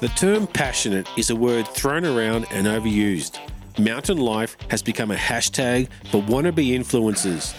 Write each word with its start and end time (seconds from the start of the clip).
The 0.00 0.08
term 0.08 0.46
passionate 0.46 1.06
is 1.18 1.28
a 1.28 1.36
word 1.36 1.68
thrown 1.68 2.06
around 2.06 2.46
and 2.50 2.66
overused. 2.66 3.38
Mountain 3.78 4.16
life 4.16 4.56
has 4.70 4.82
become 4.82 5.10
a 5.10 5.14
hashtag 5.14 5.90
for 6.10 6.22
wannabe 6.22 6.70
influencers. 6.70 7.54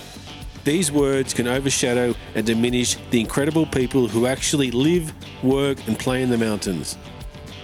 These 0.64 0.92
words 0.92 1.36
can 1.36 1.48
overshadow 1.48 2.16
and 2.34 2.44
diminish 2.44 2.98
the 3.12 3.20
incredible 3.20 3.68
people 3.68 4.08
who 4.08 4.26
actually 4.26 4.72
live, 4.72 5.14
work, 5.44 5.88
and 5.88 6.00
play 6.00 6.24
in 6.24 6.32
the 6.32 6.38
mountains. 6.40 6.98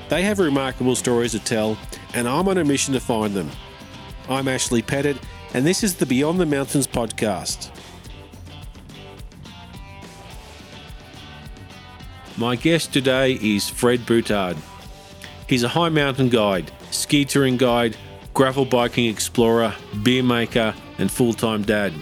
They 0.10 0.22
have 0.22 0.38
remarkable 0.38 0.96
stories 0.96 1.32
to 1.32 1.40
tell, 1.40 1.76
and 2.14 2.28
I'm 2.28 2.48
on 2.48 2.60
a 2.60 2.64
mission 2.64 2.94
to 2.94 3.00
find 3.00 3.34
them. 3.34 3.50
I'm 4.30 4.48
Ashley 4.48 4.84
Pettit, 4.84 5.18
and 5.56 5.66
this 5.66 5.84
is 5.84 5.96
the 5.96 6.06
Beyond 6.06 6.40
the 6.40 6.46
Mountains 6.46 6.86
podcast. 6.86 7.72
My 12.38 12.56
guest 12.56 12.94
today 12.94 13.34
is 13.42 13.68
Fred 13.68 14.02
Buttard. 14.02 14.58
He's 15.48 15.64
a 15.64 15.68
high 15.68 15.90
mountain 15.90 16.30
guide, 16.30 16.72
ski 16.92 17.26
touring 17.26 17.58
guide, 17.58 17.98
gravel 18.36 18.64
biking 18.64 19.06
explorer, 19.06 19.74
beer 20.04 20.22
maker, 20.22 20.76
and 21.00 21.12
full 21.12 21.34
time 21.34 21.64
dad 21.64 21.94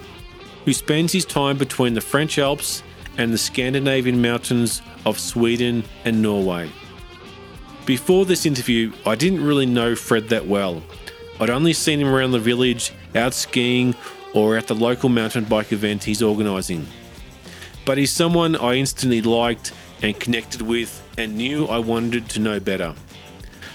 who 0.66 0.74
spends 0.74 1.14
his 1.14 1.26
time 1.26 1.58
between 1.58 1.94
the 1.94 2.02
French 2.02 2.38
Alps 2.38 2.84
and 3.18 3.32
the 3.32 3.38
Scandinavian 3.38 4.22
mountains 4.22 4.82
of 5.06 5.20
Sweden 5.20 5.84
and 6.04 6.22
Norway. 6.22 6.70
Before 7.86 8.26
this 8.26 8.46
interview, 8.46 8.92
I 9.06 9.16
didn't 9.16 9.46
really 9.46 9.68
know 9.68 9.96
Fred 9.96 10.28
that 10.30 10.48
well. 10.48 10.84
I'd 11.40 11.52
only 11.52 11.72
seen 11.72 12.02
him 12.02 12.08
around 12.08 12.32
the 12.32 12.40
village, 12.40 12.92
out 13.14 13.34
skiing, 13.34 13.96
or 14.34 14.58
at 14.58 14.68
the 14.68 14.76
local 14.76 15.08
mountain 15.08 15.46
bike 15.46 15.72
event 15.72 16.04
he's 16.04 16.24
organising. 16.24 16.88
But 17.86 18.00
he's 18.00 18.12
someone 18.12 18.56
I 18.56 18.74
instantly 18.74 19.22
liked 19.22 19.72
and 20.02 20.20
connected 20.20 20.62
with 20.62 21.02
and 21.18 21.36
knew 21.36 21.66
I 21.66 21.80
wanted 21.80 22.30
to 22.30 22.40
know 22.40 22.60
better. 22.60 22.94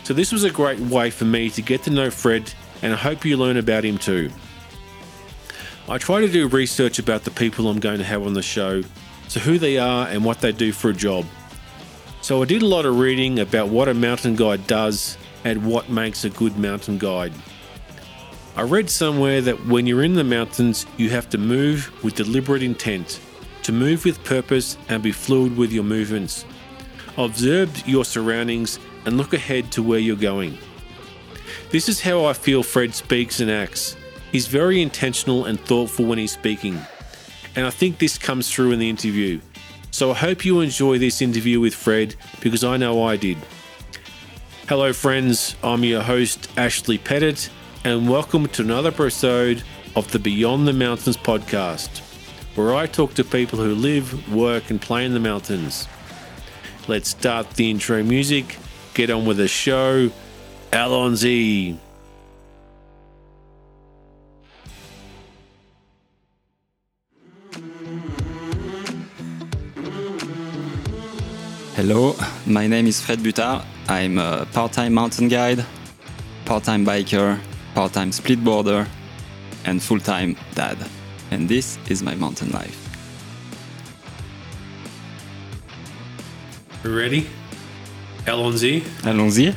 So, 0.05 0.15
this 0.15 0.33
was 0.33 0.45
a 0.45 0.51
great 0.51 0.81
way 0.81 1.11
for 1.11 1.25
me 1.25 1.51
to 1.51 1.63
get 1.63 1.83
to 1.85 1.91
know 1.91 2.11
Fred, 2.11 2.53
and 2.83 2.93
I 2.93 2.97
hope 2.97 3.25
you 3.25 3.37
learn 3.37 3.57
about 3.57 3.85
him 3.85 3.99
too. 3.99 4.31
I 5.89 5.99
try 5.99 6.21
to 6.21 6.29
do 6.29 6.49
research 6.49 6.99
about 6.99 7.25
the 7.25 7.31
people 7.31 7.69
I'm 7.69 7.81
going 7.81 7.99
to 7.99 8.05
have 8.05 8.27
on 8.27 8.35
the 8.35 8.43
show, 8.43 8.83
so 9.29 9.41
who 9.41 9.59
they 9.59 9.79
are 9.79 10.07
and 10.09 10.25
what 10.25 10.41
they 10.41 10.53
do 10.53 10.73
for 10.73 10.91
a 10.91 10.95
job. 10.95 11.27
So 12.23 12.43
I 12.43 12.45
did 12.45 12.63
a 12.63 12.67
lot 12.67 12.87
of 12.87 12.99
reading 12.99 13.41
about 13.41 13.69
what 13.69 13.89
a 13.89 13.95
mountain 13.95 14.37
guide 14.37 14.67
does 14.67 15.17
and 15.45 15.67
what 15.67 15.89
makes 15.89 16.25
a 16.25 16.31
good 16.31 16.59
mountain 16.59 16.99
guide. 16.99 17.33
I 18.57 18.63
read 18.63 18.91
somewhere 18.91 19.41
that 19.41 19.67
when 19.67 19.87
you're 19.87 20.03
in 20.03 20.15
the 20.15 20.25
mountains, 20.25 20.85
you 20.97 21.09
have 21.11 21.31
to 21.31 21.39
move 21.39 21.91
with 22.05 22.15
deliberate 22.15 22.63
intent, 22.63 23.21
to 23.71 23.77
move 23.77 24.05
with 24.05 24.25
purpose 24.25 24.77
and 24.89 25.01
be 25.01 25.13
fluid 25.13 25.57
with 25.57 25.71
your 25.71 25.85
movements. 25.85 26.45
Observe 27.17 27.87
your 27.87 28.05
surroundings 28.05 28.81
and 29.07 29.17
look 29.17 29.33
ahead 29.33 29.71
to 29.71 29.81
where 29.81 30.01
you're 30.01 30.17
going. 30.17 30.59
This 31.71 31.89
is 31.89 32.01
how 32.01 32.25
I 32.25 32.33
feel 32.33 32.65
Fred 32.65 32.97
speaks 32.97 33.39
and 33.39 33.49
acts. 33.49 33.97
He's 34.33 34.49
very 34.49 34.83
intentional 34.83 35.45
and 35.45 35.61
thoughtful 35.61 36.05
when 36.05 36.19
he's 36.19 36.33
speaking, 36.33 36.81
and 37.55 37.65
I 37.65 37.71
think 37.71 37.99
this 37.99 38.19
comes 38.19 38.53
through 38.53 38.73
in 38.73 38.81
the 38.81 38.91
interview. 38.91 39.41
So 39.93 40.11
I 40.11 40.15
hope 40.15 40.45
you 40.45 40.59
enjoy 40.59 40.99
this 40.99 41.23
interview 41.23 41.61
with 41.61 41.75
Fred 41.75 42.17
because 42.41 42.65
I 42.65 42.77
know 42.77 43.05
I 43.05 43.17
did. 43.17 43.39
Hello, 44.69 44.93
friends. 44.93 45.55
I'm 45.63 45.85
your 45.85 46.03
host, 46.03 46.51
Ashley 46.57 46.99
Pettit, 46.99 47.51
and 47.85 48.11
welcome 48.11 48.49
to 48.49 48.63
another 48.63 48.89
episode 48.89 49.63
of 49.95 50.11
the 50.11 50.19
Beyond 50.19 50.67
the 50.67 50.73
Mountains 50.73 51.17
podcast, 51.17 52.10
where 52.61 52.75
I 52.75 52.87
talk 52.87 53.15
to 53.15 53.25
people 53.25 53.59
who 53.59 53.75
live, 53.75 54.33
work, 54.33 54.71
and 54.71 54.81
play 54.81 55.05
in 55.07 55.15
the 55.15 55.21
mountains. 55.21 55.89
Let's 56.89 57.09
start 57.09 57.51
the 57.51 57.71
intro 57.71 58.03
music, 58.03 58.59
get 58.95 59.09
on 59.11 59.25
with 59.25 59.39
the 59.39 59.49
show. 59.49 60.11
Allons-y. 60.73 61.79
Hello, 71.77 72.15
my 72.47 72.67
name 72.67 72.87
is 72.87 73.01
Fred 73.01 73.21
Buttard. 73.21 73.65
I'm 73.89 74.19
a 74.19 74.47
part 74.53 74.73
time 74.73 74.93
mountain 74.93 75.29
guide, 75.29 75.65
part 76.45 76.65
time 76.65 76.85
biker, 76.85 77.41
part 77.75 77.95
time 77.95 78.11
splitboarder, 78.11 78.87
and 79.65 79.83
full 79.83 80.01
time 80.01 80.37
dad. 80.55 80.77
And 81.31 81.49
this 81.49 81.79
is 81.89 82.03
my 82.03 82.15
mountain 82.15 82.51
life. 82.51 82.77
Ready? 86.85 87.27
Allons-y. 88.27 88.83
Allons-y. 89.03 89.55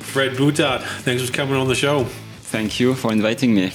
Fred 0.00 0.32
Buttard, 0.32 0.82
thanks 1.02 1.24
for 1.24 1.32
coming 1.32 1.56
on 1.56 1.68
the 1.68 1.74
show. 1.74 2.04
Thank 2.40 2.78
you 2.80 2.94
for 2.94 3.12
inviting 3.12 3.54
me. 3.54 3.72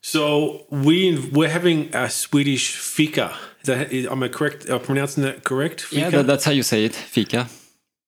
So 0.00 0.66
we 0.70 1.28
we're 1.32 1.48
having 1.48 1.94
a 1.94 2.08
Swedish 2.08 2.76
fika. 2.76 3.36
Is 3.60 3.66
that, 3.66 3.92
am 3.92 4.22
I 4.22 4.28
correct? 4.28 4.68
Am 4.68 4.76
I 4.76 4.78
pronouncing 4.78 5.22
that 5.24 5.44
correct? 5.44 5.82
Fika? 5.82 6.00
Yeah, 6.00 6.10
that, 6.10 6.26
that's 6.26 6.44
how 6.44 6.52
you 6.52 6.62
say 6.62 6.84
it, 6.84 6.94
fika. 6.94 7.48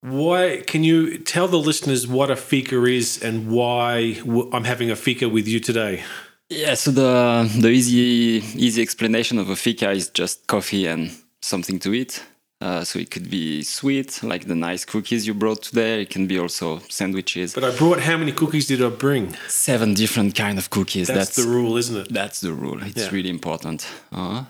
Why 0.00 0.62
can 0.66 0.84
you 0.84 1.18
tell 1.18 1.48
the 1.48 1.58
listeners 1.58 2.06
what 2.06 2.30
a 2.30 2.36
fika 2.36 2.84
is 2.84 3.22
and 3.22 3.50
why 3.50 4.20
I'm 4.52 4.64
having 4.64 4.90
a 4.90 4.96
fika 4.96 5.28
with 5.28 5.48
you 5.48 5.60
today? 5.60 6.02
Yeah, 6.50 6.74
so 6.74 6.90
the 6.90 7.50
the 7.60 7.70
easy 7.70 8.42
easy 8.56 8.82
explanation 8.82 9.38
of 9.38 9.50
a 9.50 9.56
fika 9.56 9.90
is 9.90 10.10
just 10.10 10.46
coffee 10.46 10.86
and 10.86 11.10
something 11.40 11.78
to 11.80 11.94
eat. 11.94 12.22
Uh, 12.60 12.82
so 12.82 12.98
it 12.98 13.10
could 13.10 13.28
be 13.28 13.62
sweet, 13.62 14.22
like 14.22 14.46
the 14.46 14.54
nice 14.54 14.86
cookies 14.86 15.26
you 15.26 15.34
brought 15.34 15.62
today. 15.62 16.02
It 16.02 16.10
can 16.10 16.26
be 16.26 16.38
also 16.38 16.78
sandwiches. 16.88 17.52
But 17.52 17.64
I 17.64 17.76
brought 17.76 18.00
how 18.00 18.16
many 18.16 18.32
cookies 18.32 18.66
did 18.66 18.82
I 18.82 18.88
bring? 18.88 19.36
Seven 19.48 19.92
different 19.92 20.34
kind 20.34 20.58
of 20.58 20.70
cookies. 20.70 21.08
That's, 21.08 21.18
that's 21.18 21.36
the 21.36 21.46
rule, 21.46 21.76
isn't 21.76 21.96
it? 21.96 22.12
That's 22.12 22.40
the 22.40 22.52
rule. 22.52 22.82
It's 22.82 22.96
yeah. 22.96 23.10
really 23.10 23.28
important. 23.28 23.86
Uh-huh. 24.12 24.44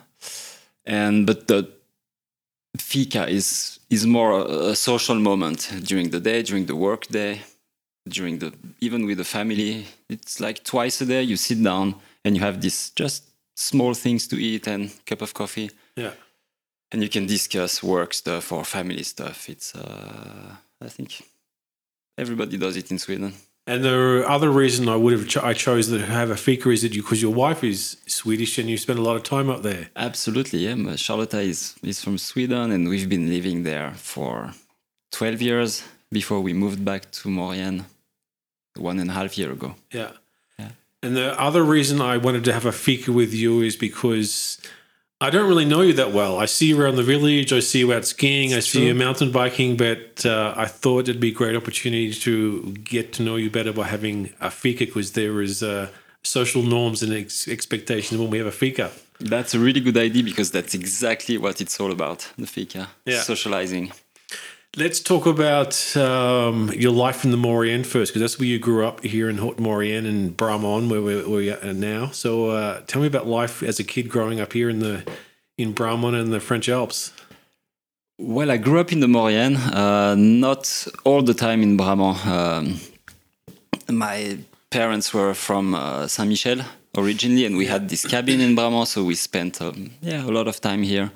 And 0.84 1.26
but 1.26 1.48
the 1.48 1.68
fika 2.76 3.26
is 3.28 3.80
is 3.90 4.06
more 4.06 4.32
a, 4.32 4.70
a 4.70 4.76
social 4.76 5.16
moment 5.16 5.72
during 5.82 6.10
the 6.10 6.20
day, 6.20 6.42
during 6.42 6.66
the 6.66 6.76
work 6.76 7.06
day, 7.08 7.42
during 8.08 8.38
the 8.38 8.52
even 8.80 9.06
with 9.06 9.18
the 9.18 9.24
family. 9.24 9.86
It's 10.08 10.40
like 10.40 10.64
twice 10.64 11.00
a 11.00 11.06
day 11.06 11.22
you 11.22 11.36
sit 11.36 11.62
down 11.62 11.94
and 12.24 12.36
you 12.36 12.42
have 12.42 12.60
this 12.60 12.90
just 12.90 13.24
small 13.56 13.94
things 13.94 14.26
to 14.28 14.36
eat 14.36 14.66
and 14.66 14.90
cup 15.06 15.22
of 15.22 15.32
coffee. 15.34 15.70
Yeah 15.96 16.12
and 16.94 17.02
you 17.02 17.08
can 17.08 17.26
discuss 17.26 17.82
work 17.82 18.14
stuff 18.14 18.52
or 18.52 18.64
family 18.64 19.02
stuff. 19.02 19.48
It's, 19.48 19.74
uh, 19.74 20.54
I 20.80 20.88
think, 20.88 21.10
everybody 22.16 22.56
does 22.56 22.76
it 22.76 22.92
in 22.92 23.00
Sweden. 23.00 23.32
And 23.66 23.82
the 23.82 24.24
other 24.28 24.48
reason 24.48 24.88
I 24.88 24.94
would 24.94 25.12
have 25.12 25.26
cho- 25.26 25.42
I 25.42 25.54
chose 25.54 25.88
to 25.88 25.98
have 25.98 26.30
a 26.30 26.36
fika 26.36 26.70
is 26.70 26.82
that 26.82 26.92
because 26.92 27.20
your 27.20 27.34
wife 27.34 27.64
is 27.64 27.96
Swedish 28.06 28.58
and 28.58 28.70
you 28.70 28.78
spend 28.78 29.00
a 29.00 29.02
lot 29.02 29.16
of 29.16 29.24
time 29.24 29.50
up 29.50 29.62
there. 29.62 29.88
Absolutely, 29.96 30.60
yeah. 30.66 30.96
Charlotta 30.96 31.40
is 31.40 31.74
is 31.82 31.98
from 32.04 32.16
Sweden, 32.18 32.70
and 32.70 32.88
we've 32.90 33.08
been 33.08 33.28
living 33.36 33.64
there 33.64 33.92
for 33.96 34.52
twelve 35.10 35.40
years 35.40 35.82
before 36.12 36.40
we 36.42 36.52
moved 36.52 36.84
back 36.84 37.10
to 37.18 37.28
Maurienne 37.28 37.86
one 38.76 38.98
and 38.98 39.10
a 39.10 39.12
half 39.12 39.36
year 39.38 39.52
ago. 39.52 39.74
Yeah. 39.92 40.12
Yeah. 40.58 40.70
And 41.02 41.16
the 41.16 41.38
other 41.40 41.62
reason 41.62 42.00
I 42.00 42.16
wanted 42.16 42.44
to 42.44 42.52
have 42.52 42.66
a 42.66 42.72
fika 42.72 43.12
with 43.12 43.32
you 43.32 43.60
is 43.60 43.76
because 43.76 44.58
I 45.20 45.30
don't 45.30 45.48
really 45.48 45.64
know 45.64 45.80
you 45.80 45.92
that 45.94 46.12
well. 46.12 46.38
I 46.38 46.46
see 46.46 46.66
you 46.66 46.80
around 46.80 46.96
the 46.96 47.02
village. 47.02 47.52
I 47.52 47.60
see 47.60 47.78
you 47.80 47.92
out 47.92 48.04
skiing. 48.04 48.50
It's 48.50 48.56
I 48.56 48.60
see 48.60 48.78
true. 48.80 48.88
you 48.88 48.94
mountain 48.94 49.30
biking. 49.30 49.76
But 49.76 50.26
uh, 50.26 50.54
I 50.56 50.66
thought 50.66 51.08
it'd 51.08 51.20
be 51.20 51.30
a 51.30 51.34
great 51.34 51.56
opportunity 51.56 52.12
to 52.12 52.72
get 52.84 53.12
to 53.14 53.22
know 53.22 53.36
you 53.36 53.50
better 53.50 53.72
by 53.72 53.86
having 53.86 54.34
a 54.40 54.50
fika 54.50 54.86
because 54.86 55.12
there 55.12 55.40
is 55.40 55.62
uh, 55.62 55.88
social 56.22 56.62
norms 56.62 57.02
and 57.02 57.12
ex- 57.12 57.48
expectations 57.48 58.20
when 58.20 58.30
we 58.30 58.38
have 58.38 58.46
a 58.46 58.52
fika. 58.52 58.90
That's 59.20 59.54
a 59.54 59.58
really 59.60 59.80
good 59.80 59.96
idea 59.96 60.24
because 60.24 60.50
that's 60.50 60.74
exactly 60.74 61.38
what 61.38 61.60
it's 61.60 61.78
all 61.80 61.92
about 61.92 62.28
the 62.36 62.46
fika. 62.46 62.88
Yeah. 63.06 63.20
Socializing. 63.20 63.92
Let's 64.76 64.98
talk 64.98 65.26
about 65.26 65.96
um, 65.96 66.68
your 66.72 66.90
life 66.90 67.24
in 67.24 67.30
the 67.30 67.36
Maurienne 67.36 67.84
first, 67.84 68.10
because 68.10 68.20
that's 68.22 68.40
where 68.40 68.48
you 68.48 68.58
grew 68.58 68.84
up 68.84 69.04
here 69.04 69.28
in 69.28 69.38
Haute 69.38 69.60
Maurienne 69.60 70.04
and 70.04 70.36
Bramans, 70.36 70.90
where 70.90 71.00
we're, 71.00 71.28
we 71.28 71.50
are 71.50 71.72
now. 71.72 72.10
So, 72.10 72.48
uh, 72.48 72.80
tell 72.88 73.00
me 73.00 73.06
about 73.06 73.28
life 73.28 73.62
as 73.62 73.78
a 73.78 73.84
kid 73.84 74.08
growing 74.08 74.40
up 74.40 74.52
here 74.52 74.68
in 74.68 74.80
the 74.80 75.04
in 75.56 75.74
Bramans 75.74 76.16
and 76.16 76.32
the 76.32 76.40
French 76.40 76.68
Alps. 76.68 77.12
Well, 78.18 78.50
I 78.50 78.56
grew 78.56 78.80
up 78.80 78.90
in 78.90 78.98
the 78.98 79.06
Maurienne, 79.06 79.56
uh, 79.56 80.16
not 80.16 80.88
all 81.04 81.22
the 81.22 81.34
time 81.34 81.62
in 81.62 81.76
Bramans. 81.76 82.26
Um, 82.26 82.80
my 83.88 84.38
parents 84.70 85.14
were 85.14 85.34
from 85.34 85.76
uh, 85.76 86.08
Saint 86.08 86.30
Michel 86.30 86.64
originally, 86.96 87.46
and 87.46 87.56
we 87.56 87.66
had 87.66 87.88
this 87.88 88.04
cabin 88.04 88.40
in 88.40 88.56
Bramans, 88.56 88.90
so 88.90 89.04
we 89.04 89.14
spent 89.14 89.62
um, 89.62 89.92
yeah 90.00 90.24
a 90.24 90.32
lot 90.32 90.48
of 90.48 90.60
time 90.60 90.82
here 90.82 91.12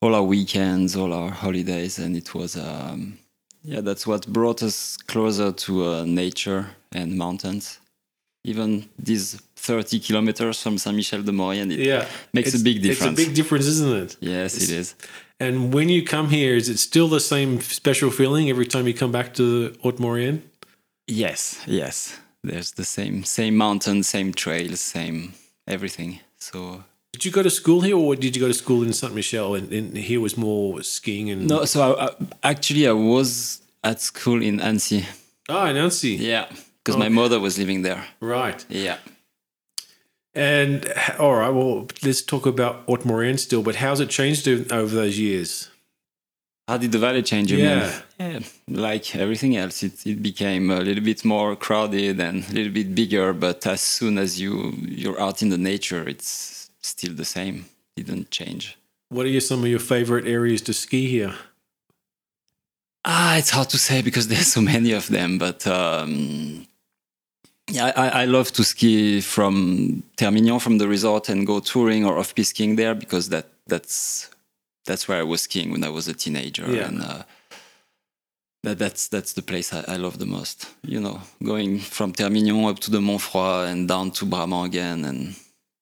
all 0.00 0.14
our 0.14 0.22
weekends, 0.22 0.96
all 0.96 1.12
our 1.12 1.30
holidays, 1.30 1.98
and 1.98 2.16
it 2.16 2.34
was 2.34 2.56
um, 2.56 3.18
yeah, 3.62 3.80
that's 3.80 4.06
what 4.06 4.26
brought 4.26 4.62
us 4.62 4.96
closer 4.96 5.52
to 5.52 5.84
uh, 5.84 6.04
nature 6.04 6.70
and 6.92 7.16
mountains. 7.16 7.78
Even 8.42 8.88
these 8.98 9.34
30 9.56 10.00
kilometers 10.00 10.62
from 10.62 10.78
Saint 10.78 10.96
Michel 10.96 11.22
de 11.22 11.30
Maurienne, 11.30 11.72
it 11.72 11.80
yeah, 11.80 12.06
makes 12.32 12.54
a 12.54 12.64
big 12.64 12.80
difference. 12.80 13.12
It's 13.12 13.22
a 13.22 13.26
big 13.26 13.34
difference, 13.34 13.66
isn't 13.66 14.02
it? 14.02 14.16
Yes, 14.20 14.56
it's, 14.56 14.70
it 14.70 14.76
is. 14.76 14.94
And 15.38 15.74
when 15.74 15.90
you 15.90 16.02
come 16.02 16.30
here, 16.30 16.54
is 16.54 16.70
it 16.70 16.78
still 16.78 17.08
the 17.08 17.20
same 17.20 17.60
special 17.60 18.10
feeling 18.10 18.48
every 18.48 18.66
time 18.66 18.86
you 18.86 18.94
come 18.94 19.12
back 19.12 19.34
to 19.34 19.74
Haute 19.82 19.98
Maurienne? 19.98 20.42
Yes, 21.06 21.62
yes. 21.66 22.18
There's 22.42 22.72
the 22.72 22.84
same 22.84 23.24
same 23.24 23.56
mountain, 23.56 24.02
same 24.02 24.32
trails, 24.32 24.80
same 24.80 25.34
everything. 25.66 26.20
So 26.38 26.84
Did 27.20 27.26
you 27.26 27.32
go 27.32 27.42
to 27.42 27.50
school 27.50 27.82
here, 27.82 27.98
or 27.98 28.16
did 28.16 28.34
you 28.34 28.40
go 28.40 28.48
to 28.48 28.54
school 28.54 28.82
in 28.82 28.94
Saint 28.94 29.14
Michel, 29.14 29.54
and, 29.54 29.70
and 29.70 29.94
here 29.94 30.20
was 30.20 30.38
more 30.38 30.82
skiing 30.82 31.28
and? 31.28 31.48
no, 31.48 31.66
so 31.66 31.94
I, 31.94 32.06
I, 32.06 32.10
actually 32.42 32.88
I 32.88 32.92
was 32.92 33.60
at 33.84 34.00
school 34.00 34.42
in 34.42 34.58
Annecy. 34.58 35.04
Ah, 35.46 35.70
Nancy. 35.70 36.12
Yeah, 36.12 36.46
because 36.78 36.96
my 36.96 37.10
mother 37.10 37.38
was 37.38 37.58
living 37.58 37.82
there. 37.82 38.06
Right. 38.20 38.64
Yeah. 38.70 38.96
And 40.34 40.90
all 41.18 41.34
right, 41.34 41.50
well, 41.50 41.88
let's 42.02 42.22
talk 42.22 42.46
about 42.46 42.84
Haute 42.86 43.04
Maurienne 43.04 43.36
still. 43.36 43.62
But 43.62 43.74
how's 43.74 44.00
it 44.00 44.08
changed 44.08 44.48
over 44.48 44.94
those 44.94 45.18
years? 45.18 45.68
How 46.68 46.78
did 46.78 46.92
the 46.92 46.98
valley 46.98 47.22
change? 47.22 47.52
Yeah. 47.52 48.00
Yeah, 48.18 48.38
like 48.66 49.14
everything 49.14 49.58
else, 49.58 49.82
it, 49.82 50.06
it 50.06 50.22
became 50.22 50.70
a 50.70 50.80
little 50.80 51.04
bit 51.04 51.22
more 51.24 51.54
crowded 51.54 52.18
and 52.18 52.48
a 52.48 52.52
little 52.54 52.72
bit 52.72 52.94
bigger. 52.94 53.34
But 53.34 53.66
as 53.66 53.82
soon 53.82 54.16
as 54.16 54.40
you 54.40 54.72
you're 54.88 55.20
out 55.20 55.42
in 55.42 55.50
the 55.50 55.58
nature, 55.58 56.08
it's 56.08 56.59
still 56.82 57.14
the 57.14 57.24
same. 57.24 57.66
Didn't 57.96 58.30
change. 58.30 58.76
What 59.08 59.26
are 59.26 59.40
some 59.40 59.60
of 59.62 59.68
your 59.68 59.80
favorite 59.80 60.26
areas 60.26 60.62
to 60.62 60.72
ski 60.72 61.08
here? 61.08 61.34
Ah, 63.04 63.36
it's 63.38 63.50
hard 63.50 63.68
to 63.70 63.78
say 63.78 64.02
because 64.08 64.28
there's 64.28 64.46
so 64.52 64.60
many 64.60 64.92
of 64.92 65.08
them. 65.08 65.38
But 65.38 65.66
um, 65.66 66.66
yeah, 67.70 67.92
I, 67.96 68.22
I 68.22 68.24
love 68.26 68.52
to 68.52 68.64
ski 68.64 69.20
from 69.20 70.02
Termignon, 70.16 70.60
from 70.60 70.78
the 70.78 70.88
resort, 70.88 71.28
and 71.28 71.46
go 71.46 71.60
touring 71.60 72.04
or 72.04 72.18
off-piste 72.18 72.50
skiing 72.50 72.76
there 72.76 72.94
because 72.94 73.28
that 73.30 73.46
that's 73.66 74.30
that's 74.86 75.06
where 75.08 75.18
I 75.20 75.22
was 75.24 75.42
skiing 75.42 75.70
when 75.70 75.84
I 75.84 75.88
was 75.88 76.08
a 76.08 76.14
teenager, 76.14 76.66
Yeah. 76.70 76.86
and 76.88 77.02
uh, 77.02 77.22
that 78.62 78.78
that's 78.78 79.08
that's 79.08 79.32
the 79.34 79.42
place 79.42 79.72
I, 79.72 79.84
I 79.88 79.96
love 79.96 80.18
the 80.18 80.26
most. 80.26 80.66
You 80.82 81.00
know, 81.00 81.20
going 81.42 81.78
from 81.78 82.12
Termignon 82.12 82.64
up 82.68 82.78
to 82.80 82.90
the 82.90 83.00
Mont 83.00 83.20
Froid 83.20 83.68
and 83.68 83.88
down 83.88 84.10
to 84.12 84.24
Bramans 84.26 84.66
again, 84.66 85.04
and 85.04 85.34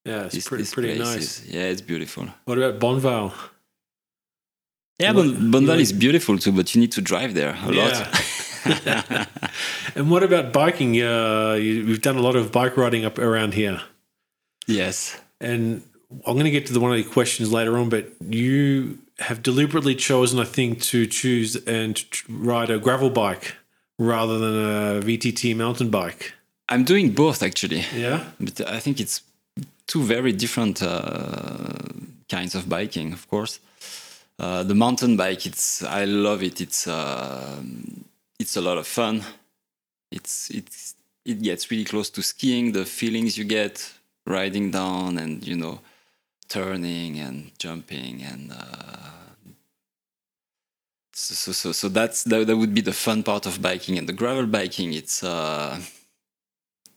Yeah, 0.05 0.25
it's 0.25 0.35
this, 0.35 0.49
pretty, 0.49 0.63
this 0.63 0.75
pretty 0.75 0.99
nice. 0.99 1.17
is- 1.43 1.47
yeah, 1.55 1.63
it's 1.65 1.83
beautiful. 1.83 2.27
What 2.45 2.59
about 2.59 2.79
Bonneval? 2.81 3.33
Yeah, 4.99 5.13
What- 5.13 5.27
Bon, 5.35 5.53
Bonneval 5.53 5.81
is 5.81 5.93
beautiful 5.93 6.39
too, 6.39 6.53
but 6.53 6.75
you 6.75 6.81
need 6.81 6.93
to 6.93 7.01
drive 7.01 7.35
there 7.35 7.57
a 7.63 7.71
lot. 7.73 7.75
Yeah. 8.85 9.27
And 9.95 10.11
what 10.11 10.23
about 10.23 10.53
biking? 10.53 11.01
Uh, 11.03 11.55
you, 11.55 11.85
we've 11.87 12.03
done 12.03 12.17
a 12.17 12.21
lot 12.21 12.37
of 12.37 12.53
bike 12.53 12.77
riding 12.77 13.05
up 13.05 13.19
around 13.19 13.55
here. 13.55 13.81
yes. 14.67 15.17
And 15.41 15.83
I'm 16.27 16.35
going 16.35 16.45
to 16.45 16.51
get 16.51 16.67
to 16.67 16.73
the 16.73 16.81
one 16.81 16.91
of 16.93 16.97
the 16.99 17.11
questions 17.11 17.53
later 17.53 17.77
on, 17.79 17.89
but 17.89 18.11
you 18.29 18.99
have 19.19 19.43
deliberately 19.43 19.95
chosen, 19.95 20.39
I 20.39 20.45
think, 20.45 20.83
to 20.83 21.07
choose 21.07 21.57
and 21.67 21.97
tr- 22.11 22.25
ride 22.29 22.71
a 22.71 22.79
gravel 22.79 23.11
bike 23.11 23.55
rather 23.99 24.39
than 24.39 24.55
a 24.57 25.01
VTT 25.01 25.55
mountain 25.57 25.91
bike. 25.91 26.35
I'm 26.69 26.85
doing 26.85 27.11
both 27.13 27.43
actually, 27.43 27.85
Yeah. 27.95 28.25
but 28.41 28.61
I 28.69 28.79
think 28.81 29.01
it's 29.01 29.23
two 29.89 30.05
very 30.05 30.33
different 30.33 30.81
uh, 30.83 31.73
kinds 32.29 32.55
of 32.55 32.69
biking. 32.69 33.13
Of 33.13 33.27
course, 33.29 33.59
uh, 34.39 34.63
the 34.63 34.75
mountain 34.75 35.17
bike, 35.17 35.47
it's 35.47 35.83
I 35.83 36.05
love 36.05 36.45
it. 36.45 36.61
It's 36.61 36.87
uh, 36.87 37.61
it's 38.39 38.57
a 38.57 38.61
lot 38.61 38.79
of 38.79 38.87
fun. 38.87 39.25
It's 40.13 40.51
it's 40.51 40.95
it 41.25 41.43
gets 41.43 41.71
really 41.71 41.85
close 41.85 42.11
to 42.11 42.23
skiing. 42.23 42.73
The 42.73 42.85
feelings 42.85 43.37
you 43.37 43.45
get 43.45 43.93
riding 44.27 44.71
down 44.71 45.19
and 45.19 45.45
you 45.45 45.57
know 45.57 45.81
turning 46.49 47.19
and 47.19 47.51
jumping 47.59 48.23
and. 48.23 48.53
Uh, 48.53 49.15
so, 51.15 51.35
so, 51.35 51.53
so, 51.53 51.73
so 51.73 51.89
that's 51.89 52.23
that, 52.25 52.47
that 52.47 52.57
would 52.57 52.73
be 52.73 52.81
the 52.81 52.93
fun 52.93 53.25
part 53.25 53.45
of 53.45 53.61
biking 53.61 53.99
and 53.99 54.09
the 54.09 54.13
gravel 54.13 54.47
biking 54.47 54.93
it's 54.93 55.25
uh 55.25 55.77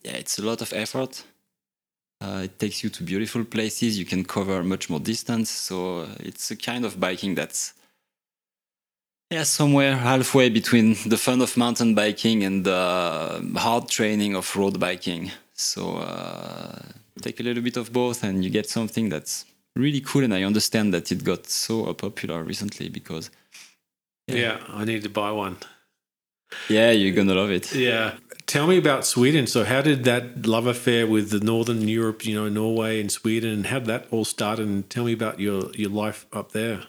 yeah 0.04 0.12
it's 0.12 0.38
a 0.38 0.44
lot 0.44 0.62
of 0.62 0.72
effort 0.74 1.24
uh, 2.22 2.42
it 2.44 2.60
takes 2.60 2.84
you 2.84 2.90
to 2.90 3.04
beautiful 3.04 3.44
places 3.44 3.98
you 4.00 4.06
can 4.06 4.24
cover 4.24 4.64
much 4.64 4.90
more 4.90 5.00
distance 5.00 5.50
so 5.50 6.00
uh, 6.02 6.08
it's 6.20 6.52
a 6.52 6.56
kind 6.56 6.86
of 6.86 7.00
biking 7.00 7.36
that's 7.36 7.74
yeah 9.32 9.44
somewhere 9.44 9.96
halfway 9.96 10.50
between 10.50 10.96
the 11.06 11.18
fun 11.18 11.42
of 11.42 11.56
mountain 11.58 11.96
biking 11.96 12.44
and 12.44 12.64
the 12.66 12.82
hard 13.58 13.88
training 13.88 14.36
of 14.36 14.56
road 14.56 14.80
biking 14.80 15.32
so 15.54 15.98
uh, 15.98 16.80
take 17.22 17.40
a 17.40 17.44
little 17.44 17.64
bit 17.64 17.78
of 17.78 17.92
both 17.94 18.24
and 18.24 18.44
you 18.44 18.50
get 18.50 18.68
something 18.70 19.10
that's 19.10 19.46
really 19.76 20.02
cool 20.02 20.24
and 20.24 20.34
i 20.34 20.44
understand 20.44 20.94
that 20.94 21.12
it 21.12 21.24
got 21.24 21.48
so 21.48 21.86
uh, 21.86 21.94
popular 21.94 22.44
recently 22.44 22.90
because 22.90 23.30
Yeah. 24.28 24.58
I 24.70 24.86
need 24.86 25.04
to 25.04 25.10
buy 25.10 25.32
one. 25.32 25.58
yeah 26.70 26.92
you're 26.92 27.16
gonna 27.16 27.34
love 27.42 27.52
it 27.52 27.74
Yeah. 27.74 28.18
Tell 28.51 28.68
me 28.68 28.77
about 28.77 29.06
Sweden. 29.06 29.48
So, 29.48 29.63
how 29.63 29.81
did 29.81 30.03
that 30.03 30.45
love 30.45 30.68
affair 30.68 31.07
with 31.07 31.30
the 31.30 31.39
Northern 31.39 31.88
Europe, 31.88 32.25
you 32.25 32.36
know, 32.36 32.50
Norway 32.50 33.00
and 33.00 33.09
Sweden, 33.09 33.50
and 33.50 33.65
how 33.68 33.80
did 33.80 33.88
that 33.88 34.07
all 34.12 34.25
start? 34.25 34.59
And 34.59 34.89
tell 34.89 35.06
me 35.06 35.13
about 35.13 35.39
your, 35.39 35.71
your 35.71 35.89
life 35.89 36.25
up 36.33 36.51
there. 36.51 36.83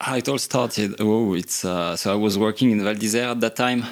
How 0.00 0.16
it 0.16 0.28
all 0.28 0.38
started. 0.38 0.96
Oh, 0.98 1.34
it's 1.34 1.64
uh, 1.64 1.94
so 1.94 2.10
I 2.12 2.16
was 2.16 2.36
working 2.36 2.72
in 2.72 2.82
Val 2.82 2.96
d'Isère 2.96 3.30
at 3.30 3.40
that 3.42 3.54
time, 3.54 3.84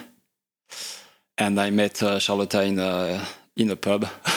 and 1.37 1.61
I 1.61 1.71
met 1.71 2.03
uh, 2.03 2.19
in 2.19 2.81
a 2.81 3.25
in 3.59 3.71
a 3.71 3.77
pub 3.77 4.05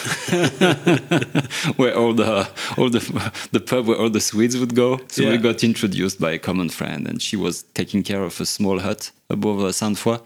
where 1.77 1.95
all 1.95 2.13
the 2.13 2.47
all 2.77 2.89
the 2.89 3.31
the 3.51 3.59
pub 3.59 3.88
where 3.88 3.97
all 3.97 4.09
the 4.09 4.19
Swedes 4.19 4.57
would 4.57 4.75
go. 4.75 5.00
So 5.07 5.23
Yeah. 5.23 5.31
we 5.31 5.38
got 5.38 5.63
introduced 5.63 6.19
by 6.19 6.31
a 6.31 6.39
common 6.39 6.69
friend, 6.69 7.07
and 7.07 7.21
she 7.21 7.38
was 7.38 7.63
taking 7.73 8.03
care 8.03 8.23
of 8.23 8.39
a 8.41 8.45
small 8.45 8.79
hut 8.79 9.12
above 9.29 9.73
Sainte-Foy 9.75 10.19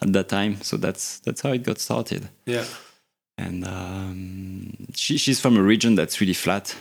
at 0.00 0.12
that 0.12 0.28
time. 0.28 0.60
So 0.62 0.76
that's 0.76 1.18
that's 1.20 1.40
how 1.42 1.52
it 1.52 1.62
got 1.64 1.78
started. 1.78 2.28
Yeah. 2.46 2.64
And 3.38 3.66
um, 3.66 4.72
she, 4.94 5.16
she's 5.18 5.40
from 5.40 5.56
a 5.56 5.62
region 5.62 5.94
that's 5.96 6.20
really 6.20 6.34
flat, 6.34 6.76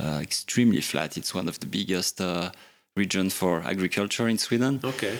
uh, 0.00 0.18
extremely 0.20 0.80
flat. 0.80 1.16
It's 1.16 1.34
one 1.34 1.48
of 1.48 1.60
the 1.60 1.66
biggest 1.66 2.20
uh, 2.20 2.50
region 2.96 3.30
for 3.30 3.62
agriculture 3.62 4.28
in 4.28 4.38
Sweden. 4.38 4.80
Okay. 4.84 5.18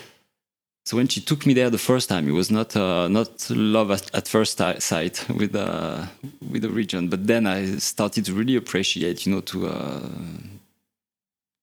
So 0.87 0.99
when 0.99 1.09
she 1.09 1.23
took 1.23 1.47
me 1.47 1.55
there 1.55 1.71
the 1.71 1.79
first 1.79 2.11
time, 2.11 2.29
it 2.29 2.33
was 2.33 2.51
not 2.51 2.77
uh, 2.77 3.09
not 3.09 3.49
love 3.51 3.91
at, 3.91 4.15
at 4.15 4.29
first 4.29 4.59
sight 4.59 5.27
with 5.31 5.55
uh, 5.55 6.07
with 6.51 6.61
the 6.61 6.69
region. 6.69 7.09
But 7.09 7.27
then 7.27 7.47
I 7.47 7.77
started 7.79 8.27
to 8.27 8.35
really 8.35 8.57
appreciate, 8.57 9.25
you 9.25 9.33
know, 9.33 9.41
to 9.41 9.67
uh, 9.69 10.09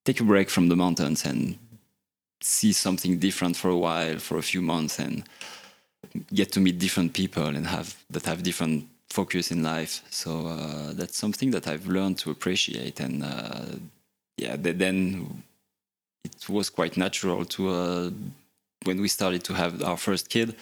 take 0.06 0.20
a 0.20 0.24
break 0.24 0.50
from 0.50 0.70
the 0.70 0.76
mountains 0.76 1.24
and 1.24 1.60
see 2.42 2.74
something 2.74 3.20
different 3.20 3.58
for 3.58 3.70
a 3.70 3.78
while, 3.78 4.18
for 4.18 4.40
a 4.40 4.42
few 4.42 4.62
months, 4.62 4.98
and 4.98 5.24
get 6.34 6.52
to 6.54 6.60
meet 6.60 6.80
different 6.80 7.14
people 7.14 7.46
and 7.46 7.68
have 7.68 7.96
that 8.10 8.26
have 8.26 8.42
different 8.42 8.88
focus 9.10 9.52
in 9.52 9.62
life. 9.62 10.02
So 10.10 10.48
uh, 10.48 10.94
that's 10.94 11.18
something 11.18 11.52
that 11.52 11.68
I've 11.68 11.86
learned 11.86 12.18
to 12.20 12.32
appreciate, 12.32 13.00
and 13.00 13.24
uh, 13.24 13.66
yeah, 14.38 14.56
then 14.58 15.44
it 16.24 16.50
was 16.50 16.72
quite 16.72 16.98
natural 16.98 17.46
to 17.46 17.70
uh, 17.70 18.10
when 18.86 19.00
we 19.02 19.08
started 19.08 19.44
to 19.44 19.54
have 19.54 19.84
our 19.84 19.98
first 19.98 20.30
kid 20.30 20.56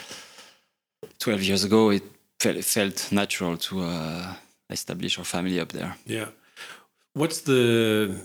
12 1.19 1.43
years 1.43 1.63
ago 1.63 1.89
it 1.91 2.03
felt, 2.39 2.63
felt 2.63 3.11
natural 3.11 3.57
to 3.57 3.81
uh, 3.81 4.33
establish 4.69 5.17
our 5.19 5.25
family 5.25 5.59
up 5.59 5.71
there 5.71 5.95
Yeah. 6.05 6.27
What's 7.13 7.41
the 7.41 8.15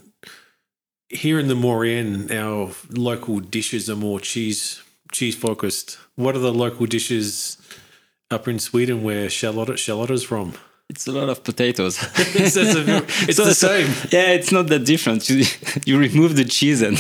here 1.09 1.39
in 1.39 1.49
the 1.49 1.55
Maurienne? 1.55 2.31
Our 2.31 2.71
local 2.91 3.41
dishes 3.41 3.89
are 3.89 3.97
more 3.97 4.21
cheese 4.21 4.83
cheese 5.13 5.37
focused. 5.37 5.99
What 6.17 6.35
are 6.37 6.41
the 6.41 6.53
local 6.53 6.87
dishes 6.87 7.57
up 8.31 8.47
in 8.49 8.59
Sweden 8.59 9.03
where 9.03 9.29
Charlotte 9.31 9.79
Charlotte's 9.79 10.23
from? 10.25 10.53
it's 10.91 11.07
a 11.09 11.13
lot 11.13 11.31
of 11.31 11.43
potatoes 11.43 11.97
It's, 12.19 12.57
it's, 12.57 12.75
a- 12.77 13.05
it's 13.29 13.37
So- 13.43 13.45
the 13.47 13.55
same. 13.55 13.89
yeah 14.13 14.33
it's 14.39 14.53
not 14.53 14.67
that 14.69 14.85
different 14.85 15.29
you, 15.31 15.45
you 15.87 15.99
remove 15.99 16.37
the 16.37 16.45
cheese 16.45 16.83
and 16.83 16.97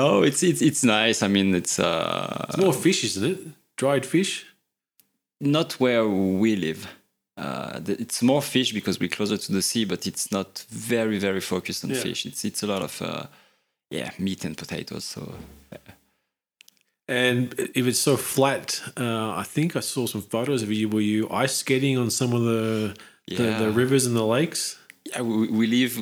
no 0.00 0.08
it's, 0.28 0.42
it's 0.50 0.62
it's 0.68 0.82
nice 0.84 1.18
i 1.26 1.28
mean 1.36 1.48
it's 1.60 1.78
uh 1.78 2.46
It's 2.48 2.58
more 2.66 2.72
fish, 2.86 3.00
isn't 3.08 3.26
it? 3.32 3.38
Dried 3.82 4.04
fish. 4.14 4.32
not 5.40 5.70
where 5.82 6.04
we 6.42 6.50
live 6.66 6.80
uh, 7.44 7.80
the- 7.86 7.98
it's 8.04 8.20
more 8.22 8.42
fish 8.42 8.70
because 8.78 8.96
we're 9.00 9.14
closer 9.18 9.36
to 9.46 9.50
the 9.52 9.62
sea, 9.70 9.84
but 9.92 10.06
it's 10.06 10.26
not 10.30 10.50
very, 10.70 11.18
very 11.18 11.40
focused 11.40 11.82
on 11.84 11.90
Yeah. 11.90 12.02
fish. 12.06 12.20
It's 12.30 12.44
it's 12.44 12.62
a 12.62 12.66
lot 12.74 12.82
of 12.88 12.92
uh, 13.02 13.24
yeah 13.98 14.10
meat 14.18 14.44
and 14.44 14.54
potatoes. 14.56 15.04
So 15.14 15.20
And 17.08 17.52
if 17.74 17.86
it's 17.86 17.98
so 18.00 18.16
flat, 18.16 18.80
uh, 18.96 19.30
I 19.42 19.42
think 19.54 19.76
I 19.76 19.80
saw 19.80 20.06
some 20.06 20.22
photos 20.22 20.62
of 20.62 20.70
you. 20.72 20.88
Were 20.88 21.02
you 21.14 21.28
ice 21.44 21.56
skating 21.56 21.98
on 21.98 22.10
some 22.10 22.32
of 22.32 22.42
the 22.44 22.94
the, 23.28 23.46
the 23.58 23.70
rivers 23.70 24.06
and 24.06 24.14
the 24.16 24.24
lakes? 24.24 24.78
Yeah, 25.04 25.22
we, 25.22 25.48
we 25.48 25.66
live. 25.66 25.98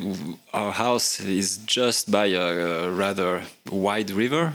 Our 0.52 0.72
house 0.72 1.20
is 1.20 1.58
just 1.58 2.10
by 2.10 2.26
a, 2.26 2.88
rather 2.90 3.42
wide 3.70 4.10
river 4.10 4.52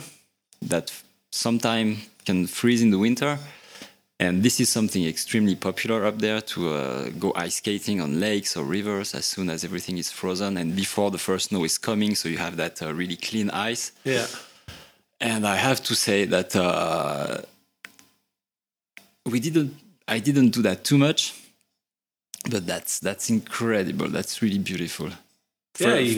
that 0.62 0.92
sometimes 1.32 1.98
can 2.26 2.48
freeze 2.48 2.82
in 2.82 2.92
the 2.92 2.98
winter, 2.98 3.40
And 4.20 4.42
this 4.42 4.60
is 4.60 4.70
something 4.70 5.06
extremely 5.06 5.56
popular 5.56 6.06
up 6.06 6.20
there 6.20 6.42
to 6.42 6.70
uh, 6.70 7.10
go 7.20 7.34
ice 7.36 7.56
skating 7.56 8.02
on 8.02 8.20
lakes 8.20 8.58
or 8.58 8.64
rivers 8.66 9.14
as 9.14 9.26
soon 9.26 9.50
as 9.50 9.64
everything 9.64 10.00
is 10.00 10.12
frozen 10.12 10.58
and 10.58 10.76
before 10.76 11.12
the 11.12 11.20
first 11.20 11.50
snow 11.50 11.64
is 11.64 11.78
coming. 11.78 12.16
So 12.16 12.28
you 12.28 12.40
have 12.40 12.58
that 12.58 12.82
uh, 12.82 12.94
really 12.94 13.16
clean 13.16 13.52
ice. 13.52 13.92
Yeah. 14.04 14.26
And 15.20 15.46
I 15.46 15.56
have 15.56 15.84
to 15.84 15.96
say 15.96 16.26
that 16.26 16.56
uh, 16.56 17.42
we 19.26 19.40
didn't. 19.40 19.76
I 20.08 20.20
didn't 20.20 20.50
do 20.50 20.62
that 20.62 20.84
too 20.86 20.98
much, 20.98 21.34
but 22.50 22.66
that's 22.66 23.00
that's 23.00 23.30
incredible. 23.30 24.08
That's 24.10 24.42
really 24.42 24.60
beautiful. 24.60 25.10
Yeah, 25.80 25.96
you 25.96 26.16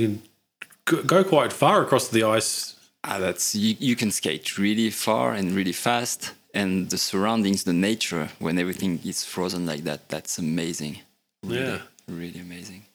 can 0.85 1.03
go- 1.05 1.23
quite 1.23 1.51
far 1.53 1.81
across 1.81 2.07
the 2.09 2.23
ice. 2.23 2.75
Ah, 3.03 3.19
that's 3.19 3.55
you, 3.55 3.75
you 3.79 3.95
can 3.95 4.11
skate 4.11 4.57
really 4.57 4.89
far 4.89 5.33
and 5.33 5.55
really 5.55 5.71
fast, 5.73 6.33
and 6.53 6.89
the 6.89 6.97
surroundings, 6.97 7.63
the 7.63 7.73
nature, 7.73 8.29
when 8.39 8.57
everything 8.59 8.99
is 9.05 9.23
frozen 9.23 9.65
like 9.65 9.83
that, 9.85 10.09
that's 10.09 10.38
amazing. 10.38 10.99
Really, 11.43 11.63
Yeah. 11.65 11.81
really 12.07 12.39
amazing. 12.39 12.85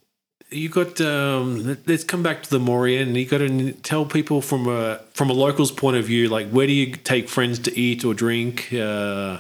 You 0.51 0.69
got. 0.69 1.01
Um, 1.01 1.65
let- 1.67 1.87
let's 1.89 2.05
come 2.05 2.23
back 2.23 2.43
to 2.45 2.51
the 2.51 2.61
Maurienne. 2.61 3.15
You 3.17 3.25
got 3.27 3.39
to 3.39 3.73
tell 3.83 4.05
people 4.07 4.41
from 4.43 4.69
a 4.69 5.01
from 5.15 5.31
a 5.31 5.33
local's 5.33 5.73
point 5.73 5.97
of 5.97 6.05
view, 6.05 6.29
like 6.29 6.49
where 6.51 6.67
do 6.67 6.73
you 6.73 6.95
take 6.97 7.29
friends 7.29 7.59
to 7.61 7.71
eat 7.79 8.05
or 8.05 8.15
drink? 8.15 8.69
Uh, 8.73 9.39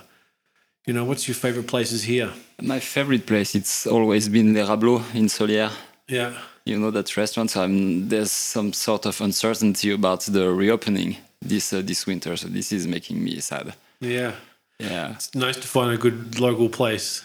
you 0.86 0.92
know, 0.94 1.04
what's 1.04 1.28
your 1.28 1.34
favorite 1.34 1.66
places 1.66 2.04
here? 2.04 2.32
My 2.62 2.80
favorite 2.80 3.26
place, 3.26 3.54
it's 3.54 3.86
always 3.86 4.28
been 4.28 4.54
Les 4.54 4.62
Rablots 4.62 5.14
in 5.14 5.26
Sollières. 5.26 5.72
Yeah. 6.08 6.32
You 6.64 6.78
know 6.78 6.90
that 6.90 7.16
restaurant. 7.16 7.50
So 7.50 7.62
I'm, 7.62 8.08
there's 8.08 8.30
some 8.30 8.72
sort 8.72 9.06
of 9.06 9.20
uncertainty 9.20 9.90
about 9.92 10.20
the 10.20 10.50
reopening 10.50 11.16
this 11.42 11.72
uh, 11.72 11.82
this 11.82 12.06
winter. 12.06 12.36
So 12.36 12.48
this 12.48 12.72
is 12.72 12.86
making 12.86 13.22
me 13.22 13.40
sad. 13.40 13.74
Yeah. 14.00 14.32
Yeah. 14.78 15.12
It's 15.12 15.34
nice 15.34 15.56
to 15.56 15.68
find 15.68 15.92
a 15.92 15.98
good 15.98 16.40
local 16.40 16.68
place. 16.68 17.22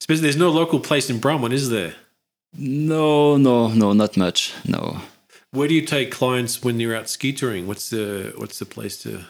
Especially, 0.00 0.22
there's 0.22 0.36
no 0.36 0.50
local 0.50 0.80
place 0.80 1.08
in 1.10 1.20
Bramans, 1.20 1.54
is 1.54 1.70
there? 1.70 1.94
No, 2.58 3.36
no, 3.36 3.68
no, 3.68 3.92
not 3.92 4.16
much. 4.16 4.52
No. 4.66 5.00
Where 5.52 5.68
do 5.68 5.74
you 5.74 5.86
take 5.86 6.10
clients 6.10 6.62
when 6.62 6.80
you're 6.80 6.96
out 6.96 7.08
ski 7.08 7.32
touring? 7.32 7.66
What's 7.66 7.90
the 7.90 8.32
what's 8.36 8.58
the 8.58 8.66
place 8.66 8.96
to? 9.02 9.24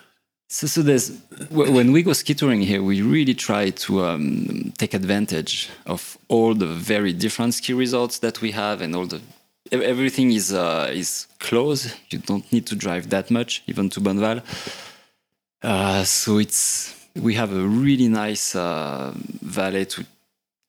So, 0.52 0.66
so 0.66 0.82
there's 0.82 1.18
when 1.50 1.92
we 1.92 2.02
go 2.02 2.12
ski 2.12 2.34
touring 2.34 2.60
here, 2.60 2.82
we 2.82 3.00
really 3.00 3.32
try 3.32 3.70
to 3.70 4.04
um, 4.04 4.74
take 4.76 4.92
advantage 4.92 5.70
of 5.86 6.18
all 6.28 6.52
the 6.54 6.66
very 6.66 7.14
different 7.14 7.54
ski 7.54 7.72
resorts 7.72 8.18
that 8.18 8.42
we 8.42 8.50
have, 8.50 8.82
and 8.82 8.94
all 8.94 9.06
the 9.06 9.22
everything 9.72 10.30
is 10.30 10.52
uh, 10.52 10.90
is 10.92 11.26
close. 11.38 11.94
You 12.10 12.18
don't 12.18 12.52
need 12.52 12.66
to 12.66 12.76
drive 12.76 13.08
that 13.08 13.30
much, 13.30 13.62
even 13.66 13.88
to 13.90 14.00
Bonneval. 14.00 14.42
Uh, 15.62 16.04
so 16.04 16.36
it's 16.36 17.08
we 17.16 17.32
have 17.32 17.54
a 17.54 17.66
really 17.66 18.08
nice 18.08 18.54
uh, 18.54 19.14
valley 19.40 19.86
to 19.86 20.04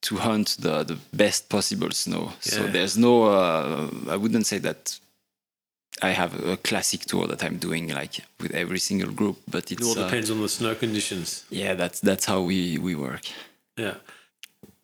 to 0.04 0.16
hunt 0.16 0.56
the 0.62 0.86
the 0.86 0.98
best 1.12 1.50
possible 1.50 1.92
snow. 1.92 2.32
So 2.40 2.68
there's 2.68 2.98
no 2.98 3.24
uh, 3.24 3.90
I 4.10 4.16
wouldn't 4.16 4.46
say 4.46 4.60
that 4.60 4.98
I 6.02 6.10
have 6.10 6.34
a 6.46 6.58
classic 6.58 7.02
tour 7.06 7.28
that 7.28 7.44
I'm 7.44 7.58
doing 7.58 7.88
like 7.90 8.20
with 8.42 8.52
every 8.54 8.80
single 8.80 9.12
group, 9.12 9.38
but 9.50 9.72
It 9.72 9.80
it's 9.80 9.88
all 9.88 9.98
uh, 10.00 10.06
depends 10.06 10.30
on 10.32 10.42
the 10.42 10.50
snow 10.50 10.76
conditions. 10.76 11.46
yeah, 11.50 11.76
that's 11.76 12.00
that's 12.00 12.26
how 12.26 12.42
we 12.42 12.78
we 12.78 12.96
work. 12.96 13.22
Yeah. 13.78 13.96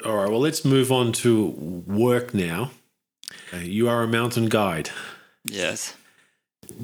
All 0.05 0.15
right. 0.15 0.29
Well, 0.29 0.39
let's 0.41 0.63
move 0.63 0.91
on 0.91 1.11
to 1.23 1.47
work 1.87 2.33
now. 2.33 2.71
Uh, 3.53 3.57
you 3.57 3.89
are 3.89 4.03
a 4.03 4.07
mountain 4.07 4.47
guide. 4.49 4.89
Yes. 5.45 5.93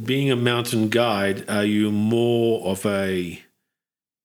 Being 0.06 0.32
a 0.32 0.36
mountain 0.36 0.90
guide, 0.90 1.46
are 1.50 1.64
you 1.66 1.92
more 1.92 2.66
of 2.68 2.86
a 2.86 3.40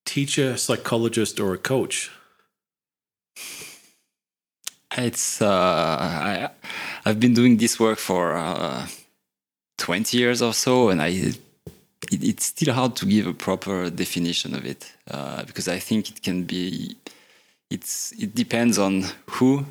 teacher, 0.07 0.57
psychologist, 0.57 1.39
or 1.39 1.53
a 1.55 1.59
coach? 1.59 2.11
It's 4.97 5.41
uh, 5.41 5.47
I 5.49 6.49
I've 7.05 7.21
been 7.21 7.35
doing 7.35 7.59
this 7.59 7.79
work 7.79 7.99
for 7.99 8.35
uh, 8.35 8.87
20 9.81 10.17
years 10.17 10.43
or 10.43 10.53
so, 10.53 10.91
and 10.91 11.01
I 11.01 11.09
it, 11.09 11.39
it's 12.13 12.47
still 12.47 12.75
hard 12.75 12.97
to 12.97 13.07
give 13.07 13.27
a 13.27 13.35
proper 13.35 13.91
definition 13.91 14.55
of 14.55 14.65
it 14.65 14.93
uh, 15.11 15.45
because 15.45 15.69
I 15.69 15.79
think 15.79 16.11
it 16.11 16.23
can 16.23 16.45
be 16.45 16.97
it's 17.71 18.13
it 18.13 18.35
depends 18.35 18.79
on 18.79 19.05
who 19.27 19.65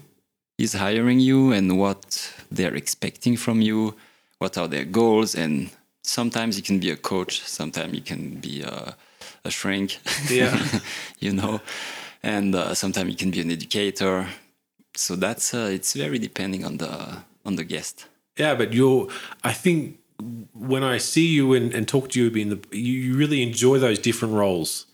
is 0.57 0.73
hiring 0.73 1.19
you 1.19 1.53
and 1.53 1.77
what 1.77 2.33
they're 2.51 2.75
expecting 2.75 3.37
from 3.37 3.61
you, 3.61 3.95
what 4.39 4.57
are 4.57 4.67
their 4.67 4.85
goals, 4.85 5.35
and 5.35 5.69
sometimes 6.03 6.57
you 6.57 6.63
can 6.63 6.79
be 6.79 6.91
a 6.91 6.97
coach, 6.97 7.41
sometimes 7.45 7.93
you 7.93 8.01
can 8.01 8.39
be 8.39 8.61
a, 8.61 8.95
a 9.45 9.51
shrink, 9.51 9.99
Yeah. 10.29 10.57
you 11.19 11.31
know, 11.31 11.61
and 12.23 12.55
uh, 12.55 12.73
sometimes 12.73 13.09
you 13.09 13.15
can 13.15 13.31
be 13.31 13.41
an 13.41 13.51
educator. 13.51 14.27
So 14.95 15.15
that's 15.15 15.53
uh, 15.53 15.69
it's 15.71 15.93
very 15.93 16.19
depending 16.19 16.65
on 16.65 16.77
the 16.77 17.23
on 17.45 17.55
the 17.55 17.63
guest. 17.63 18.05
Yeah, 18.39 18.55
but 18.55 18.73
you're. 18.73 19.07
I 19.43 19.53
think 19.53 19.99
when 20.53 20.83
I 20.83 20.97
see 20.97 21.27
you 21.27 21.53
and, 21.53 21.73
and 21.73 21.87
talk 21.87 22.09
to 22.09 22.19
you, 22.21 22.31
being 22.31 22.49
the 22.49 22.59
you 22.77 23.15
really 23.15 23.43
enjoy 23.43 23.79
those 23.79 23.99
different 23.99 24.33
roles 24.33 24.85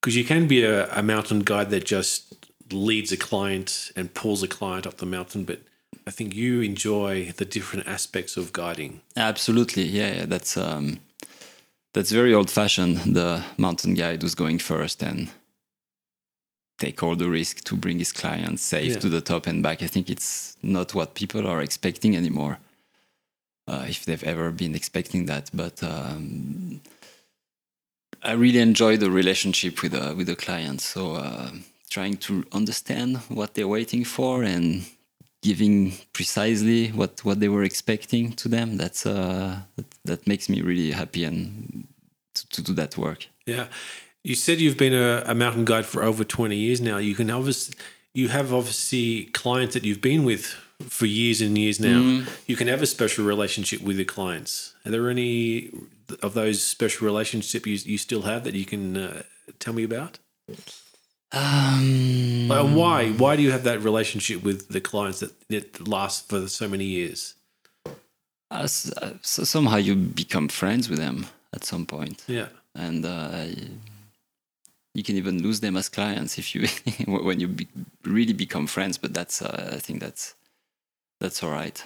because 0.00 0.16
you 0.16 0.24
can 0.24 0.46
be 0.46 0.64
a, 0.64 0.90
a 0.96 1.02
mountain 1.02 1.40
guide 1.40 1.70
that 1.70 1.84
just 1.84 2.34
leads 2.72 3.12
a 3.12 3.16
client 3.16 3.92
and 3.96 4.12
pulls 4.14 4.42
a 4.42 4.48
client 4.48 4.86
up 4.86 4.96
the 4.96 5.06
mountain, 5.06 5.44
but 5.44 5.60
I 6.06 6.10
think 6.10 6.34
you 6.34 6.60
enjoy 6.62 7.32
the 7.36 7.44
different 7.44 7.86
aspects 7.86 8.36
of 8.36 8.52
guiding. 8.52 9.00
Absolutely, 9.16 9.84
yeah, 9.84 10.14
yeah 10.14 10.26
that's 10.26 10.56
um, 10.56 11.00
that's 11.92 12.10
very 12.10 12.32
old 12.34 12.50
fashioned. 12.50 12.98
The 13.14 13.44
mountain 13.56 13.94
guide 13.94 14.22
was 14.22 14.34
going 14.34 14.58
first 14.58 15.02
and 15.02 15.28
take 16.78 17.02
all 17.02 17.16
the 17.16 17.28
risk 17.30 17.64
to 17.64 17.74
bring 17.76 17.98
his 17.98 18.12
client 18.12 18.60
safe 18.60 18.92
Yeah. 18.92 18.98
to 19.00 19.08
the 19.08 19.20
top 19.20 19.46
and 19.46 19.62
back. 19.62 19.82
I 19.82 19.86
think 19.86 20.10
it's 20.10 20.56
not 20.62 20.94
what 20.94 21.14
people 21.14 21.46
are 21.46 21.62
expecting 21.62 22.16
anymore. 22.16 22.58
Uh, 23.68 23.84
if 23.88 24.04
they've 24.04 24.22
ever 24.22 24.52
been 24.52 24.76
expecting 24.76 25.26
that, 25.26 25.50
but 25.52 25.82
um, 25.82 26.80
I 28.22 28.32
really 28.34 28.60
enjoy 28.60 28.96
the 28.96 29.10
relationship 29.10 29.82
with 29.82 29.90
the 29.90 30.14
with 30.14 30.28
the 30.28 30.36
client. 30.36 30.80
So 30.80 31.16
uh, 31.16 31.50
trying 31.90 32.16
to 32.18 32.44
understand 32.52 33.16
what 33.28 33.54
they're 33.54 33.66
waiting 33.66 34.04
for 34.04 34.44
and 34.44 34.84
giving 35.42 35.94
precisely 36.12 36.92
what 36.92 37.24
what 37.24 37.40
they 37.40 37.48
were 37.48 37.64
expecting 37.64 38.34
to 38.34 38.48
them. 38.48 38.76
That's 38.76 39.04
uh, 39.04 39.62
that, 39.74 39.86
that 40.04 40.26
makes 40.26 40.48
me 40.48 40.62
really 40.62 40.92
happy 40.92 41.24
and 41.24 41.88
to, 42.34 42.48
to 42.48 42.62
do 42.62 42.72
that 42.74 42.96
work. 42.96 43.26
Yeah, 43.46 43.66
you 44.22 44.36
said 44.36 44.60
you've 44.60 44.78
been 44.78 44.94
a, 44.94 45.24
a 45.26 45.34
mountain 45.34 45.64
guide 45.64 45.86
for 45.86 46.04
over 46.04 46.24
twenty 46.24 46.56
years 46.56 46.80
now. 46.80 46.98
You 46.98 47.16
can 47.16 47.30
obviously 47.30 47.74
you 48.14 48.28
have 48.28 48.54
obviously 48.54 49.24
clients 49.32 49.74
that 49.74 49.84
you've 49.84 50.00
been 50.00 50.24
with 50.24 50.54
for 50.88 51.06
years 51.06 51.40
and 51.40 51.56
years 51.56 51.80
now. 51.80 52.24
You 52.46 52.56
can 52.56 52.68
have 52.68 52.82
a 52.82 52.86
special 52.86 53.24
relationship 53.24 53.80
with 53.82 53.96
your 53.96 54.04
clients. 54.04 54.74
Are 54.84 54.90
there 54.90 55.08
any 55.08 55.70
of 56.22 56.34
those 56.34 56.62
special 56.62 57.06
relationships 57.06 57.66
you, 57.66 57.92
you 57.92 57.98
still 57.98 58.22
have 58.22 58.44
that 58.44 58.54
you 58.54 58.64
can 58.66 58.96
uh, 58.96 59.22
tell 59.58 59.72
me 59.72 59.82
about? 59.84 60.18
Um, 61.32 62.48
Like, 62.48 62.74
why? 62.74 63.10
Why 63.10 63.36
do 63.36 63.42
you 63.42 63.50
have 63.52 63.64
that 63.64 63.82
relationship 63.82 64.42
with 64.42 64.68
the 64.68 64.80
clients 64.80 65.20
that, 65.20 65.32
that 65.48 65.88
lasts 65.88 66.26
for 66.28 66.46
so 66.48 66.68
many 66.68 66.84
years? 66.84 67.34
as- 68.50 68.92
uh, 69.02 69.14
so 69.22 69.42
somehow 69.44 69.76
you 69.76 69.96
become 69.96 70.48
friends 70.48 70.88
with 70.88 70.98
them 70.98 71.26
at 71.52 71.64
some 71.64 71.84
point. 71.86 72.22
Yeah. 72.28 72.48
and 72.74 73.04
uh, 73.04 73.46
you 74.94 75.02
can 75.02 75.16
even 75.16 75.42
lose 75.42 75.60
them 75.60 75.76
as 75.76 75.88
clients 75.88 76.38
if 76.38 76.54
you 76.54 76.68
when 77.06 77.40
you 77.40 77.48
be, 77.48 77.66
really 78.04 78.32
become 78.34 78.66
friends. 78.66 78.98
But 78.98 79.14
that's 79.14 79.42
uh, 79.42 79.72
I 79.74 79.78
think 79.80 80.00
that's 80.00 80.34
that's 81.20 81.42
all 81.42 81.50
right. 81.50 81.82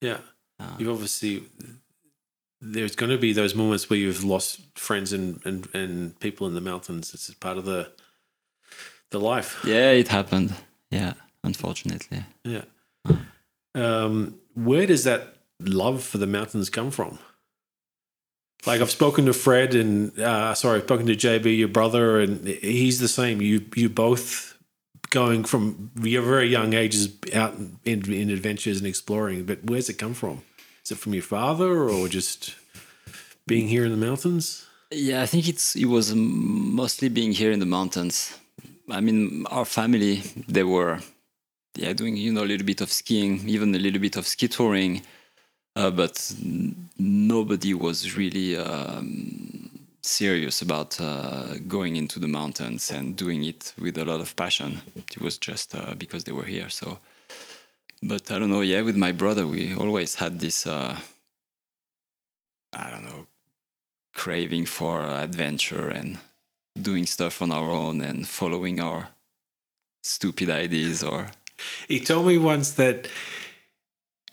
Yeah. 0.00 0.18
Uh, 0.60 0.74
You've 0.78 0.90
obviously 0.90 1.44
there's 2.60 2.94
going 2.94 3.10
to 3.10 3.18
be 3.18 3.32
those 3.32 3.54
moments 3.54 3.90
where 3.90 3.98
you've 3.98 4.22
lost 4.24 4.60
friends 4.76 5.12
and, 5.12 5.40
and, 5.44 5.68
and 5.74 6.18
people 6.20 6.46
in 6.46 6.54
the 6.54 6.60
mountains. 6.60 7.12
It's 7.14 7.32
part 7.34 7.58
of 7.58 7.64
the 7.64 7.90
the 9.10 9.20
life. 9.20 9.60
yeah, 9.64 9.90
it 9.90 10.08
happened. 10.08 10.54
Yeah, 10.90 11.14
unfortunately. 11.44 12.24
Yeah. 12.44 12.62
Um, 13.74 14.38
where 14.54 14.86
does 14.86 15.04
that 15.04 15.36
love 15.60 16.02
for 16.02 16.18
the 16.18 16.26
mountains 16.26 16.70
come 16.70 16.90
from? 16.90 17.18
Like 18.64 18.80
I've 18.80 18.90
spoken 18.90 19.26
to 19.26 19.32
Fred 19.32 19.74
and 19.74 20.18
uh, 20.18 20.54
sorry, 20.54 20.78
I've 20.78 20.84
spoken 20.84 21.06
to 21.06 21.14
JB, 21.16 21.58
your 21.58 21.68
brother, 21.68 22.20
and 22.20 22.46
he's 22.46 23.00
the 23.00 23.08
same. 23.08 23.42
You 23.42 23.66
you 23.74 23.88
both 23.88 24.51
going 25.12 25.44
from 25.44 25.90
your 26.00 26.22
very 26.22 26.48
young 26.48 26.72
ages 26.72 27.08
out 27.34 27.54
in, 27.84 28.12
in 28.12 28.30
adventures 28.30 28.78
and 28.78 28.86
exploring. 28.86 29.44
But 29.44 29.58
where's 29.64 29.88
it 29.88 29.98
come 29.98 30.14
from? 30.14 30.42
Is 30.84 30.90
it 30.90 30.98
from 30.98 31.14
your 31.14 31.22
father 31.22 31.88
or 31.88 32.08
just 32.08 32.56
being 33.46 33.68
here 33.68 33.84
in 33.84 33.92
the 33.92 34.06
mountains? 34.06 34.66
Yeah, 34.90 35.22
I 35.22 35.26
think 35.26 35.48
it's 35.48 35.76
it 35.76 35.86
was 35.86 36.14
mostly 36.14 37.08
being 37.08 37.32
here 37.32 37.52
in 37.52 37.60
the 37.60 37.66
mountains. 37.66 38.36
I 38.90 39.00
mean, 39.00 39.46
our 39.50 39.64
family 39.64 40.22
they 40.48 40.64
were 40.64 40.98
yeah 41.76 41.92
doing 41.92 42.16
you 42.16 42.32
know 42.32 42.42
a 42.42 42.50
little 42.52 42.66
bit 42.66 42.80
of 42.80 42.90
skiing, 42.90 43.48
even 43.48 43.74
a 43.74 43.78
little 43.78 44.00
bit 44.00 44.16
of 44.16 44.26
ski 44.26 44.48
touring, 44.48 45.02
uh, 45.76 45.90
but 45.90 46.34
nobody 46.98 47.74
was 47.74 48.16
really 48.16 48.56
um, 48.56 49.61
serious 50.02 50.62
about 50.62 51.00
uh, 51.00 51.54
going 51.68 51.96
into 51.96 52.18
the 52.18 52.28
mountains 52.28 52.90
and 52.90 53.16
doing 53.16 53.44
it 53.44 53.72
with 53.78 53.96
a 53.98 54.04
lot 54.04 54.20
of 54.20 54.34
passion. 54.36 54.80
It 54.96 55.20
was 55.20 55.38
just 55.38 55.74
uh, 55.74 55.94
because 55.96 56.24
they 56.24 56.32
were 56.32 56.44
here. 56.44 56.68
So, 56.68 56.98
but 58.02 58.30
I 58.30 58.38
don't 58.38 58.50
know. 58.50 58.62
Yeah, 58.62 58.82
with 58.82 58.96
my 58.96 59.12
brother, 59.12 59.46
we 59.46 59.74
always 59.74 60.16
had 60.16 60.40
this. 60.40 60.66
Uh, 60.66 60.96
I 62.72 62.90
don't 62.90 63.04
know, 63.04 63.26
craving 64.14 64.66
for 64.66 65.02
adventure 65.02 65.88
and 65.88 66.18
doing 66.80 67.06
stuff 67.06 67.42
on 67.42 67.52
our 67.52 67.70
own 67.70 68.00
and 68.00 68.26
following 68.26 68.80
our 68.80 69.08
stupid 70.02 70.50
ideas 70.50 71.02
or 71.02 71.30
He 71.86 72.00
told 72.00 72.26
me 72.26 72.38
once 72.38 72.72
that 72.72 73.08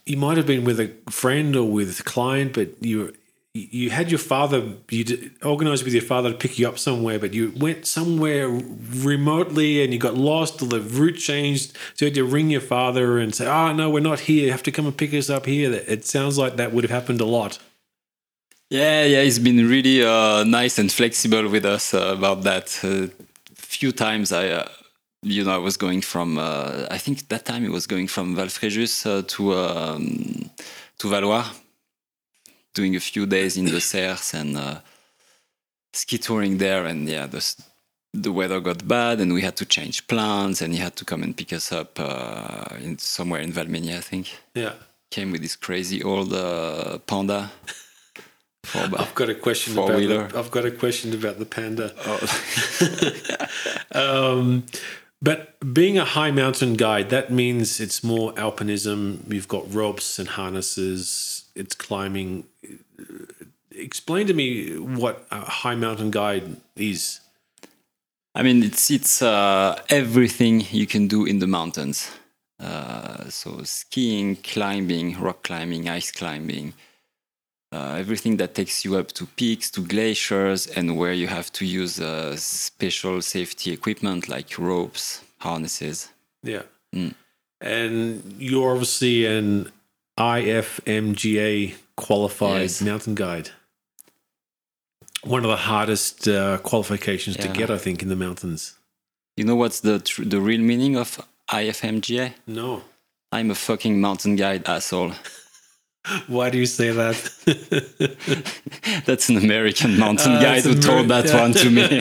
you 0.06 0.16
might 0.16 0.36
have 0.36 0.46
been 0.46 0.64
with 0.64 0.80
a 0.80 0.90
friend 1.10 1.54
or 1.54 1.70
with 1.70 2.00
a 2.00 2.02
client, 2.02 2.54
but 2.54 2.82
you 2.82 3.14
you 3.52 3.90
had 3.90 4.10
your 4.10 4.18
father 4.18 4.74
you 4.90 5.30
organized 5.42 5.84
with 5.84 5.92
your 5.92 6.02
father 6.02 6.30
to 6.30 6.36
pick 6.36 6.58
you 6.58 6.68
up 6.68 6.78
somewhere, 6.78 7.18
but 7.18 7.34
you 7.34 7.52
went 7.56 7.84
somewhere 7.84 8.48
remotely 8.48 9.82
and 9.82 9.92
you 9.92 9.98
got 9.98 10.14
lost 10.14 10.62
or 10.62 10.66
the 10.66 10.80
route 10.80 11.16
changed. 11.16 11.76
So 11.94 12.04
you 12.04 12.06
had 12.10 12.14
to 12.14 12.24
ring 12.24 12.50
your 12.50 12.60
father 12.60 13.18
and 13.18 13.34
say, 13.34 13.46
"Oh 13.46 13.72
no, 13.72 13.90
we're 13.90 14.00
not 14.00 14.20
here. 14.20 14.44
You 14.44 14.52
have 14.52 14.62
to 14.64 14.72
come 14.72 14.86
and 14.86 14.96
pick 14.96 15.12
us 15.14 15.28
up 15.30 15.46
here." 15.46 15.72
It 15.72 16.04
sounds 16.06 16.38
like 16.38 16.56
that 16.56 16.72
would 16.72 16.84
have 16.84 16.90
happened 16.92 17.20
a 17.20 17.26
lot. 17.26 17.58
Yeah, 18.70 19.04
yeah, 19.04 19.22
he's 19.22 19.40
been 19.40 19.68
really 19.68 20.04
uh, 20.04 20.44
nice 20.44 20.78
and 20.78 20.92
flexible 20.92 21.48
with 21.48 21.64
us 21.64 21.92
uh, 21.92 22.14
about 22.16 22.44
that. 22.44 22.66
A 22.84 23.10
few 23.56 23.90
times 23.90 24.30
I, 24.30 24.48
uh, 24.48 24.68
you 25.22 25.42
know, 25.42 25.50
I 25.50 25.58
was 25.58 25.76
going 25.76 26.02
from, 26.02 26.38
uh, 26.38 26.86
I 26.88 26.98
think 26.98 27.26
that 27.30 27.44
time 27.44 27.64
it 27.64 27.72
was 27.72 27.88
going 27.88 28.06
from 28.06 28.36
Valfréjus 28.36 29.06
uh, 29.06 29.22
to 29.26 29.54
um, 29.54 30.50
to 30.98 31.08
Valloire, 31.08 31.50
doing 32.74 32.96
a 32.96 33.00
few 33.00 33.26
days 33.26 33.56
in 33.56 33.66
the 33.66 33.80
Cerces 33.80 34.34
and 34.34 34.56
uh, 34.56 34.80
ski 35.92 36.18
touring 36.18 36.58
there. 36.58 36.86
And 36.86 37.08
yeah, 37.08 37.26
the, 37.26 37.42
the 38.12 38.32
weather 38.32 38.60
got 38.60 38.86
bad 38.86 39.20
and 39.20 39.32
we 39.32 39.42
had 39.42 39.56
to 39.56 39.64
change 39.64 40.06
plans 40.06 40.62
and 40.62 40.72
he 40.72 40.80
had 40.80 40.96
to 40.96 41.04
come 41.04 41.22
and 41.22 41.36
pick 41.36 41.52
us 41.52 41.72
up 41.72 41.98
uh, 41.98 42.76
in 42.80 42.98
somewhere 42.98 43.40
in 43.40 43.52
Valmeinier, 43.52 43.98
I 43.98 44.00
think. 44.00 44.38
Yeah. 44.54 44.74
Came 45.10 45.32
with 45.32 45.42
this 45.42 45.56
crazy 45.56 46.02
old 46.02 46.32
uh, 46.32 46.98
Panda. 46.98 47.50
For 48.64 48.78
I've 48.78 49.14
got 49.14 49.30
a 49.30 49.34
question 49.34 49.72
about 49.72 49.96
the, 49.96 50.38
I've 50.38 50.50
got 50.50 50.66
a 50.66 50.70
question 50.70 51.14
about 51.14 51.38
the 51.38 51.46
panda. 51.46 51.94
Oh. 52.04 53.46
Um, 53.92 54.64
but 55.22 55.56
being 55.74 55.98
a 55.98 56.04
high 56.04 56.30
mountain 56.30 56.74
guide, 56.74 57.10
that 57.10 57.30
means 57.30 57.80
it's 57.80 58.02
more 58.02 58.32
alpinism. 58.34 59.30
You've 59.32 59.48
got 59.48 59.72
ropes 59.72 60.18
and 60.18 60.28
harnesses. 60.28 61.39
It's 61.54 61.74
climbing. 61.74 62.44
Explain 63.70 64.26
to 64.26 64.34
me 64.34 64.76
what 64.78 65.26
a 65.30 65.40
high 65.40 65.74
mountain 65.74 66.10
guide 66.10 66.56
is. 66.76 67.20
I 68.34 68.42
mean, 68.42 68.62
it's 68.62 68.90
it's 68.90 69.22
uh, 69.22 69.80
everything 69.88 70.64
you 70.70 70.86
can 70.86 71.08
do 71.08 71.24
in 71.24 71.38
the 71.38 71.46
mountains. 71.46 72.10
Uh, 72.60 73.28
so 73.28 73.62
skiing, 73.64 74.36
climbing, 74.36 75.18
rock 75.18 75.42
climbing, 75.42 75.88
ice 75.88 76.12
climbing, 76.12 76.74
uh, 77.72 77.96
everything 77.98 78.36
that 78.36 78.54
takes 78.54 78.84
you 78.84 78.96
up 78.96 79.08
to 79.12 79.26
peaks, 79.26 79.70
to 79.70 79.80
glaciers, 79.80 80.66
and 80.66 80.96
where 80.98 81.12
you 81.12 81.26
have 81.26 81.50
to 81.52 81.64
use 81.64 82.00
uh, 82.00 82.36
special 82.36 83.22
safety 83.22 83.72
equipment 83.72 84.28
like 84.28 84.58
ropes, 84.58 85.24
harnesses. 85.38 86.10
Yeah. 86.42 86.62
Mm. 86.94 87.14
And 87.60 88.36
you're 88.38 88.72
obviously 88.72 89.24
an 89.26 89.70
IFMGA 90.20 91.74
qualified 91.96 92.62
Yes. 92.62 92.82
mountain 92.82 93.14
guide. 93.14 93.50
One 95.24 95.44
of 95.44 95.50
the 95.50 95.56
hardest 95.56 96.28
uh, 96.28 96.58
qualifications 96.58 97.36
to 97.38 97.48
get, 97.48 97.70
I 97.70 97.78
think, 97.78 98.02
in 98.02 98.08
the 98.08 98.16
mountains. 98.16 98.74
You 99.36 99.44
know 99.44 99.56
what's 99.56 99.80
the 99.80 99.98
tr- 100.00 100.24
the 100.24 100.40
real 100.40 100.60
meaning 100.60 100.96
of 100.96 101.20
IFMGA? 101.50 102.32
No. 102.46 102.82
I'm 103.32 103.50
a 103.50 103.54
fucking 103.54 104.00
mountain 104.00 104.36
guide 104.36 104.66
asshole. 104.68 105.12
Why 106.26 106.50
do 106.50 106.58
you 106.58 106.66
say 106.66 106.90
that? 106.90 107.16
That's 109.06 109.28
an 109.28 109.36
American 109.36 109.98
mountain 109.98 110.32
Ah, 110.32 110.40
guide 110.42 110.64
who 110.64 110.74
Ameri- 110.74 110.82
told 110.84 111.08
that 111.08 111.26
yeah. 111.26 111.40
one 111.40 111.52
to 111.52 111.70
me. 111.70 111.82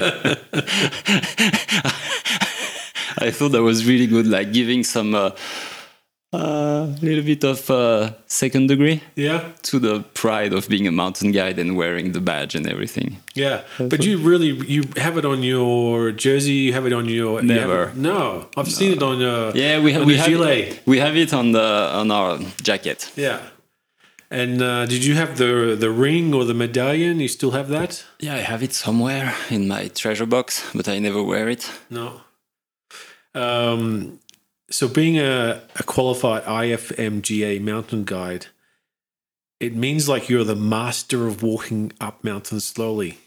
I 3.21 3.31
thought 3.31 3.49
that 3.51 3.61
was 3.63 3.85
really 3.85 4.07
good, 4.07 4.27
like 4.27 4.53
giving 4.53 4.83
some 4.83 5.13
uh, 5.13 5.31
uh, 6.31 6.95
little 7.01 7.23
bit 7.23 7.43
of 7.43 7.69
uh, 7.71 8.11
second 8.27 8.67
degree 8.67 9.01
yeah. 9.15 9.49
to 9.63 9.79
the 9.79 10.01
pride 10.13 10.53
of 10.53 10.67
being 10.69 10.87
a 10.87 10.91
mountain 10.91 11.31
guide 11.31 11.57
and 11.57 11.75
wearing 11.75 12.11
the 12.11 12.21
badge 12.21 12.53
and 12.55 12.67
everything. 12.67 13.17
Yeah, 13.33 13.61
but 13.79 14.05
you 14.05 14.17
really 14.19 14.51
you 14.67 14.83
have 14.97 15.17
it 15.17 15.25
on 15.25 15.41
your 15.41 16.11
jersey. 16.11 16.53
You 16.53 16.73
have 16.73 16.85
it 16.85 16.93
on 16.93 17.05
your 17.09 17.41
you 17.41 17.47
Never. 17.47 17.89
it- 17.89 17.95
no, 17.95 18.47
I've 18.55 18.71
seen 18.71 18.91
it 18.91 19.01
on 19.01 19.19
your 19.19 19.55
Yeah, 19.55 19.81
we, 19.81 19.93
ha- 19.93 20.03
we 20.03 20.17
have 20.17 20.29
it, 20.31 20.81
we 20.85 20.99
have 20.99 21.15
it 21.17 21.33
on 21.33 21.51
the 21.51 21.89
on 21.93 22.11
our 22.11 22.37
jacket. 22.61 23.11
Yeah, 23.15 23.39
and 24.29 24.61
uh, 24.61 24.85
did 24.85 25.03
you 25.03 25.15
have 25.15 25.37
the 25.37 25.75
the 25.79 25.89
ring 25.89 26.33
or 26.35 26.45
the 26.45 26.53
medallion? 26.53 27.19
You 27.19 27.27
still 27.27 27.51
have 27.51 27.69
that? 27.69 28.05
Yeah, 28.19 28.35
I 28.35 28.41
have 28.41 28.61
it 28.61 28.73
somewhere 28.73 29.33
in 29.49 29.67
my 29.67 29.87
treasure 29.87 30.27
box, 30.27 30.63
but 30.75 30.87
I 30.87 30.99
never 30.99 31.23
wear 31.23 31.49
it. 31.49 31.71
No. 31.89 32.21
Um, 33.33 34.19
so 34.69 34.87
being 34.87 35.17
a, 35.17 35.61
a 35.75 35.83
qualified 35.83 36.43
IFMGA 36.43 37.61
mountain 37.61 38.03
guide, 38.03 38.47
it 39.59 39.75
means 39.75 40.07
like 40.07 40.29
you're 40.29 40.43
the 40.45 40.55
master 40.55 41.27
of 41.27 41.43
walking 41.43 41.91
up 41.99 42.23
mountains 42.23 42.65
slowly. 42.65 43.17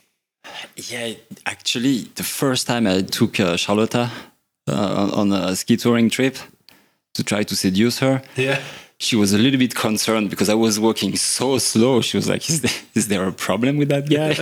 Yeah, 0.77 1.15
actually, 1.47 2.11
the 2.15 2.23
first 2.25 2.67
time 2.67 2.87
I 2.87 3.03
took 3.03 3.39
uh, 3.39 3.57
Charlotta 3.57 4.11
uh, 4.69 5.11
on 5.15 5.33
a 5.33 5.55
ski 5.55 5.77
touring 5.77 6.11
trip 6.11 6.37
to 7.15 7.23
try 7.23 7.43
to 7.45 7.55
seduce 7.55 7.99
her, 8.01 8.23
Yeah. 8.37 8.61
she 8.99 9.15
was 9.17 9.33
a 9.33 9.39
little 9.39 9.59
bit 9.59 9.75
concerned 9.75 10.31
because 10.31 10.49
I 10.49 10.55
was 10.55 10.81
walking 10.81 11.15
so 11.17 11.59
slow. 11.59 12.01
She 12.01 12.17
was 12.17 12.29
like, 12.29 12.49
"Is 12.49 12.61
there, 12.63 12.73
is 12.95 13.09
there 13.09 13.27
a 13.29 13.33
problem 13.33 13.77
with 13.77 13.89
that 13.91 14.09
guy?" 14.09 14.33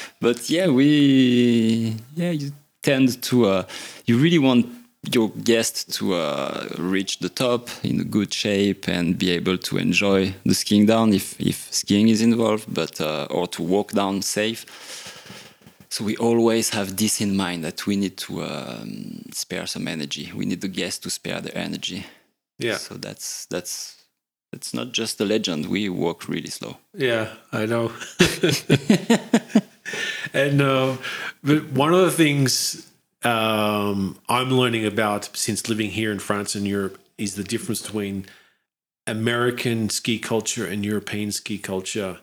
but 0.20 0.48
yeah, 0.50 0.68
we 0.68 1.96
yeah 2.16 2.30
you 2.30 2.52
tend 2.82 3.20
to 3.22 3.46
uh, 3.46 3.62
you 4.06 4.16
really 4.18 4.38
want 4.38 4.66
your 5.12 5.30
guest 5.30 5.92
to 5.94 6.14
uh, 6.14 6.68
reach 6.78 7.18
the 7.18 7.28
top 7.28 7.68
in 7.82 8.00
a 8.00 8.04
good 8.04 8.32
shape 8.32 8.88
and 8.88 9.18
be 9.18 9.30
able 9.30 9.58
to 9.58 9.78
enjoy 9.78 10.34
the 10.44 10.54
skiing 10.54 10.86
down 10.86 11.12
if 11.12 11.40
if 11.40 11.72
skiing 11.72 12.08
is 12.08 12.22
involved, 12.22 12.72
but 12.72 13.00
uh, 13.00 13.26
or 13.30 13.46
to 13.48 13.62
walk 13.62 13.92
down 13.92 14.22
safe. 14.22 14.64
So 15.88 16.04
we 16.04 16.16
always 16.16 16.70
have 16.70 16.96
this 16.96 17.20
in 17.20 17.36
mind 17.36 17.64
that 17.64 17.86
we 17.86 17.96
need 17.96 18.16
to 18.16 18.42
um, 18.42 19.22
spare 19.32 19.66
some 19.66 19.86
energy. 19.86 20.32
We 20.34 20.44
need 20.44 20.60
the 20.60 20.68
guest 20.68 21.04
to 21.04 21.10
spare 21.10 21.40
their 21.40 21.56
energy. 21.56 22.04
Yeah. 22.58 22.78
So 22.78 22.94
that's 22.94 23.46
that's 23.46 24.02
that's 24.52 24.74
not 24.74 24.92
just 24.92 25.20
a 25.20 25.24
legend. 25.24 25.66
We 25.66 25.88
walk 25.88 26.28
really 26.28 26.50
slow. 26.50 26.78
Yeah, 26.96 27.28
I 27.52 27.66
know. 27.66 27.92
and 30.32 30.60
uh, 30.60 30.96
but 31.42 31.64
one 31.72 31.94
of 31.94 32.00
the 32.00 32.10
things 32.10 32.90
um, 33.24 34.18
I'm 34.28 34.50
learning 34.50 34.84
about 34.86 35.36
since 35.36 35.68
living 35.68 35.90
here 35.90 36.12
in 36.12 36.18
France 36.18 36.54
and 36.54 36.66
Europe 36.66 36.98
is 37.18 37.34
the 37.36 37.44
difference 37.44 37.82
between 37.82 38.26
American 39.06 39.88
ski 39.90 40.18
culture 40.18 40.66
and 40.66 40.84
European 40.84 41.32
ski 41.32 41.58
culture. 41.58 42.18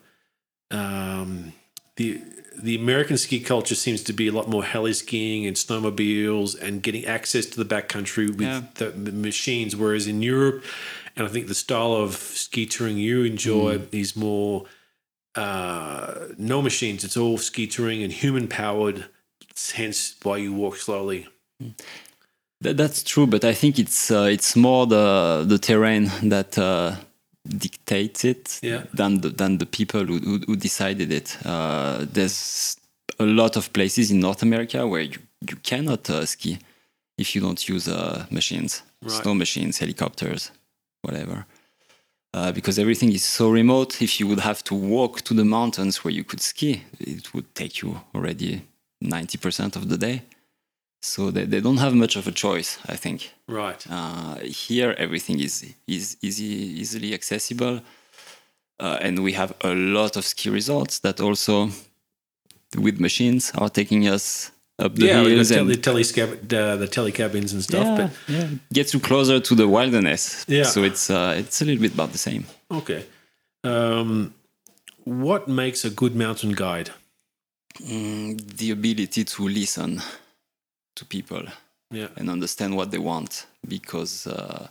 Um, 0.69 1.53
the 1.95 2.21
the 2.61 2.75
American 2.75 3.17
ski 3.17 3.39
culture 3.39 3.75
seems 3.75 4.03
to 4.03 4.13
be 4.13 4.27
a 4.27 4.31
lot 4.31 4.47
more 4.49 4.63
heli 4.63 4.93
skiing 4.93 5.45
and 5.47 5.55
snowmobiles 5.55 6.59
and 6.61 6.83
getting 6.83 7.05
access 7.05 7.45
to 7.45 7.63
the 7.63 7.75
backcountry 7.75 8.27
with 8.27 8.41
Yeah. 8.41 8.63
the, 8.75 8.89
the 8.89 9.11
machines, 9.11 9.75
whereas 9.75 10.05
in 10.05 10.21
Europe, 10.21 10.63
and 11.15 11.25
I 11.25 11.29
think 11.29 11.47
the 11.47 11.55
style 11.55 11.93
of 11.93 12.15
ski 12.15 12.65
touring 12.65 12.97
you 12.97 13.23
enjoy 13.23 13.81
is 13.91 14.15
more 14.15 14.65
uh, 15.35 16.27
no 16.37 16.61
machines. 16.61 17.03
It's 17.03 17.15
all 17.17 17.37
ski 17.37 17.67
touring 17.67 18.03
and 18.03 18.11
human 18.11 18.47
powered. 18.47 19.05
Hence 19.75 20.15
why 20.23 20.37
you 20.37 20.53
walk 20.53 20.77
slowly. 20.77 21.27
That, 22.61 22.77
that's 22.77 23.03
true, 23.03 23.27
but 23.27 23.43
I 23.43 23.53
think 23.53 23.79
it's 23.79 24.11
uh, 24.11 24.29
it's 24.31 24.55
more 24.55 24.85
the 24.87 25.45
the 25.47 25.57
terrain 25.57 26.11
that 26.29 26.57
uh, 26.57 26.95
dictates 27.47 28.23
it 28.23 28.59
Yeah. 28.61 28.83
than 28.93 29.21
the, 29.21 29.29
than 29.29 29.57
the 29.57 29.65
people 29.65 30.05
who, 30.05 30.19
who, 30.19 30.39
who 30.47 30.55
decided 30.55 31.11
it. 31.11 31.37
Uh, 31.45 32.05
there's 32.13 32.77
a 33.19 33.25
lot 33.25 33.57
of 33.57 33.71
places 33.73 34.11
in 34.11 34.19
North 34.19 34.43
America 34.43 34.85
where 34.87 35.01
you, 35.01 35.17
you 35.49 35.55
cannot 35.63 36.09
uh, 36.09 36.25
ski 36.25 36.59
if 37.17 37.35
you 37.35 37.41
don't 37.41 37.67
use 37.67 37.87
uh, 37.87 38.25
machines, 38.29 38.83
Right. 39.03 39.11
snow 39.23 39.33
machines, 39.33 39.79
helicopters, 39.79 40.51
whatever. 41.01 41.45
Uh, 42.33 42.51
because 42.51 42.79
everything 42.79 43.11
is 43.11 43.23
so 43.25 43.49
remote, 43.49 44.01
if 44.01 44.19
you 44.19 44.27
would 44.27 44.39
have 44.39 44.63
to 44.63 44.75
walk 44.75 45.21
to 45.23 45.33
the 45.33 45.43
mountains 45.43 46.03
where 46.03 46.13
you 46.13 46.23
could 46.23 46.39
ski, 46.41 46.83
it 46.99 47.33
would 47.33 47.53
take 47.55 47.81
you 47.81 47.99
already 48.15 48.61
90% 49.01 49.75
of 49.75 49.89
the 49.89 49.97
day. 49.97 50.21
So 51.01 51.31
they, 51.31 51.45
they 51.45 51.61
don't 51.61 51.77
have 51.79 51.95
much 51.95 52.15
of 52.15 52.27
a 52.27 52.31
choice, 52.31 52.77
I 52.87 52.95
think. 52.95 53.31
Right. 53.47 53.83
Uh, 53.89 54.35
here, 54.67 54.93
everything 54.97 55.39
is 55.39 55.65
is 55.87 56.15
easy, 56.21 56.79
easily 56.81 57.13
accessible, 57.13 57.81
uh, 58.79 58.97
and 59.01 59.19
we 59.23 59.33
have 59.33 59.53
a 59.61 59.73
lot 59.73 60.15
of 60.15 60.25
ski 60.25 60.49
resorts 60.51 60.99
that 60.99 61.19
also 61.19 61.69
with 62.77 62.99
machines 62.99 63.51
are 63.55 63.69
taking 63.69 64.07
us 64.07 64.51
up 64.77 64.95
the 64.95 65.05
yeah, 65.07 65.23
hills 65.23 65.49
the, 65.49 65.59
and 65.59 65.83
tele, 65.83 66.01
telescab- 66.03 66.53
uh, 66.53 66.75
the 66.77 66.87
telecabins 66.87 67.51
and 67.53 67.63
stuff. 67.63 67.85
yeah, 67.85 67.97
But 67.97 68.11
yeah, 68.35 68.47
gets 68.71 68.93
you 68.93 68.99
closer 68.99 69.39
to 69.39 69.55
the 69.55 69.67
wilderness. 69.67 70.45
Yeah. 70.47 70.63
So 70.65 70.83
it's 70.83 71.09
uh, 71.09 71.33
it's 71.39 71.61
a 71.61 71.65
little 71.65 71.81
bit 71.81 71.93
about 71.93 72.11
the 72.11 72.17
same. 72.19 72.43
okay, 72.69 73.05
um, 73.63 74.33
what 75.03 75.47
makes 75.47 75.83
a 75.85 75.89
good 75.89 76.15
mountain 76.15 76.51
guide? 76.53 76.91
Mm, 77.79 78.57
the 78.57 78.71
ability 78.71 79.23
to 79.23 79.47
listen 79.47 80.01
to 80.95 81.05
people 81.05 81.43
Yeah, 81.91 82.07
and 82.17 82.29
understand 82.29 82.75
what 82.75 82.91
they 82.91 82.99
want 82.99 83.47
because 83.67 84.27
uh, 84.27 84.67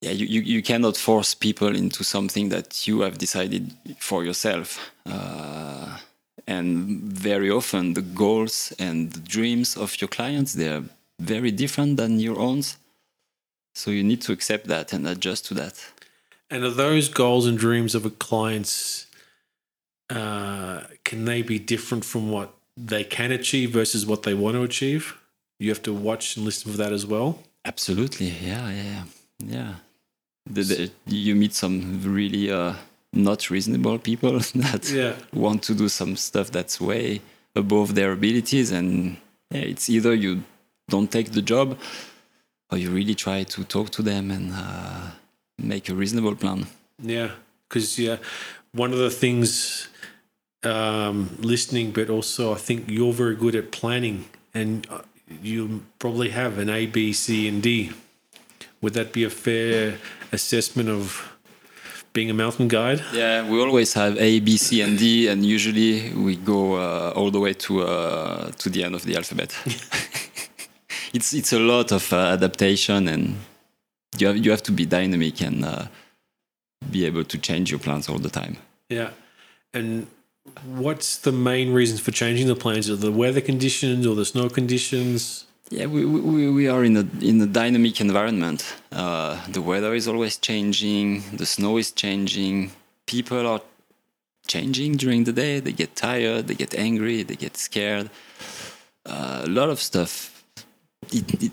yeah 0.00 0.12
you, 0.12 0.26
you, 0.26 0.40
you 0.40 0.62
cannot 0.62 0.96
force 0.96 1.34
people 1.34 1.76
into 1.76 2.04
something 2.04 2.50
that 2.50 2.86
you 2.86 3.00
have 3.02 3.18
decided 3.18 3.72
for 3.98 4.24
yourself 4.24 4.78
uh, 5.06 5.98
and 6.46 7.02
very 7.02 7.50
often 7.50 7.94
the 7.94 8.02
goals 8.02 8.72
and 8.78 9.12
the 9.12 9.20
dreams 9.20 9.76
of 9.76 10.00
your 10.00 10.08
clients 10.08 10.54
they're 10.54 10.84
very 11.18 11.50
different 11.50 11.96
than 11.96 12.20
your 12.20 12.38
own. 12.38 12.62
So 13.74 13.90
you 13.90 14.04
need 14.04 14.22
to 14.22 14.32
accept 14.32 14.66
that 14.68 14.92
and 14.92 15.06
adjust 15.06 15.46
to 15.46 15.54
that. 15.54 15.84
And 16.50 16.64
are 16.64 16.70
those 16.70 17.08
goals 17.08 17.46
and 17.46 17.58
dreams 17.58 17.94
of 17.94 18.04
a 18.04 18.10
client's 18.10 19.06
uh, 20.10 20.80
can 21.04 21.24
they 21.24 21.42
be 21.42 21.58
different 21.58 22.04
from 22.04 22.30
what 22.30 22.54
they 22.76 23.04
can 23.04 23.32
achieve 23.32 23.70
versus 23.70 24.04
what 24.06 24.22
they 24.22 24.34
want 24.34 24.54
to 24.56 24.62
achieve? 24.62 25.18
You 25.58 25.70
have 25.70 25.82
to 25.82 25.92
watch 25.94 26.36
and 26.36 26.44
listen 26.44 26.70
for 26.72 26.78
that 26.78 26.92
as 26.92 27.06
well. 27.06 27.38
Absolutely, 27.64 28.28
yeah, 28.28 28.68
yeah, 28.70 28.82
yeah. 28.82 29.04
yeah. 29.46 29.74
The, 30.50 30.62
the, 30.62 30.90
you 31.06 31.34
meet 31.34 31.54
some 31.54 32.02
really 32.02 32.50
uh, 32.50 32.74
not 33.12 33.48
reasonable 33.50 33.98
people 33.98 34.38
that 34.54 34.90
Yeah, 34.90 35.14
want 35.32 35.62
to 35.64 35.74
do 35.74 35.88
some 35.88 36.16
stuff 36.16 36.50
that's 36.50 36.80
way 36.80 37.20
above 37.56 37.94
their 37.94 38.12
abilities, 38.12 38.70
and 38.72 39.16
yeah, 39.50 39.60
it's 39.62 39.88
either 39.88 40.14
you 40.14 40.42
don't 40.88 41.10
take 41.10 41.32
the 41.32 41.40
job 41.40 41.78
or 42.70 42.76
you 42.78 42.90
really 42.90 43.14
try 43.14 43.44
to 43.44 43.64
talk 43.64 43.88
to 43.90 44.02
them 44.02 44.30
and 44.30 44.52
uh, 44.52 45.10
make 45.58 45.88
a 45.88 45.94
reasonable 45.94 46.34
plan. 46.34 46.66
yeah, 47.02 47.30
because 47.68 47.98
yeah, 47.98 48.16
one 48.74 48.92
of 48.92 48.98
the 48.98 49.10
things 49.10 49.88
um, 50.64 51.36
listening, 51.40 51.92
but 51.92 52.10
also 52.10 52.52
I 52.52 52.58
think 52.58 52.90
you're 52.90 53.12
very 53.12 53.36
good 53.36 53.54
at 53.54 53.70
planning, 53.70 54.26
and 54.52 54.86
uh, 54.90 55.02
you 55.42 55.82
probably 55.98 56.30
have 56.30 56.58
an 56.58 56.68
A, 56.68 56.86
B, 56.86 57.12
C, 57.12 57.48
and 57.48 57.62
D. 57.62 57.92
Would 58.82 58.94
that 58.94 59.12
be 59.12 59.24
a 59.24 59.30
fair 59.30 59.98
assessment 60.32 60.88
of 60.88 61.32
being 62.12 62.30
a 62.30 62.34
mountain 62.34 62.68
guide? 62.68 63.02
Yeah, 63.12 63.48
we 63.48 63.60
always 63.60 63.94
have 63.94 64.16
A, 64.18 64.40
B, 64.40 64.56
C, 64.56 64.82
and 64.82 64.98
D, 64.98 65.28
and 65.28 65.44
usually 65.44 66.12
we 66.12 66.36
go 66.36 66.74
uh, 66.74 67.12
all 67.14 67.30
the 67.30 67.40
way 67.40 67.54
to 67.54 67.82
uh, 67.82 68.50
to 68.58 68.68
the 68.68 68.84
end 68.84 68.94
of 68.94 69.04
the 69.04 69.16
alphabet. 69.16 69.56
it's 71.14 71.32
it's 71.32 71.52
a 71.52 71.58
lot 71.58 71.92
of 71.92 72.12
uh, 72.12 72.36
adaptation, 72.36 73.08
and 73.08 73.36
you 74.18 74.26
have 74.26 74.36
you 74.36 74.50
have 74.50 74.62
to 74.64 74.72
be 74.72 74.84
dynamic 74.86 75.40
and 75.40 75.64
uh, 75.64 75.86
be 76.90 77.04
able 77.06 77.24
to 77.24 77.38
change 77.38 77.70
your 77.70 77.80
plans 77.80 78.08
all 78.08 78.18
the 78.18 78.30
time. 78.30 78.56
Yeah. 78.88 79.10
And 79.72 80.06
what's 80.64 81.18
the 81.18 81.32
main 81.32 81.72
reasons 81.72 82.00
for 82.00 82.10
changing 82.10 82.46
the 82.46 82.56
plans? 82.56 82.88
Are 82.90 82.96
the 82.96 83.12
weather 83.12 83.40
conditions 83.40 84.06
or 84.06 84.14
the 84.14 84.24
snow 84.24 84.48
conditions? 84.48 85.46
Yeah, 85.70 85.86
we, 85.86 86.04
we, 86.04 86.50
we 86.50 86.68
are 86.68 86.84
in 86.84 86.96
a 86.96 87.06
in 87.20 87.40
a 87.40 87.46
dynamic 87.46 88.00
environment. 88.00 88.76
Uh, 88.92 89.40
the 89.48 89.62
weather 89.62 89.94
is 89.94 90.06
always 90.06 90.36
changing. 90.36 91.22
The 91.32 91.46
snow 91.46 91.78
is 91.78 91.90
changing. 91.90 92.72
People 93.06 93.46
are 93.46 93.62
changing 94.46 94.96
during 94.98 95.24
the 95.24 95.32
day. 95.32 95.60
They 95.60 95.72
get 95.72 95.96
tired. 95.96 96.48
They 96.48 96.54
get 96.54 96.74
angry. 96.74 97.22
They 97.22 97.36
get 97.36 97.56
scared. 97.56 98.10
Uh, 99.06 99.42
a 99.44 99.48
lot 99.48 99.70
of 99.70 99.80
stuff. 99.80 100.44
It, 101.10 101.42
it 101.42 101.52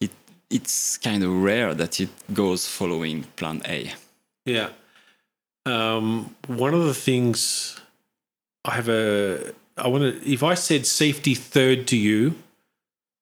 it 0.00 0.10
it's 0.50 0.98
kind 0.98 1.24
of 1.24 1.42
rare 1.42 1.74
that 1.74 2.00
it 2.00 2.10
goes 2.34 2.66
following 2.66 3.24
Plan 3.36 3.62
A. 3.66 3.92
Yeah. 4.48 4.70
Um, 5.66 6.34
one 6.46 6.72
of 6.72 6.84
the 6.84 6.94
things 6.94 7.78
I 8.64 8.72
have 8.72 8.88
a 8.88 9.52
I 9.76 9.88
want 9.88 10.04
to 10.04 10.30
if 10.30 10.42
I 10.42 10.54
said 10.54 10.86
safety 10.86 11.34
third 11.34 11.86
to 11.88 11.96
you 11.96 12.36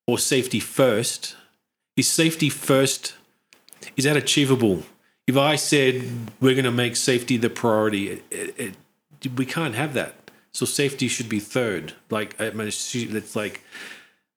or 0.06 0.18
safety 0.18 0.60
first, 0.60 1.34
is 1.96 2.08
safety 2.08 2.48
first 2.48 3.14
is 3.96 4.04
that 4.04 4.16
achievable? 4.16 4.84
If 5.26 5.36
I 5.36 5.56
said 5.56 6.04
we're 6.40 6.54
going 6.54 6.64
to 6.64 6.70
make 6.70 6.94
safety 6.94 7.36
the 7.36 7.50
priority, 7.50 8.10
it, 8.10 8.24
it, 8.30 8.76
it, 9.22 9.36
we 9.36 9.44
can't 9.44 9.74
have 9.74 9.94
that. 9.94 10.30
So 10.52 10.64
safety 10.64 11.08
should 11.08 11.28
be 11.28 11.40
third. 11.40 11.94
Like 12.08 12.40
I 12.40 12.50
mean, 12.50 12.68
it's 12.68 13.36
like 13.36 13.62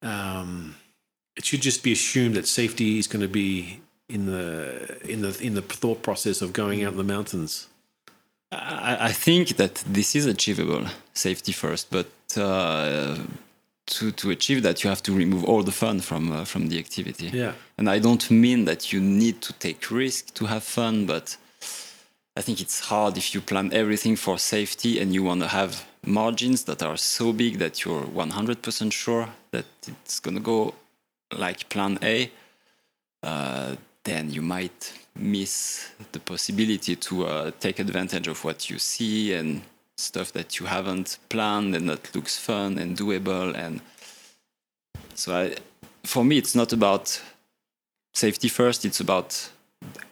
um, 0.01 0.75
it 1.35 1.45
should 1.45 1.61
just 1.61 1.83
be 1.83 1.91
assumed 1.91 2.35
that 2.35 2.47
safety 2.47 2.97
is 2.97 3.05
going 3.05 3.21
to 3.21 3.27
be 3.27 3.81
in 4.09 4.25
the 4.25 4.97
in 5.07 5.21
the 5.21 5.37
in 5.41 5.53
the 5.53 5.61
thought 5.61 6.01
process 6.01 6.41
of 6.41 6.51
going 6.53 6.83
out 6.83 6.91
in 6.91 6.97
the 6.97 7.03
mountains. 7.03 7.67
I, 8.51 9.09
I 9.09 9.11
think 9.11 9.57
that 9.57 9.75
this 9.85 10.15
is 10.15 10.25
achievable, 10.25 10.85
safety 11.13 11.51
first, 11.51 11.91
but 11.91 12.07
uh, 12.35 13.17
to 13.85 14.11
to 14.11 14.31
achieve 14.31 14.63
that, 14.63 14.83
you 14.83 14.89
have 14.89 15.03
to 15.03 15.13
remove 15.13 15.43
all 15.45 15.63
the 15.63 15.71
fun 15.71 15.99
from 16.01 16.31
uh, 16.31 16.45
from 16.45 16.69
the 16.69 16.79
activity. 16.79 17.29
Yeah. 17.33 17.53
And 17.77 17.89
I 17.89 17.99
don't 17.99 18.29
mean 18.31 18.65
that 18.65 18.91
you 18.91 18.99
need 18.99 19.41
to 19.41 19.53
take 19.53 19.91
risk 19.91 20.33
to 20.33 20.45
have 20.45 20.63
fun, 20.63 21.05
but 21.05 21.37
I 22.35 22.41
think 22.41 22.61
it's 22.61 22.79
hard 22.79 23.17
if 23.17 23.33
you 23.33 23.41
plan 23.41 23.71
everything 23.73 24.15
for 24.15 24.37
safety 24.37 24.99
and 24.99 25.13
you 25.13 25.23
want 25.23 25.41
to 25.41 25.47
have 25.47 25.85
margins 26.05 26.63
that 26.63 26.81
are 26.81 26.97
so 26.97 27.33
big 27.33 27.59
that 27.59 27.83
you're 27.83 28.03
100% 28.03 28.91
sure 28.93 29.27
that 29.51 29.65
it's 29.87 30.19
going 30.19 30.35
to 30.35 30.41
go 30.41 30.73
like 31.37 31.67
plan 31.69 31.99
A. 32.01 32.31
Uh, 33.21 33.75
then 34.03 34.31
you 34.31 34.41
might 34.41 34.93
miss 35.15 35.89
the 36.11 36.19
possibility 36.19 36.95
to 36.95 37.25
uh, 37.25 37.51
take 37.59 37.79
advantage 37.79 38.27
of 38.27 38.43
what 38.43 38.69
you 38.69 38.79
see 38.79 39.33
and 39.33 39.61
stuff 39.97 40.31
that 40.31 40.59
you 40.59 40.65
haven't 40.65 41.19
planned 41.29 41.75
and 41.75 41.89
that 41.89 42.15
looks 42.15 42.37
fun 42.37 42.77
and 42.77 42.97
doable. 42.97 43.53
And 43.55 43.81
so, 45.13 45.35
I, 45.35 45.55
for 46.03 46.23
me, 46.23 46.37
it's 46.37 46.55
not 46.55 46.71
about 46.71 47.21
safety 48.13 48.47
first. 48.47 48.85
It's 48.85 49.01
about 49.01 49.49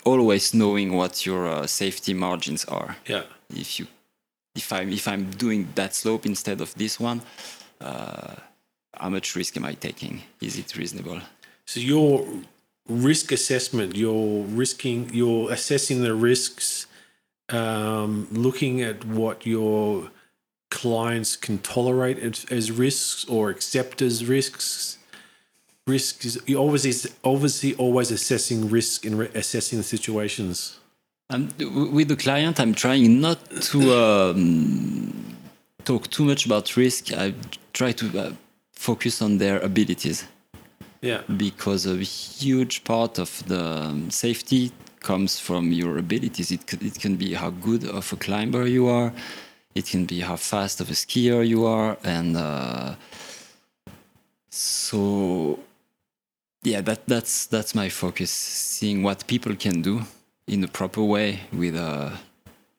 always 0.04 0.54
knowing 0.54 0.94
what 0.94 1.26
your 1.26 1.48
uh, 1.48 1.68
safety 1.68 2.14
margins 2.14 2.66
are. 2.66 2.98
Yeah. 3.08 3.24
If 3.50 3.80
you, 3.80 3.88
if 4.56 4.72
I'm 4.74 4.90
if 4.92 5.08
I'm 5.08 5.32
doing 5.32 5.70
that 5.76 5.96
slope 5.96 6.26
instead 6.26 6.60
of 6.62 6.74
this 6.76 7.00
one, 7.00 7.22
uh, 7.80 8.36
how 8.94 9.10
much 9.10 9.36
risk 9.36 9.56
am 9.58 9.66
I 9.66 9.74
taking? 9.74 10.24
Is 10.42 10.58
it 10.58 10.76
reasonable? 10.76 11.22
So 11.66 11.80
your 11.80 12.26
risk 12.90 13.32
assessment, 13.32 13.96
you're 13.96 14.44
risking, 14.44 15.10
you're 15.14 15.52
assessing 15.52 16.02
the 16.02 16.14
risks, 16.14 16.88
um, 17.50 18.28
looking 18.32 18.82
at 18.82 19.06
what 19.06 19.46
your 19.46 20.12
clients 20.70 21.36
can 21.36 21.58
tolerate 21.60 22.20
as, 22.20 22.46
as 22.52 22.72
risks 22.72 23.26
or 23.26 23.50
accept 23.50 24.02
as 24.02 24.26
risks. 24.26 24.98
Risk 25.86 26.26
is 26.26 26.42
you 26.46 26.58
always 26.58 26.86
is 26.86 27.14
obviously 27.24 27.74
always 27.76 28.12
assessing 28.12 28.70
risk 28.70 29.06
and 29.06 29.20
re- 29.20 29.30
assessing 29.34 29.78
the 29.78 29.84
situations. 29.84 30.80
Um, 31.30 31.50
with 31.94 32.10
the 32.10 32.18
client, 32.18 32.60
I'm 32.60 32.74
trying 32.74 33.22
not 33.22 33.40
to 33.72 33.94
um, 33.94 35.38
talk 35.86 36.10
too 36.10 36.26
much 36.26 36.46
about 36.46 36.76
risk. 36.76 37.14
I 37.14 37.34
try 37.72 37.94
to 37.94 38.20
uh, 38.20 38.32
focus 38.74 39.22
on 39.22 39.38
their 39.38 39.60
abilities 39.60 40.26
Yeah. 41.02 41.22
because 41.38 41.86
a 41.86 41.96
huge 41.98 42.84
part 42.84 43.20
of 43.20 43.44
the 43.48 43.64
um, 43.64 44.10
safety 44.10 44.72
comes 45.00 45.40
from 45.40 45.72
your 45.72 45.98
abilities. 45.98 46.52
It, 46.52 46.74
it 46.82 47.00
can 47.00 47.16
be 47.16 47.34
how 47.34 47.52
good 47.52 47.84
of 47.86 48.12
a 48.12 48.16
climber 48.16 48.66
you 48.68 48.88
are, 48.88 49.14
it 49.76 49.86
can 49.86 50.06
be 50.06 50.22
how 50.22 50.36
fast 50.36 50.82
of 50.82 50.90
a 50.90 50.94
skier 50.94 51.48
you 51.48 51.66
are, 51.66 51.98
and 52.04 52.36
uh, 52.36 52.96
so 54.50 55.60
yeah, 56.64 56.82
that 56.82 57.06
that's 57.08 57.46
that's 57.46 57.76
my 57.76 57.90
focus. 57.90 58.32
Seeing 58.32 59.04
what 59.04 59.28
people 59.28 59.56
can 59.56 59.82
do 59.82 60.02
in 60.48 60.62
the 60.62 60.68
proper 60.68 61.04
way 61.04 61.42
with 61.54 61.76
uh, 61.76 62.12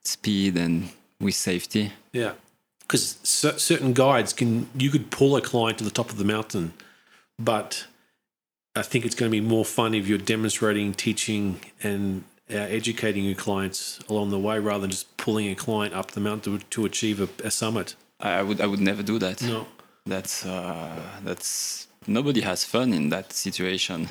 speed 0.02 0.56
and 0.56 0.88
with 1.20 1.34
safety. 1.34 1.92
Yeah, 2.12 2.32
because 2.80 3.18
certain 3.22 3.92
guides 3.92 4.32
can 4.32 4.68
you 4.76 4.90
could 4.90 5.10
pull 5.10 5.36
a 5.36 5.40
client 5.40 5.78
to 5.78 5.84
the 5.84 5.90
top 5.90 6.10
of 6.10 6.18
the 6.18 6.24
mountain, 6.24 6.72
but 7.38 7.86
I 8.78 8.82
think 8.82 9.04
it's 9.04 9.14
going 9.14 9.30
to 9.30 9.40
be 9.40 9.46
more 9.46 9.64
fun 9.64 9.94
if 9.94 10.06
you're 10.06 10.18
demonstrating, 10.18 10.94
teaching, 10.94 11.60
and 11.82 12.24
uh, 12.50 12.54
educating 12.54 13.24
your 13.24 13.34
clients 13.34 13.98
along 14.08 14.30
the 14.30 14.38
way 14.38 14.58
rather 14.58 14.82
than 14.82 14.90
just 14.90 15.16
pulling 15.16 15.48
a 15.50 15.54
client 15.54 15.94
up 15.94 16.12
the 16.12 16.20
mountain 16.20 16.58
to, 16.58 16.64
to 16.64 16.86
achieve 16.86 17.20
a, 17.20 17.28
a 17.46 17.50
summit. 17.50 17.94
I 18.20 18.42
would 18.42 18.60
I 18.60 18.66
would 18.66 18.80
never 18.80 19.02
do 19.02 19.18
that. 19.18 19.42
No, 19.42 19.66
That's 20.06 20.46
uh, 20.46 20.96
that's 21.22 21.88
nobody 22.06 22.40
has 22.40 22.64
fun 22.64 22.92
in 22.92 23.10
that 23.10 23.32
situation 23.32 24.08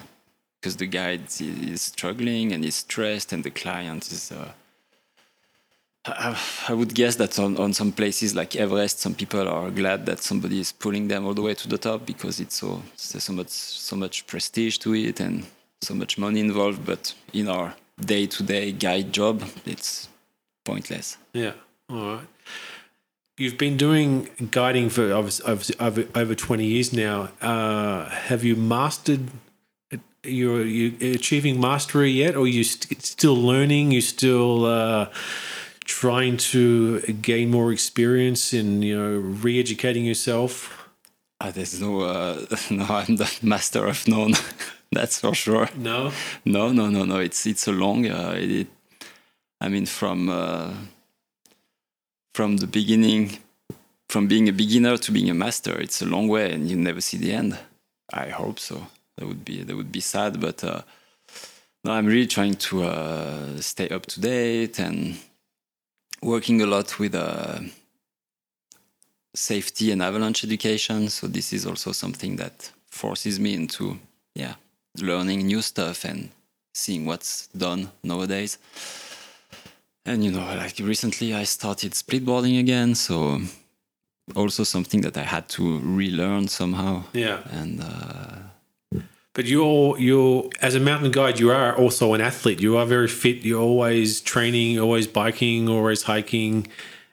because 0.60 0.78
the 0.78 0.88
guide 0.88 1.24
is 1.40 1.82
struggling 1.82 2.52
and 2.54 2.64
is 2.64 2.76
stressed 2.76 3.34
and 3.34 3.44
the 3.44 3.50
client 3.50 4.12
is 4.12 4.32
uh, 4.32 4.52
I, 6.08 6.74
would 6.74 6.94
guess 6.94 7.16
that 7.18 7.38
on, 7.40 7.58
on 7.58 7.74
some 7.74 7.92
places 7.92 8.36
like 8.36 8.56
Everest, 8.56 9.00
some 9.00 9.14
people 9.14 9.48
are 9.48 9.70
glad 9.72 10.06
that 10.06 10.20
somebody 10.20 10.60
is 10.60 10.72
pulling 10.72 11.08
them 11.08 11.26
all 11.26 11.34
the 11.34 11.42
way 11.42 11.54
to 11.54 11.68
the 11.68 11.78
top 11.78 12.06
because 12.06 12.40
it's 12.40 12.56
so 12.56 12.82
so 12.96 13.34
much 13.34 13.50
so 13.50 13.96
much 13.96 14.26
prestige 14.28 14.78
to 14.80 14.96
it 14.96 15.20
and 15.20 15.46
so 15.82 15.94
much 15.94 16.18
money 16.18 16.40
involved. 16.40 16.86
But 16.86 17.14
in 17.34 17.48
our 17.48 17.76
day-to-day 18.00 18.74
guide 18.74 19.12
job, 19.12 19.44
it's 19.66 20.08
pointless. 20.66 21.18
Yeah. 21.34 21.54
All 21.90 22.16
right. 22.16 22.28
You've 23.38 23.58
been 23.58 23.78
doing 23.78 24.30
guiding 24.52 24.90
for 24.90 25.12
over, 25.12 25.30
over, 25.80 26.06
over 26.16 26.36
20 26.36 26.66
years 26.66 26.92
now. 26.92 27.30
Uh, 27.40 28.10
have 28.10 28.44
you 28.44 28.56
mastered, 28.56 29.30
you're, 30.24 30.66
you 30.66 31.14
achieving 31.14 31.62
mastery 31.62 32.10
yet, 32.10 32.36
or 32.36 32.48
you 32.48 32.64
st- 32.64 33.04
still 33.04 33.36
learning? 33.36 33.92
You 33.92 34.02
still 34.02 34.66
uh, 34.66 35.10
trying 35.88 36.38
to 36.38 37.00
gain 37.22 37.50
more 37.50 37.72
experience 37.72 38.54
in, 38.54 38.84
you 38.84 38.96
know, 38.96 39.18
re 39.18 39.60
educating 39.60 40.06
yourself? 40.06 40.90
Uh, 41.40 41.52
there's 41.52 41.80
no, 41.82 42.02
uh, 42.02 42.46
no, 42.70 42.86
I'm 42.90 43.16
the 43.16 43.32
master 43.42 43.88
of 43.88 44.08
none. 44.08 44.34
That's 44.92 45.20
for 45.20 45.34
sure. 45.34 45.70
No, 45.76 46.12
no, 46.46 46.72
no, 46.72 46.90
no, 46.90 47.04
no. 47.04 47.18
It's 47.18 47.46
it's 47.46 47.68
a 47.68 47.72
long. 47.72 48.06
Uh, 48.08 48.36
it, 48.38 48.68
I 49.60 49.70
mean, 49.70 49.86
from 49.86 50.30
uh, 50.30 50.74
from 52.34 52.58
the 52.58 52.68
beginning, 52.68 53.40
from 54.08 54.28
being 54.28 54.48
a 54.48 54.54
beginner 54.54 54.98
to 54.98 55.12
being 55.12 55.30
a 55.30 55.34
master, 55.34 55.78
it's 55.80 56.02
a 56.02 56.06
long 56.06 56.28
way, 56.28 56.54
and 56.54 56.70
you 56.70 56.78
never 56.78 57.02
see 57.02 57.18
the 57.18 57.34
end. 57.34 57.58
I 58.14 58.30
hope 58.30 58.60
so. 58.60 58.88
That 59.18 59.28
would 59.28 59.44
be 59.44 59.64
that 59.64 59.76
would 59.76 59.92
be 59.92 60.00
sad, 60.00 60.40
but 60.40 60.64
uh, 60.64 60.84
no, 61.84 61.92
I'm 61.92 62.06
really 62.06 62.28
trying 62.28 62.56
to 62.56 62.84
uh, 62.84 63.60
stay 63.60 63.90
up 63.90 64.06
to 64.08 64.22
date 64.22 64.80
and 64.80 65.18
working 66.22 66.62
a 66.62 66.66
lot 66.66 67.00
with 67.00 67.16
uh, 67.16 67.60
safety 69.36 69.92
and 69.92 70.02
avalanche 70.02 70.44
education. 70.44 71.10
So 71.10 71.28
this 71.28 71.54
is 71.54 71.66
also 71.66 71.92
something 71.92 72.36
that 72.38 72.72
forces 72.88 73.40
me 73.40 73.54
into 73.54 74.00
yeah 74.34 74.56
learning 75.02 75.46
new 75.46 75.62
stuff 75.62 76.06
and 76.06 76.30
seeing 76.74 77.06
what's 77.06 77.48
done 77.48 77.90
nowadays. 78.04 78.58
And 80.06 80.24
you 80.24 80.32
know, 80.32 80.46
like 80.56 80.80
recently 80.80 81.34
I 81.34 81.44
started 81.44 81.92
splitboarding 81.92 82.60
again, 82.60 82.96
so 82.96 83.42
also 84.36 84.64
something 84.64 85.02
that 85.02 85.18
I 85.18 85.24
had 85.24 85.50
to 85.50 85.80
relearn 85.80 86.48
somehow. 86.48 87.04
Yeah. 87.14 87.40
And 87.52 87.82
uh, 87.82 88.38
but 89.38 89.46
you're 89.46 90.00
you're 90.00 90.50
as 90.64 90.74
a 90.74 90.80
mountain 90.80 91.12
guide, 91.12 91.40
you 91.40 91.52
are 91.52 91.78
also 91.78 92.16
an 92.16 92.22
athlete. 92.22 92.60
You 92.60 92.76
are 92.78 92.88
very 92.88 93.08
fit. 93.08 93.46
You're 93.46 93.62
always 93.62 94.20
training, 94.20 94.80
always 94.80 95.06
biking, 95.06 95.70
always 95.70 96.02
hiking, 96.02 96.66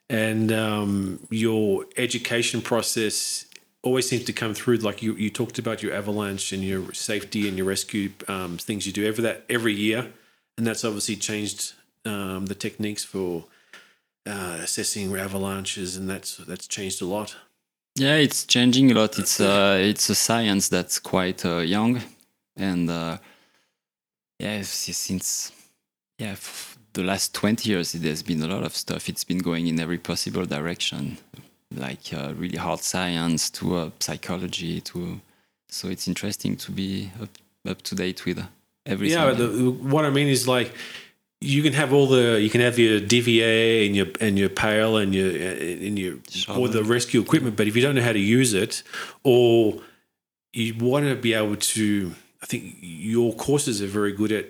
and 0.09 0.51
um, 0.51 1.21
your 1.29 1.85
education 1.99 2.63
process 2.63 3.45
always 3.83 4.09
seems 4.09 4.25
to 4.25 4.33
come 4.33 4.55
through. 4.55 4.77
Like 4.79 5.03
you, 5.03 5.13
you 5.17 5.29
talked 5.29 5.59
about 5.59 5.83
your 5.83 5.93
avalanche 5.93 6.51
and 6.51 6.65
your 6.65 6.95
safety 6.95 7.47
and 7.47 7.59
your 7.59 7.67
rescue 7.67 8.13
um, 8.27 8.57
things 8.57 8.87
you 8.87 8.93
do 8.95 9.07
every 9.07 9.23
that 9.23 9.45
every 9.51 9.75
year, 9.75 10.11
and 10.57 10.67
that's 10.67 10.83
obviously 10.83 11.17
changed 11.17 11.75
um, 12.07 12.47
the 12.47 12.55
techniques 12.55 13.05
for 13.05 13.45
uh, 14.25 14.61
assessing 14.63 15.15
avalanches, 15.15 15.95
and 15.99 16.09
that's 16.09 16.39
that's 16.39 16.67
changed 16.67 17.03
a 17.03 17.05
lot. 17.05 17.37
Yeah, 17.97 18.17
it's 18.17 18.45
changing 18.45 18.91
a 18.91 18.95
lot. 18.95 19.19
It's 19.19 19.41
uh, 19.41 19.77
it's 19.79 20.09
a 20.09 20.15
science 20.15 20.69
that's 20.69 20.99
quite 20.99 21.45
uh, 21.45 21.59
young, 21.59 22.01
and 22.57 22.89
uh, 22.91 23.19
yeah, 24.39 24.63
since 24.63 25.53
yeah 26.19 26.37
the 26.93 27.03
last 27.03 27.35
twenty 27.35 27.71
years, 27.71 27.93
there's 27.93 28.23
been 28.23 28.43
a 28.43 28.49
lot 28.49 28.65
of 28.65 28.75
stuff. 28.75 29.09
It's 29.09 29.25
been 29.25 29.39
going 29.39 29.67
in 29.67 29.81
every 29.81 29.99
possible 29.99 30.45
direction 30.45 31.19
like 31.77 32.13
uh, 32.13 32.33
really 32.37 32.57
hard 32.57 32.81
science 32.81 33.51
to 33.51 33.77
uh, 33.77 33.91
psychology 33.99 34.81
to 34.81 35.21
so 35.69 35.89
it's 35.89 36.07
interesting 36.07 36.57
to 36.57 36.71
be 36.71 37.11
up, 37.21 37.31
up 37.69 37.83
to 37.83 37.95
date 37.95 38.25
with 38.25 38.45
everything 38.87 39.19
yeah 39.19 39.33
the, 39.33 39.71
what 39.71 40.05
i 40.05 40.11
mean 40.11 40.29
is 40.29 40.47
like 40.47 40.73
you 41.41 41.63
can 41.63 41.73
have 41.75 41.93
all 41.93 42.07
the 42.07 42.41
you 42.41 42.49
can 42.49 42.63
have 42.63 42.79
your 42.79 43.01
DVA 43.01 43.87
and 43.87 43.95
your 43.95 44.07
and 44.19 44.39
your 44.39 44.49
pail 44.49 44.97
and 44.97 45.15
your 45.15 45.29
and 45.29 45.99
your 45.99 46.15
or 46.49 46.69
the 46.69 46.83
rescue 46.83 47.21
equipment, 47.21 47.55
but 47.55 47.67
if 47.69 47.77
you 47.77 47.83
don't 47.83 47.95
know 47.95 48.03
how 48.03 48.13
to 48.13 48.19
use 48.19 48.55
it, 48.55 48.83
or 49.25 49.81
you 50.55 50.75
want 50.79 51.07
to 51.07 51.17
be 51.17 51.35
able 51.35 51.57
to, 51.57 52.13
I 52.45 52.47
think 52.47 52.77
your 52.83 53.33
courses 53.33 53.81
are 53.81 53.87
very 53.87 54.13
good 54.13 54.31
at 54.31 54.47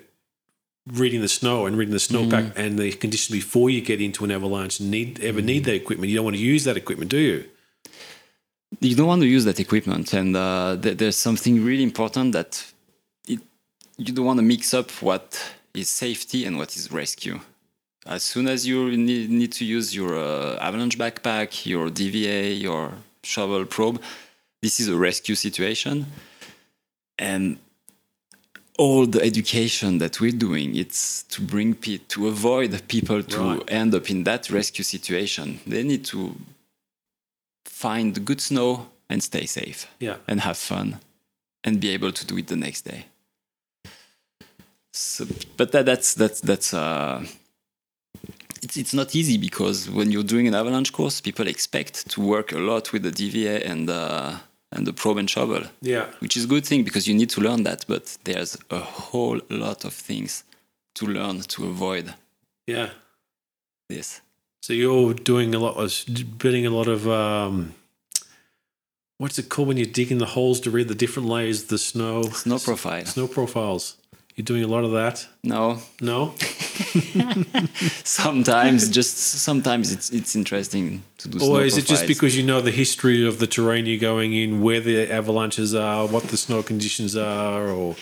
reading 0.85 1.21
the 1.21 1.29
snow 1.29 1.65
and 1.65 1.77
reading 1.77 1.93
the 1.93 2.05
snowpack 2.09 2.51
mm. 2.51 2.57
and 2.57 2.77
the 2.77 2.91
conditions 2.91 3.33
before 3.33 3.69
you 3.69 3.79
get 3.79 4.01
into 4.01 4.25
an 4.25 4.31
avalanche 4.31 4.81
and 4.81 4.91
need 4.91 5.23
ever 5.23 5.41
need 5.41 5.63
that 5.63 5.75
equipment. 5.75 6.09
You 6.09 6.17
don't 6.17 6.25
want 6.25 6.35
to 6.35 6.43
use 6.43 6.65
that 6.65 6.75
equipment, 6.75 7.09
do 7.09 7.17
you? 7.17 7.45
You 8.81 8.97
don't 8.97 9.07
want 9.07 9.21
to 9.21 9.27
use 9.27 9.45
that 9.45 9.61
equipment, 9.61 10.13
and 10.13 10.35
uh, 10.35 10.77
th- 10.81 10.97
there's 10.97 11.15
something 11.15 11.63
really 11.63 11.83
important 11.83 12.33
that 12.33 12.51
it, 13.29 13.39
you 13.97 14.11
don't 14.13 14.25
want 14.25 14.39
to 14.39 14.47
mix 14.53 14.73
up 14.73 14.91
what 15.01 15.27
is 15.73 15.87
safety 15.87 16.43
and 16.45 16.57
what 16.57 16.75
is 16.75 16.91
rescue. 16.91 17.39
As 18.05 18.23
soon 18.23 18.49
as 18.49 18.67
you 18.67 18.97
need, 18.97 19.29
need 19.29 19.53
to 19.53 19.63
use 19.63 19.95
your 19.95 20.11
uh, 20.17 20.57
avalanche 20.67 20.97
backpack, 20.97 21.65
your 21.65 21.87
DVA, 21.89 22.59
your 22.59 22.91
shovel 23.23 23.63
probe, 23.63 24.01
this 24.61 24.81
is 24.81 24.89
a 24.89 24.97
rescue 24.97 25.35
situation, 25.35 26.05
and 27.17 27.57
all 28.77 29.05
the 29.05 29.21
education 29.21 29.99
that 29.99 30.19
we're 30.19 30.31
doing 30.31 30.75
it's 30.75 31.23
to 31.23 31.41
bring 31.41 31.73
pe- 31.73 31.97
to 31.97 32.27
avoid 32.27 32.81
people 32.87 33.23
to 33.23 33.39
right. 33.39 33.63
end 33.67 33.95
up 33.95 34.09
in 34.09 34.23
that 34.23 34.49
rescue 34.49 34.83
situation 34.83 35.59
they 35.65 35.83
need 35.83 36.03
to 36.03 36.35
find 37.63 38.25
good 38.25 38.41
snow 38.41 38.87
and 39.09 39.23
stay 39.23 39.45
safe 39.45 39.87
yeah. 39.99 40.17
and 40.27 40.41
have 40.41 40.57
fun 40.57 40.99
and 41.63 41.79
be 41.79 41.89
able 41.89 42.11
to 42.11 42.25
do 42.25 42.37
it 42.37 42.47
the 42.47 42.55
next 42.55 42.81
day 42.81 43.05
so, 44.95 45.25
but 45.57 45.73
that, 45.73 45.85
that's 45.85 46.13
that's 46.13 46.39
that's 46.39 46.73
uh, 46.73 47.25
it's 48.61 48.77
it's 48.77 48.93
not 48.93 49.13
easy 49.13 49.37
because 49.37 49.89
when 49.89 50.09
you're 50.09 50.23
doing 50.23 50.47
an 50.47 50.55
avalanche 50.55 50.93
course 50.93 51.19
people 51.19 51.47
expect 51.47 52.09
to 52.11 52.21
work 52.21 52.53
a 52.53 52.57
lot 52.57 52.93
with 52.93 53.03
the 53.03 53.11
DVA 53.11 53.69
and 53.69 53.89
uh, 53.89 54.37
and 54.71 54.85
the 54.85 54.93
probe 54.93 55.17
and 55.17 55.29
shovel. 55.29 55.63
Yeah. 55.81 56.07
Which 56.19 56.35
is 56.37 56.45
a 56.45 56.47
good 56.47 56.65
thing 56.65 56.83
because 56.83 57.07
you 57.07 57.13
need 57.13 57.29
to 57.31 57.41
learn 57.41 57.63
that, 57.63 57.85
but 57.87 58.17
there's 58.23 58.57
a 58.69 58.79
whole 58.79 59.39
lot 59.49 59.85
of 59.85 59.93
things 59.93 60.43
to 60.95 61.05
learn 61.05 61.41
to 61.41 61.67
avoid. 61.67 62.13
Yeah. 62.67 62.89
This. 63.89 64.21
So 64.63 64.73
you're 64.73 65.13
doing 65.13 65.53
a 65.53 65.59
lot 65.59 65.77
of 65.77 65.93
building 66.39 66.65
a 66.65 66.71
lot 66.71 66.87
of 66.87 67.07
um, 67.07 67.75
what's 69.17 69.37
it 69.37 69.49
called 69.49 69.67
when 69.67 69.77
you're 69.77 69.85
digging 69.85 70.17
the 70.17 70.25
holes 70.25 70.59
to 70.61 70.71
read 70.71 70.87
the 70.87 70.95
different 70.95 71.29
layers 71.29 71.63
of 71.63 71.67
the 71.69 71.77
snow? 71.77 72.23
Snow 72.23 72.57
profile. 72.59 73.05
Snow 73.05 73.27
profiles. 73.27 73.97
You're 74.35 74.43
doing 74.43 74.65
a 74.65 74.67
lot 74.67 74.83
of 74.83 74.91
that? 74.91 75.25
No. 75.43 75.79
No? 76.01 76.33
sometimes, 78.03 78.89
just 78.89 79.17
sometimes 79.17 79.93
it's 79.93 80.09
it's 80.09 80.35
interesting 80.35 81.03
to 81.19 81.29
do. 81.29 81.39
Or 81.41 81.61
is 81.63 81.77
it 81.77 81.85
just 81.85 82.05
because 82.05 82.35
you 82.35 82.43
know 82.43 82.59
the 82.59 82.71
history 82.71 83.25
of 83.25 83.39
the 83.39 83.47
terrain 83.47 83.85
you're 83.85 83.97
going 83.97 84.33
in, 84.33 84.61
where 84.61 84.81
the 84.81 85.09
avalanches 85.09 85.73
are, 85.73 86.05
what 86.05 86.23
the 86.23 86.35
snow 86.35 86.61
conditions 86.61 87.15
are, 87.15 87.69
or? 87.69 87.95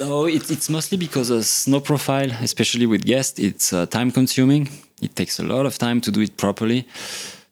No, 0.00 0.26
it, 0.26 0.50
it's 0.50 0.68
mostly 0.68 0.98
because 0.98 1.30
a 1.30 1.44
snow 1.44 1.78
profile, 1.78 2.30
especially 2.42 2.86
with 2.86 3.04
guests, 3.04 3.38
it's 3.38 3.72
uh, 3.72 3.86
time 3.86 4.10
consuming. 4.10 4.68
It 5.00 5.14
takes 5.14 5.38
a 5.38 5.44
lot 5.44 5.64
of 5.64 5.78
time 5.78 6.00
to 6.00 6.10
do 6.10 6.20
it 6.22 6.36
properly. 6.36 6.88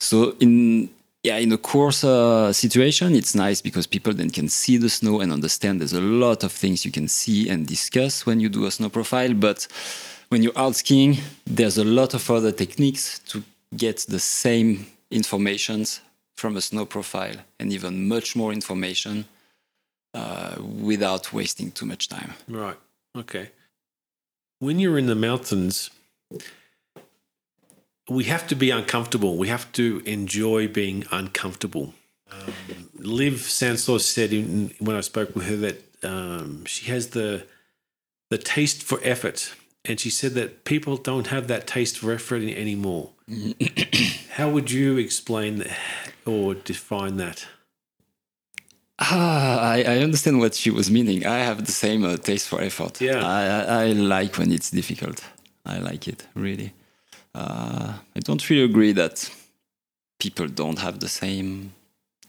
So 0.01 0.35
in 0.41 0.91
yeah, 1.27 1.39
in 1.39 1.51
a 1.51 1.59
course 1.59 2.05
uh, 2.05 2.53
situation, 2.53 3.17
it's 3.17 3.35
nice 3.35 3.61
because 3.61 3.85
people 3.89 4.15
then 4.15 4.31
can 4.31 4.49
see 4.49 4.77
the 4.77 4.89
snow 4.89 5.21
and 5.21 5.33
understand 5.33 5.81
there's 5.81 5.93
a 5.93 6.01
lot 6.01 6.45
of 6.45 6.53
things 6.53 6.85
you 6.85 6.93
can 6.93 7.09
see 7.09 7.49
and 7.49 7.67
discuss 7.67 8.25
when 8.25 8.39
you 8.39 8.49
do 8.49 8.65
a 8.65 8.71
snow 8.71 8.89
profile. 8.89 9.35
But 9.35 9.67
when 10.29 10.45
you're 10.45 10.57
out 10.57 10.77
skiing, 10.77 11.19
there's 11.45 11.79
a 11.79 11.85
lot 11.85 12.15
of 12.15 12.31
other 12.31 12.53
techniques 12.53 13.19
to 13.31 13.43
get 13.77 14.07
the 14.09 14.21
same 14.21 14.87
informations 15.11 16.01
from 16.37 16.57
a 16.57 16.61
snow 16.61 16.87
profile 16.87 17.39
and 17.59 17.73
even 17.73 18.07
much 18.07 18.37
more 18.37 18.53
information 18.53 19.25
uh, 20.15 20.55
without 20.61 21.33
wasting 21.33 21.73
too 21.73 21.87
much 21.87 22.09
time. 22.09 22.35
Right. 22.47 22.79
Okay. 23.17 23.51
When 24.61 24.79
you're 24.79 24.99
in 24.99 25.07
the 25.07 25.17
mountains, 25.17 25.91
we 28.09 28.25
have 28.25 28.47
to 28.49 28.55
be 28.55 28.71
uncomfortable. 28.71 29.37
We 29.37 29.49
have 29.49 29.71
to 29.73 30.03
enjoy 30.05 30.69
being 30.69 31.05
uncomfortable. 31.11 31.95
Um, 32.31 32.91
Liv 32.95 33.35
Sansoz 33.35 34.03
said 34.03 34.33
in, 34.33 34.73
when 34.79 34.97
I 34.97 35.01
spoke 35.01 35.35
with 35.35 35.47
her 35.47 35.57
that 35.57 35.83
um, 36.03 36.65
she 36.65 36.91
has 36.91 37.09
the 37.09 37.47
the 38.29 38.39
taste 38.39 38.83
for 38.83 38.99
effort, 39.05 39.55
and 39.85 40.01
she 40.01 40.11
said 40.11 40.35
that 40.35 40.65
people 40.65 40.97
don't 40.97 41.29
have 41.29 41.47
that 41.47 41.67
taste 41.67 41.99
for 41.99 42.13
effort 42.13 42.43
anymore. 42.43 43.11
How 44.31 44.51
would 44.51 44.71
you 44.71 44.99
explain 44.99 45.59
that 45.59 45.79
or 46.25 46.55
define 46.55 47.17
that? 47.19 47.47
Ah, 48.99 49.61
I, 49.61 49.83
I 49.83 49.99
understand 49.99 50.41
what 50.41 50.55
she 50.55 50.71
was 50.71 50.91
meaning. 50.91 51.27
I 51.27 51.39
have 51.39 51.67
the 51.67 51.73
same 51.73 52.03
uh, 52.05 52.17
taste 52.17 52.49
for 52.49 52.61
effort. 52.61 53.01
Yeah, 53.01 53.25
I, 53.25 53.45
I, 53.45 53.85
I 53.85 53.93
like 53.93 54.39
when 54.39 54.51
it's 54.51 54.71
difficult. 54.71 55.23
I 55.65 55.79
like 55.79 56.09
it 56.09 56.27
really. 56.35 56.73
Uh, 57.37 57.93
I 58.17 58.21
don't 58.21 58.49
really 58.49 58.65
agree 58.65 58.93
that 58.93 59.31
people 60.19 60.49
don't 60.49 60.79
have 60.79 61.01
the 61.01 61.09
same 61.09 61.75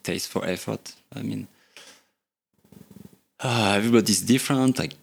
taste 0.04 0.28
for 0.28 0.46
effort. 0.46 0.94
I 1.16 1.22
mean, 1.22 1.48
uh, 3.40 3.74
everybody's 3.78 4.22
different. 4.22 4.80
Like, 4.80 4.96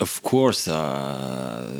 of 0.00 0.22
course, 0.22 0.66
uh, 0.68 1.70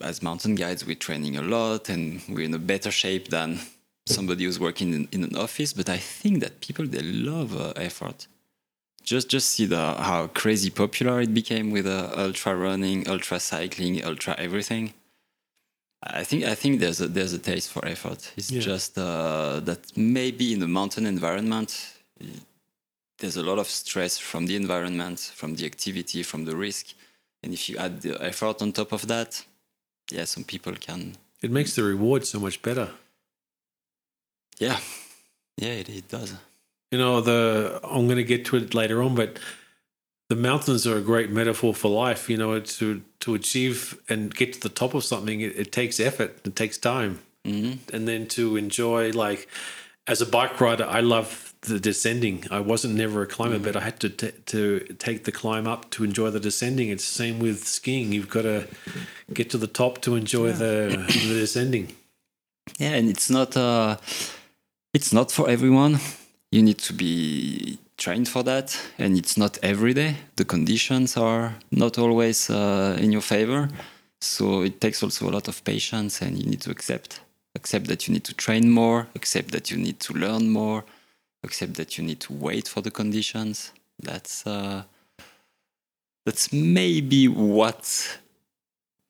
as 0.00 0.22
mountain 0.22 0.54
guides, 0.54 0.86
we're 0.86 1.04
training 1.08 1.36
a 1.36 1.42
lot 1.42 1.90
and 1.90 2.22
we're 2.30 2.46
in 2.46 2.54
a 2.54 2.58
better 2.58 2.90
shape 2.90 3.28
than 3.28 3.60
somebody 4.06 4.44
who's 4.44 4.58
working 4.58 4.94
in, 4.94 5.08
in 5.12 5.22
an 5.22 5.36
office. 5.36 5.74
But 5.74 5.90
I 5.90 5.98
think 5.98 6.40
that 6.40 6.60
people 6.60 6.86
they 6.86 7.02
love 7.02 7.54
uh, 7.60 7.74
effort. 7.76 8.26
Just 9.02 9.28
just 9.28 9.50
see 9.50 9.66
the 9.66 9.94
how 10.10 10.28
crazy 10.28 10.70
popular 10.70 11.20
it 11.20 11.32
became 11.34 11.70
with 11.70 11.86
uh, 11.86 12.10
ultra 12.16 12.56
running, 12.56 13.06
ultra 13.06 13.38
cycling, 13.38 14.02
ultra 14.02 14.34
everything. 14.38 14.94
I 16.10 16.24
think 16.24 16.44
I 16.44 16.54
think 16.54 16.80
there's 16.80 17.00
a 17.00 17.08
there's 17.08 17.32
a 17.32 17.38
taste 17.38 17.70
for 17.72 17.84
effort. 17.84 18.32
It's 18.36 18.50
Yeah. 18.50 18.60
just 18.60 18.96
uh, 18.98 19.60
that 19.64 19.96
maybe 19.96 20.52
in 20.52 20.60
the 20.60 20.68
mountain 20.68 21.06
environment, 21.06 21.70
there's 23.18 23.36
a 23.36 23.42
lot 23.42 23.58
of 23.58 23.66
stress 23.68 24.18
from 24.18 24.46
the 24.46 24.56
environment, 24.56 25.18
from 25.34 25.54
the 25.56 25.64
activity, 25.66 26.22
from 26.22 26.44
the 26.44 26.54
risk, 26.56 26.86
and 27.42 27.52
if 27.52 27.68
you 27.68 27.76
add 27.78 28.00
the 28.02 28.22
effort 28.22 28.62
on 28.62 28.72
top 28.72 28.92
of 28.92 29.06
that, 29.08 29.44
yeah, 30.10 30.24
some 30.26 30.44
people 30.44 30.74
can. 30.74 31.16
It 31.42 31.50
makes 31.50 31.74
the 31.74 31.82
reward 31.82 32.26
so 32.26 32.38
much 32.40 32.60
better. 32.62 32.88
Yeah, 34.58 34.78
yeah, 35.56 35.72
it, 35.80 35.88
it 35.88 36.08
does. 36.08 36.34
You 36.90 36.98
know, 36.98 37.20
the 37.20 37.80
I'm 37.82 38.06
going 38.06 38.16
to 38.16 38.24
get 38.24 38.44
to 38.46 38.56
it 38.56 38.74
later 38.74 39.02
on, 39.02 39.14
but 39.14 39.38
the 40.28 40.36
mountains 40.36 40.86
are 40.86 40.96
a 40.96 41.02
great 41.02 41.30
metaphor 41.30 41.74
for 41.74 41.88
life. 41.88 42.28
You 42.28 42.36
know, 42.36 42.58
to 42.60 43.02
to 43.20 43.34
achieve 43.34 44.00
and 44.08 44.34
get 44.34 44.52
to 44.54 44.60
the 44.60 44.68
top 44.68 44.94
of 44.94 45.04
something, 45.04 45.40
it, 45.40 45.56
it 45.56 45.72
takes 45.72 46.00
effort, 46.00 46.38
it 46.44 46.56
takes 46.56 46.78
time, 46.78 47.20
hmm 47.44 47.74
and 47.92 48.06
then 48.08 48.26
to 48.28 48.56
enjoy. 48.56 49.10
Like, 49.12 49.48
as 50.06 50.20
a 50.20 50.26
bike 50.26 50.60
rider, 50.60 50.84
I 50.84 51.00
love 51.00 51.54
the 51.62 51.80
descending. 51.80 52.44
I 52.50 52.60
wasn't 52.60 52.94
never 52.94 53.22
a 53.22 53.26
climber, 53.26 53.58
but 53.58 53.76
I 53.76 53.80
had 53.80 53.98
to 54.00 54.08
t- 54.08 54.32
to 54.46 54.80
take 54.98 55.24
the 55.24 55.32
climb 55.32 55.66
up 55.66 55.90
to 55.90 56.04
enjoy 56.04 56.30
the 56.30 56.40
descending. 56.40 56.90
It's 56.90 57.06
the 57.06 57.14
same 57.24 57.38
with 57.38 57.66
skiing. 57.66 58.12
You've 58.12 58.28
got 58.28 58.42
to 58.42 58.68
get 59.32 59.50
to 59.50 59.58
the 59.58 59.66
top 59.66 60.00
to 60.02 60.14
enjoy 60.16 60.52
the 60.52 61.04
the 61.06 61.34
descending. 61.40 61.94
Yeah, 62.78 62.94
and 62.94 63.08
it's 63.08 63.30
not 63.30 63.56
uh, 63.56 63.96
it's 64.94 65.12
not 65.12 65.32
for 65.32 65.48
everyone. 65.48 65.98
You 66.52 66.62
need 66.62 66.78
to 66.78 66.92
be 66.92 67.78
trained 67.96 68.28
for 68.28 68.42
that, 68.44 68.78
and 68.98 69.16
it's 69.16 69.36
not 69.36 69.58
every 69.62 69.94
day. 69.94 70.16
The 70.36 70.44
conditions 70.44 71.16
are 71.16 71.54
not 71.70 71.98
always 71.98 72.50
uh, 72.50 72.96
in 73.00 73.12
your 73.12 73.22
favor, 73.22 73.68
so 74.20 74.62
it 74.62 74.80
takes 74.80 75.02
also 75.02 75.28
a 75.28 75.32
lot 75.32 75.48
of 75.48 75.64
patience, 75.64 76.22
and 76.22 76.38
you 76.38 76.48
need 76.48 76.60
to 76.62 76.70
accept 76.70 77.20
accept 77.54 77.86
that 77.86 78.06
you 78.06 78.12
need 78.12 78.24
to 78.24 78.34
train 78.34 78.70
more, 78.70 79.06
accept 79.14 79.50
that 79.50 79.70
you 79.70 79.78
need 79.78 79.98
to 79.98 80.12
learn 80.12 80.50
more, 80.50 80.84
accept 81.42 81.74
that 81.74 81.96
you 81.96 82.04
need 82.04 82.20
to 82.20 82.32
wait 82.32 82.68
for 82.68 82.82
the 82.82 82.90
conditions. 82.90 83.72
That's 83.98 84.46
uh, 84.46 84.82
that's 86.26 86.52
maybe 86.52 87.28
what 87.28 88.18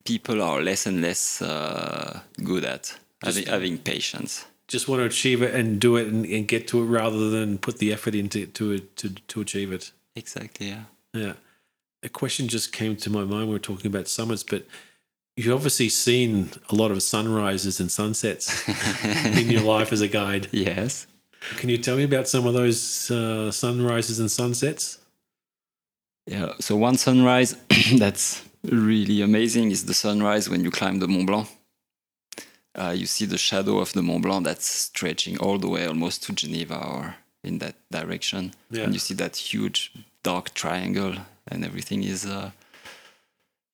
people 0.05 0.41
are 0.43 0.63
less 0.63 0.87
and 0.87 1.03
less 1.03 1.43
uh, 1.43 2.21
good 2.45 2.65
at 2.65 2.97
having, 3.25 3.47
having 3.47 3.79
patience. 3.79 4.45
Just 4.69 4.89
want 4.89 5.01
to 5.01 5.05
achieve 5.05 5.43
it 5.43 5.55
and 5.55 5.81
do 5.81 5.97
it 5.97 6.09
and, 6.09 6.27
and 6.27 6.49
get 6.49 6.67
to 6.69 6.83
it 6.83 6.87
rather 6.87 7.31
than 7.31 7.59
put 7.59 7.79
the 7.79 7.93
effort 7.93 8.15
into 8.15 8.47
to 8.47 8.73
it 8.73 8.97
to 8.97 9.11
to 9.11 9.41
achieve 9.41 9.73
it. 9.73 9.93
Exactly. 10.17 10.69
Yeah. 10.69 10.85
Yeah. 11.13 11.35
A 12.03 12.09
question 12.09 12.49
just 12.49 12.73
came 12.73 12.97
to 12.97 13.11
my 13.11 13.25
mind. 13.25 13.49
We 13.49 13.55
were 13.55 13.59
talking 13.59 13.87
about 13.87 14.09
summits, 14.09 14.43
but 14.43 14.67
you've 15.37 15.55
obviously 15.55 15.89
seen 15.89 16.51
a 16.69 16.75
lot 16.75 16.91
of 16.91 17.03
sunrises 17.03 17.81
and 17.81 17.91
sunsets 17.91 18.69
in 19.39 19.51
your 19.51 19.63
life 19.63 19.93
as 19.93 20.01
a 20.01 20.09
guide. 20.09 20.49
Yes. 20.53 21.07
Can 21.57 21.69
you 21.69 21.79
tell 21.79 21.97
me 21.97 22.05
about 22.05 22.29
some 22.29 22.47
of 22.47 22.55
those 22.55 23.11
uh, 23.11 23.51
sunrises 23.53 24.19
and 24.19 24.31
sunsets? 24.31 24.99
Yeah. 26.27 26.53
So 26.61 26.77
one 26.77 26.97
sunrise 26.97 27.57
that's 27.99 28.43
really 28.65 29.23
amazing 29.23 29.71
is 29.71 29.85
the 29.85 29.95
sunrise 29.95 30.49
when 30.49 30.65
you 30.65 30.71
climb 30.71 30.99
the 30.99 31.09
Mont 31.09 31.27
Blanc. 31.27 31.49
Uh, 32.79 32.91
you 32.97 33.07
see 33.07 33.27
the 33.27 33.39
shadow 33.39 33.79
of 33.79 33.93
the 33.93 34.03
Mont 34.03 34.23
Blanc 34.23 34.45
that's 34.45 34.67
stretching 34.67 35.39
all 35.39 35.59
the 35.59 35.69
way 35.69 35.87
almost 35.87 36.23
to 36.25 36.33
Geneva 36.33 36.77
or 36.77 37.15
in 37.43 37.59
that 37.59 37.75
direction, 37.91 38.53
Yeah. 38.71 38.85
and 38.85 38.93
you 38.93 38.99
see 38.99 39.15
that 39.15 39.37
huge 39.37 39.93
dark 40.23 40.53
triangle, 40.55 41.15
and 41.51 41.65
everything 41.65 42.03
is 42.05 42.25
uh, 42.27 42.51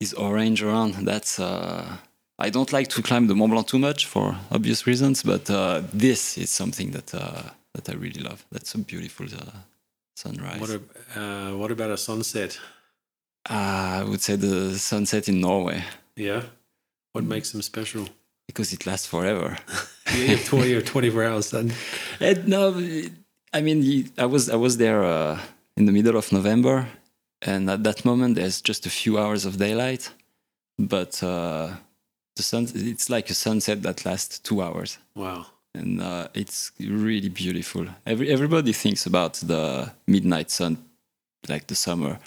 is 0.01 0.13
orange 0.15 0.63
around. 0.63 0.95
That's 1.07 1.39
uh, 1.41 1.97
I 2.39 2.51
don't 2.51 2.73
like 2.73 2.89
to 2.91 3.03
climb 3.03 3.27
the 3.27 3.35
Mont 3.35 3.51
Blanc 3.53 3.67
too 3.67 3.79
much 3.79 4.07
for 4.07 4.37
obvious 4.51 4.87
reasons, 4.87 5.23
but 5.23 5.49
uh, 5.51 5.83
this 5.93 6.37
is 6.39 6.51
something 6.51 6.93
that 6.93 7.15
uh, 7.15 7.43
that 7.75 7.89
I 7.89 7.95
really 7.95 8.21
love. 8.23 8.45
That's 8.53 8.75
a 8.75 8.79
beautiful 8.79 9.27
uh, 9.27 9.51
sunrise. 10.17 10.61
What, 10.61 10.71
a, 10.71 10.81
uh, 11.21 11.57
what 11.57 11.71
about 11.71 11.91
a 11.91 11.97
sunset? 11.97 12.61
Uh, 13.51 14.01
I 14.01 14.05
would 14.05 14.21
say 14.21 14.37
the 14.37 14.79
sunset 14.79 15.29
in 15.29 15.41
Norway 15.41 15.83
Yeah. 16.17 16.43
What 17.13 17.25
makes 17.25 17.51
them 17.51 17.63
special? 17.63 18.07
Because 18.53 18.73
it 18.77 18.87
lasts 18.87 19.07
forever. 19.07 19.57
You 20.15 20.27
have 20.37 20.45
20 20.45 20.75
or 20.75 20.83
24 20.83 21.25
hours 21.25 21.47
sun. 21.47 21.73
And 22.21 22.47
no, 22.47 22.75
I 23.55 23.61
mean, 23.63 24.11
I 24.19 24.27
was 24.27 24.51
I 24.51 24.57
was 24.57 24.77
there 24.77 25.03
uh, 25.05 25.39
in 25.77 25.87
the 25.87 25.93
middle 25.93 26.17
of 26.19 26.31
November, 26.33 26.87
and 27.41 27.71
at 27.71 27.83
that 27.85 28.05
moment 28.05 28.35
there's 28.35 28.61
just 28.61 28.85
a 28.87 28.91
few 28.91 29.17
hours 29.19 29.47
of 29.47 29.57
daylight, 29.57 30.11
but 30.79 31.23
uh, 31.23 31.69
the 32.37 32.43
sun 32.43 32.69
it's 32.75 33.09
like 33.09 33.31
a 33.31 33.35
sunset 33.35 33.83
that 33.83 34.05
lasts 34.05 34.39
two 34.41 34.61
hours, 34.61 34.99
Wow. 35.15 35.47
and 35.75 36.01
uh, 36.03 36.29
it's 36.35 36.73
really 36.81 37.31
beautiful. 37.31 37.87
Every 38.05 38.29
everybody 38.29 38.73
thinks 38.73 39.07
about 39.07 39.35
the 39.35 39.93
midnight 40.07 40.51
sun, 40.51 40.77
like 41.49 41.67
the 41.69 41.75
summer, 41.77 42.19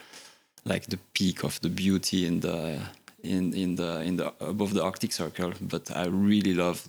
like 0.64 0.86
the 0.88 0.98
peak 1.14 1.44
of 1.44 1.60
the 1.62 1.70
beauty 1.70 2.26
in 2.26 2.40
the 2.40 2.80
in 3.26 3.54
in 3.54 3.76
the 3.76 4.02
in 4.02 4.18
the 4.18 4.34
above 4.40 4.74
the 4.74 4.84
Arctic 4.84 5.12
Circle. 5.12 5.54
But 5.62 5.96
I 5.96 6.06
really 6.06 6.54
love 6.54 6.88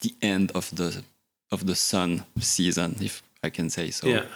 the 0.00 0.14
end 0.22 0.52
of 0.54 0.70
the 0.74 1.02
of 1.50 1.66
the 1.66 1.74
sun 1.74 2.24
season, 2.38 2.96
if 3.00 3.22
I 3.42 3.50
can 3.50 3.70
say 3.70 3.90
so. 3.90 4.06
Yeah. 4.06 4.26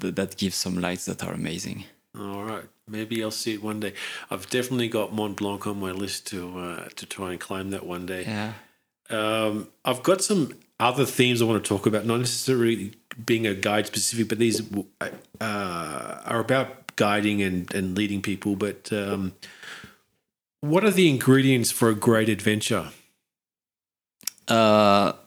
Th- 0.00 0.14
that 0.14 0.36
gives 0.36 0.56
some 0.56 0.80
lights 0.80 1.04
that 1.04 1.22
are 1.22 1.32
amazing. 1.32 1.84
All 2.18 2.44
right. 2.44 2.68
Maybe 2.88 3.22
I'll 3.22 3.30
see 3.30 3.54
it 3.54 3.62
one 3.62 3.80
day. 3.80 3.94
I've 4.30 4.48
definitely 4.50 4.88
got 4.88 5.14
Mont 5.14 5.36
Blanc 5.36 5.66
on 5.66 5.80
my 5.80 5.92
list 5.92 6.26
to 6.28 6.58
uh, 6.58 6.88
to 6.96 7.06
try 7.06 7.32
and 7.32 7.40
climb 7.40 7.70
that 7.70 7.86
one 7.86 8.06
day. 8.06 8.24
Yeah. 8.24 8.52
Um, 9.10 9.68
I've 9.84 10.02
got 10.02 10.22
some 10.22 10.54
other 10.80 11.06
themes 11.06 11.40
I 11.40 11.44
want 11.44 11.62
to 11.62 11.68
talk 11.68 11.86
about, 11.86 12.06
not 12.06 12.18
necessarily 12.18 12.92
being 13.24 13.46
a 13.46 13.54
guide 13.54 13.86
specific, 13.86 14.28
but 14.28 14.38
these 14.38 14.62
uh, 15.00 15.10
are 15.40 16.40
about 16.40 16.96
guiding 16.96 17.42
and, 17.42 17.72
and 17.74 17.96
leading 17.96 18.22
people. 18.22 18.56
But 18.56 18.92
um, 18.92 19.32
what 20.62 20.84
are 20.84 20.90
the 20.90 21.08
ingredients 21.08 21.70
for 21.70 21.90
a 21.90 21.94
great 21.94 22.28
adventure? 22.28 22.88
Uh, 24.48 25.12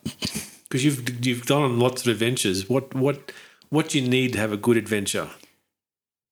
Because 0.67 0.83
you've 0.83 1.25
you've 1.25 1.45
done 1.45 1.61
on 1.61 1.79
lots 1.79 2.01
of 2.01 2.07
adventures. 2.09 2.67
What 2.67 2.93
what 2.95 3.31
what 3.69 3.89
do 3.89 3.99
you 3.99 4.09
need 4.09 4.33
to 4.33 4.39
have 4.39 4.51
a 4.51 4.57
good 4.57 4.75
adventure? 4.75 5.29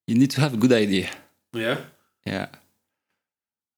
you 0.07 0.15
need 0.15 0.31
to 0.31 0.41
have 0.41 0.53
a 0.53 0.57
good 0.57 0.73
idea. 0.73 1.09
Yeah. 1.53 1.77
Yeah. 2.25 2.47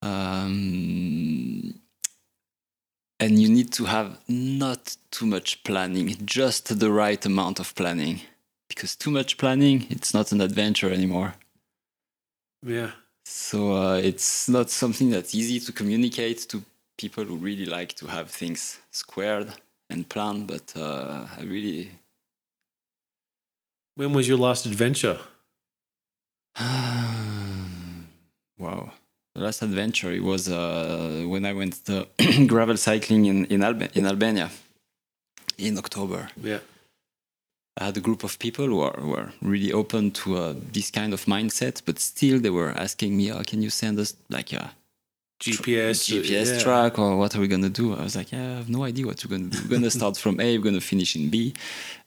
Um, 0.01 1.79
and 3.19 3.41
you 3.41 3.49
need 3.49 3.71
to 3.73 3.85
have 3.85 4.19
not 4.27 4.97
too 5.11 5.25
much 5.25 5.63
planning, 5.63 6.15
just 6.25 6.79
the 6.79 6.91
right 6.91 7.23
amount 7.25 7.59
of 7.59 7.73
planning. 7.75 8.21
Because 8.69 8.95
too 8.95 9.11
much 9.11 9.37
planning, 9.37 9.87
it's 9.89 10.13
not 10.13 10.31
an 10.31 10.41
adventure 10.41 10.91
anymore. 10.91 11.35
Yeah. 12.63 12.91
So 13.25 13.75
uh, 13.75 13.95
it's 13.97 14.47
not 14.47 14.69
something 14.69 15.09
that's 15.09 15.33
easy 15.33 15.59
to 15.61 15.71
communicate 15.71 16.47
to 16.49 16.61
people 16.97 17.23
who 17.23 17.35
really 17.35 17.65
like 17.65 17.93
to 17.95 18.07
have 18.07 18.29
things 18.29 18.79
squared 18.91 19.51
and 19.89 20.07
planned. 20.07 20.47
But 20.47 20.73
uh, 20.75 21.25
I 21.37 21.43
really 21.43 21.91
When 23.95 24.13
was 24.13 24.27
your 24.27 24.37
last 24.37 24.65
adventure? 24.65 25.19
wow. 28.59 28.91
The 29.33 29.41
last 29.41 29.61
adventure 29.63 30.11
it 30.11 30.23
was 30.23 30.47
uh, 30.47 31.25
when 31.27 31.45
I 31.45 31.53
went 31.53 31.81
gravel 32.47 32.77
cycling 32.77 33.25
in 33.25 33.45
in, 33.45 33.63
Alba- 33.63 33.89
in 33.97 34.05
Albania 34.05 34.49
in 35.57 35.77
October. 35.77 36.29
Yeah. 36.41 36.59
I 37.77 37.85
had 37.85 37.97
a 37.97 37.99
group 37.99 38.23
of 38.23 38.39
people 38.39 38.65
who 38.65 38.79
are, 38.79 38.97
were 39.01 39.33
really 39.41 39.73
open 39.73 40.11
to 40.11 40.37
uh, 40.37 40.53
this 40.71 40.89
kind 40.91 41.13
of 41.13 41.25
mindset, 41.25 41.81
but 41.85 41.99
still 41.99 42.39
they 42.39 42.49
were 42.49 42.71
asking 42.71 43.17
me, 43.17 43.31
"Oh, 43.33 43.43
can 43.45 43.61
you 43.61 43.69
send 43.69 43.99
us 43.99 44.15
like 44.29 44.53
a 44.53 44.71
GPS. 45.41 46.07
GPS 46.09 46.53
yeah. 46.53 46.59
track 46.59 46.97
or 46.97 47.17
what 47.17 47.35
are 47.35 47.41
we 47.41 47.47
gonna 47.47 47.69
do?" 47.69 47.93
I 47.93 48.03
was 48.03 48.15
like, 48.15 48.31
"Yeah, 48.31 48.53
I 48.53 48.57
have 48.57 48.69
no 48.69 48.83
idea 48.83 49.05
what 49.05 49.23
we're 49.23 49.37
gonna 49.37 49.49
do. 49.49 49.59
We're 49.63 49.77
gonna 49.77 49.91
start 49.91 50.17
from 50.17 50.39
A, 50.39 50.57
we're 50.57 50.63
gonna 50.63 50.79
finish 50.79 51.15
in 51.17 51.29
B, 51.29 51.53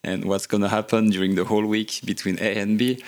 and 0.03 0.25
what's 0.25 0.47
gonna 0.47 0.71
happen 0.71 1.11
during 1.11 1.35
the 1.35 1.45
whole 1.45 1.67
week 1.67 2.01
between 2.05 2.39
A 2.41 2.59
and 2.59 2.79
B." 2.79 3.03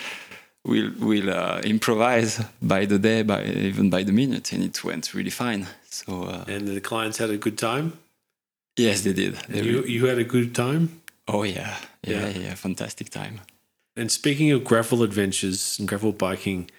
We'll, 0.63 0.91
we'll 0.99 1.31
uh, 1.31 1.59
improvise 1.63 2.39
by 2.61 2.85
the 2.85 2.99
day, 2.99 3.23
by 3.23 3.43
even 3.45 3.89
by 3.89 4.03
the 4.03 4.11
minute, 4.11 4.53
and 4.53 4.63
it 4.63 4.83
went 4.83 5.11
really 5.15 5.31
fine. 5.31 5.65
So 5.89 6.25
uh, 6.25 6.45
And 6.47 6.67
the 6.67 6.79
clients 6.79 7.17
had 7.17 7.31
a 7.31 7.37
good 7.37 7.57
time. 7.57 7.97
Yes, 8.77 9.01
they 9.01 9.13
did. 9.13 9.33
They 9.49 9.63
You 9.63 9.83
you 9.83 10.05
had 10.05 10.19
a 10.19 10.23
good 10.23 10.53
time. 10.53 11.01
Oh 11.27 11.41
yeah, 11.41 11.77
yeah, 12.03 12.27
Yeah. 12.29 12.39
yeah, 12.39 12.55
fantastic 12.55 13.09
time. 13.09 13.41
And 13.95 14.09
speaking 14.11 14.51
of 14.51 14.63
gravel 14.63 15.03
adventures 15.03 15.77
and 15.79 15.87
gravel 15.87 16.13
biking, 16.13 16.69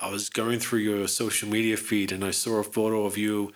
I 0.00 0.10
was 0.10 0.28
going 0.28 0.60
through 0.60 0.78
your 0.80 1.08
social 1.08 1.48
media 1.48 1.76
feed 1.76 2.12
and 2.12 2.24
I 2.24 2.30
saw 2.30 2.58
a 2.60 2.62
photo 2.62 3.04
of 3.04 3.18
you. 3.18 3.52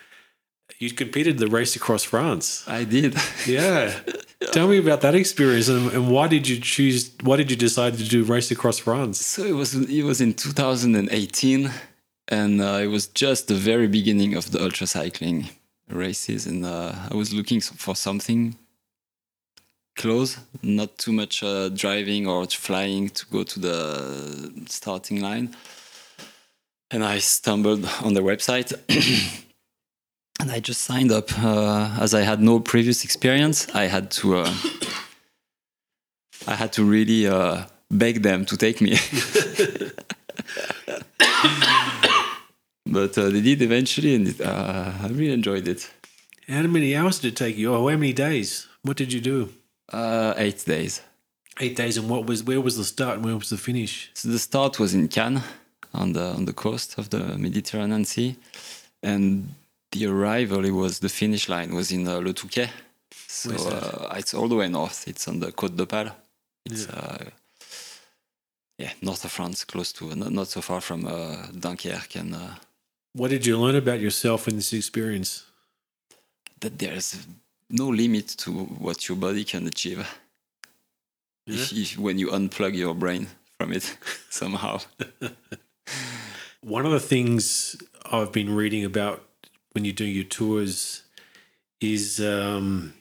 You 0.81 0.91
competed 0.91 1.39
the 1.39 1.47
race 1.47 1.77
across 1.77 2.03
France. 2.03 2.65
I 2.67 2.83
did. 2.85 3.15
Yeah. 3.47 3.95
Tell 4.53 4.67
me 4.69 4.79
about 4.79 5.01
that 5.03 5.15
experience 5.15 5.69
and, 5.69 5.93
and 5.93 6.11
why 6.11 6.27
did 6.29 6.49
you 6.49 6.59
choose? 6.61 7.11
Why 7.23 7.37
did 7.37 7.49
you 7.51 7.57
decide 7.57 7.95
to 7.99 8.05
do 8.05 8.25
race 8.25 8.51
across 8.51 8.79
France? 8.81 9.21
so 9.25 9.45
it 9.45 9.55
was 9.55 9.75
it 9.75 10.03
was 10.03 10.21
in 10.21 10.35
2018, 10.35 11.71
and 12.29 12.61
uh, 12.61 12.81
it 12.83 12.89
was 12.89 13.07
just 13.07 13.47
the 13.49 13.55
very 13.55 13.87
beginning 13.87 14.35
of 14.35 14.51
the 14.51 14.61
ultra 14.63 14.87
cycling 14.87 15.49
races, 15.89 16.47
and 16.47 16.65
uh, 16.65 16.93
I 17.11 17.15
was 17.15 17.33
looking 17.33 17.61
for 17.61 17.95
something 17.97 18.57
close, 19.97 20.39
not 20.63 20.99
too 20.99 21.13
much 21.13 21.43
uh, 21.43 21.69
driving 21.71 22.27
or 22.27 22.47
flying 22.47 23.09
to 23.09 23.27
go 23.27 23.43
to 23.43 23.61
the 23.61 24.53
starting 24.69 25.21
line. 25.21 25.57
And 26.91 27.03
I 27.05 27.19
stumbled 27.19 27.85
on 28.03 28.15
the 28.15 28.21
website. 28.21 28.73
and 30.41 30.51
I 30.51 30.61
just 30.61 30.83
signed 30.83 31.11
up 31.11 31.37
uh, 31.39 31.97
as 32.01 32.15
I 32.15 32.21
had 32.21 32.41
no 32.41 32.61
previous 32.61 33.05
experience. 33.05 33.67
I 33.75 33.87
had 33.87 34.11
to, 34.13 34.37
uh, 34.37 34.55
I 36.47 36.55
had 36.55 36.73
to 36.75 36.85
really 36.85 37.27
uh, 37.27 37.65
beg 37.91 38.23
them 38.23 38.45
to 38.47 38.57
take 38.57 38.81
me. 38.81 38.99
but 42.87 43.19
uh, 43.19 43.31
they 43.31 43.41
did 43.41 43.63
eventually, 43.63 44.15
and 44.15 44.29
it, 44.29 44.41
uh, 44.41 44.93
I 45.03 45.09
really 45.09 45.33
enjoyed 45.33 45.67
it. 45.67 45.91
How 46.49 46.63
many 46.63 46.95
hours 46.95 47.19
did 47.19 47.33
it 47.33 47.37
take 47.37 47.57
you? 47.57 47.75
Oh, 47.75 47.89
how 47.89 47.97
many 47.97 48.13
days? 48.13 48.69
What 48.83 48.97
did 48.97 49.13
you 49.13 49.21
do? 49.21 49.51
Uh, 49.93 50.35
eight 50.37 50.65
days. 50.65 51.01
Eight 51.61 51.77
days. 51.77 51.97
And 51.97 52.09
what 52.09 52.27
was 52.27 52.43
where 52.43 52.61
was 52.61 52.77
the 52.77 52.85
start 52.85 53.17
and 53.17 53.25
where 53.25 53.37
was 53.37 53.49
the 53.51 53.57
finish? 53.57 54.11
So 54.15 54.29
the 54.29 54.39
start 54.39 54.79
was 54.79 54.95
in 54.95 55.09
Cannes, 55.09 55.43
on 55.95 56.13
the 56.13 56.35
on 56.35 56.45
the 56.45 56.53
coast 56.53 56.99
of 56.99 57.09
the 57.11 57.39
Mediterranean 57.39 58.05
Sea, 58.05 58.37
and 59.03 59.55
the 59.93 60.07
arrival 60.07 60.65
it 60.65 60.73
was 60.73 60.99
the 60.99 61.09
finish 61.09 61.49
line 61.49 61.75
was 61.75 61.91
in 61.93 62.07
uh, 62.09 62.19
Le 62.19 62.33
Touquet. 62.33 62.71
So 63.29 63.51
uh, 63.51 64.15
it's 64.17 64.35
all 64.35 64.49
the 64.49 64.57
way 64.57 64.69
north. 64.69 65.07
It's 65.09 65.29
on 65.29 65.41
the 65.41 65.53
Côte 65.53 65.77
d'Opale. 65.77 66.11
It's 66.65 66.89
uh, 66.89 67.31
yeah, 68.79 68.93
north 69.01 69.25
of 69.25 69.31
France, 69.33 69.65
close 69.65 69.93
to 69.95 70.15
not, 70.15 70.33
not 70.33 70.49
so 70.49 70.61
far 70.61 70.81
from 70.81 71.07
uh, 71.07 71.47
Dunkerque, 71.53 72.17
and 72.21 72.35
uh, 72.35 72.55
What 73.15 73.31
did 73.31 73.47
you 73.47 73.57
learn 73.59 73.77
about 73.77 74.01
yourself 74.01 74.49
in 74.49 74.57
this 74.57 74.73
experience? 74.73 75.45
that 76.61 76.79
there's 76.79 77.27
no 77.69 77.89
limit 77.89 78.29
to 78.29 78.53
what 78.53 79.09
your 79.09 79.17
body 79.17 79.45
can 79.45 79.67
achieve 79.67 80.07
if, 81.47 81.73
if 81.73 81.99
when 81.99 82.19
you 82.19 82.29
unplug 82.29 82.75
your 82.75 82.95
brain 82.95 83.29
from 83.59 83.73
it 83.73 83.97
somehow. 84.31 84.81
One 86.61 86.85
of 86.85 86.93
the 86.93 87.01
things 87.01 87.77
I've 88.11 88.33
been 88.33 88.55
reading 88.55 88.85
about 88.85 89.25
when 89.73 89.85
you 89.85 89.93
do 89.93 90.05
your 90.05 90.25
tours 90.25 91.03
is 91.81 92.21
um, 92.21 92.95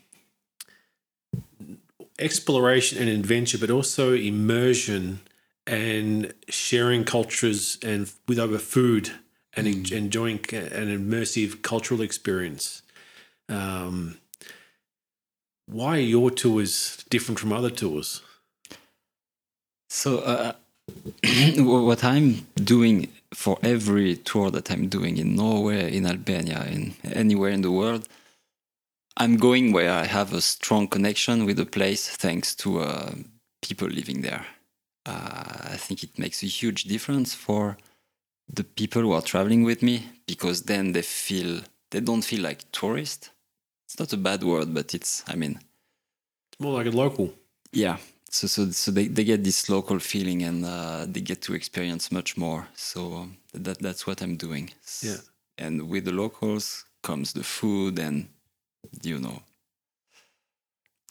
exploration 2.20 3.00
and 3.00 3.10
adventure, 3.10 3.58
but 3.58 3.72
also 3.72 4.14
immersion 4.14 5.22
and 5.66 6.34
sharing 6.50 7.04
cultures 7.06 7.80
and 7.84 8.12
with 8.28 8.38
over 8.38 8.60
food 8.60 9.12
and 9.54 9.68
en- 9.68 9.92
enjoying 9.92 10.38
an 10.52 10.88
immersive 10.88 11.62
cultural 11.62 12.02
experience. 12.02 12.84
Um, 13.50 14.20
why 15.68 15.98
are 15.98 16.02
your 16.02 16.32
tours 16.32 17.04
different 17.10 17.40
from 17.40 17.54
other 17.54 17.70
tours? 17.70 18.22
So, 19.90 20.20
uh, 20.20 20.54
what 21.58 22.04
I'm 22.04 22.48
doing 22.56 23.12
for 23.34 23.58
every 23.64 24.18
tour 24.18 24.52
that 24.52 24.72
I'm 24.72 24.88
doing 24.88 25.18
in 25.18 25.36
Norway, 25.36 25.96
in 25.96 26.06
Albania, 26.06 26.66
in 26.66 26.96
anywhere 27.04 27.52
in 27.52 27.62
the 27.62 27.72
world, 27.72 28.08
I'm 29.18 29.38
going 29.38 29.72
where 29.72 29.92
I 29.92 30.06
have 30.06 30.34
a 30.34 30.42
strong 30.42 30.88
connection 30.88 31.46
with 31.46 31.58
the 31.58 31.66
place 31.66 32.10
thanks 32.10 32.54
to 32.56 32.80
uh, 32.80 33.14
people 33.62 33.88
living 33.88 34.22
there. 34.22 34.46
Uh, 35.06 35.70
I 35.72 35.78
think 35.78 36.04
it 36.04 36.20
makes 36.20 36.44
a 36.44 36.48
huge 36.48 36.84
difference 36.84 37.34
for 37.34 37.78
the 38.52 38.64
people 38.64 39.02
who 39.02 39.14
are 39.14 39.22
traveling 39.22 39.64
with 39.64 39.82
me 39.82 40.10
because 40.28 40.64
then 40.64 40.92
they 40.92 41.02
feel 41.02 41.62
they 41.92 42.00
don't 42.00 42.24
feel 42.24 42.42
like 42.42 42.70
tourists. 42.72 43.30
It's 43.86 44.00
not 44.00 44.14
a 44.14 44.18
bad 44.18 44.44
word, 44.44 44.74
but 44.74 44.94
it's 44.94 45.24
I 45.28 45.36
mean 45.36 45.60
it's 46.52 46.60
More 46.60 46.74
like 46.78 46.88
a 46.94 46.96
local. 46.96 47.34
yeah 47.72 47.98
so 48.32 48.48
so 48.48 48.70
so 48.72 48.92
they, 48.92 49.08
they 49.08 49.24
get 49.24 49.44
this 49.44 49.70
local 49.70 50.00
feeling 50.00 50.44
and 50.44 50.66
uh, 50.66 51.06
they 51.08 51.22
get 51.22 51.42
to 51.42 51.54
experience 51.54 52.12
much 52.12 52.36
more 52.38 52.68
so 52.76 53.30
that 53.54 53.80
that's 53.80 54.06
what 54.08 54.22
i'm 54.22 54.36
doing 54.36 54.72
Yeah. 55.02 55.18
and 55.58 55.82
with 55.90 56.04
the 56.06 56.12
locals 56.12 56.86
comes 57.02 57.32
the 57.34 57.44
food 57.44 58.00
and 58.00 58.28
you 59.04 59.20
know 59.20 59.42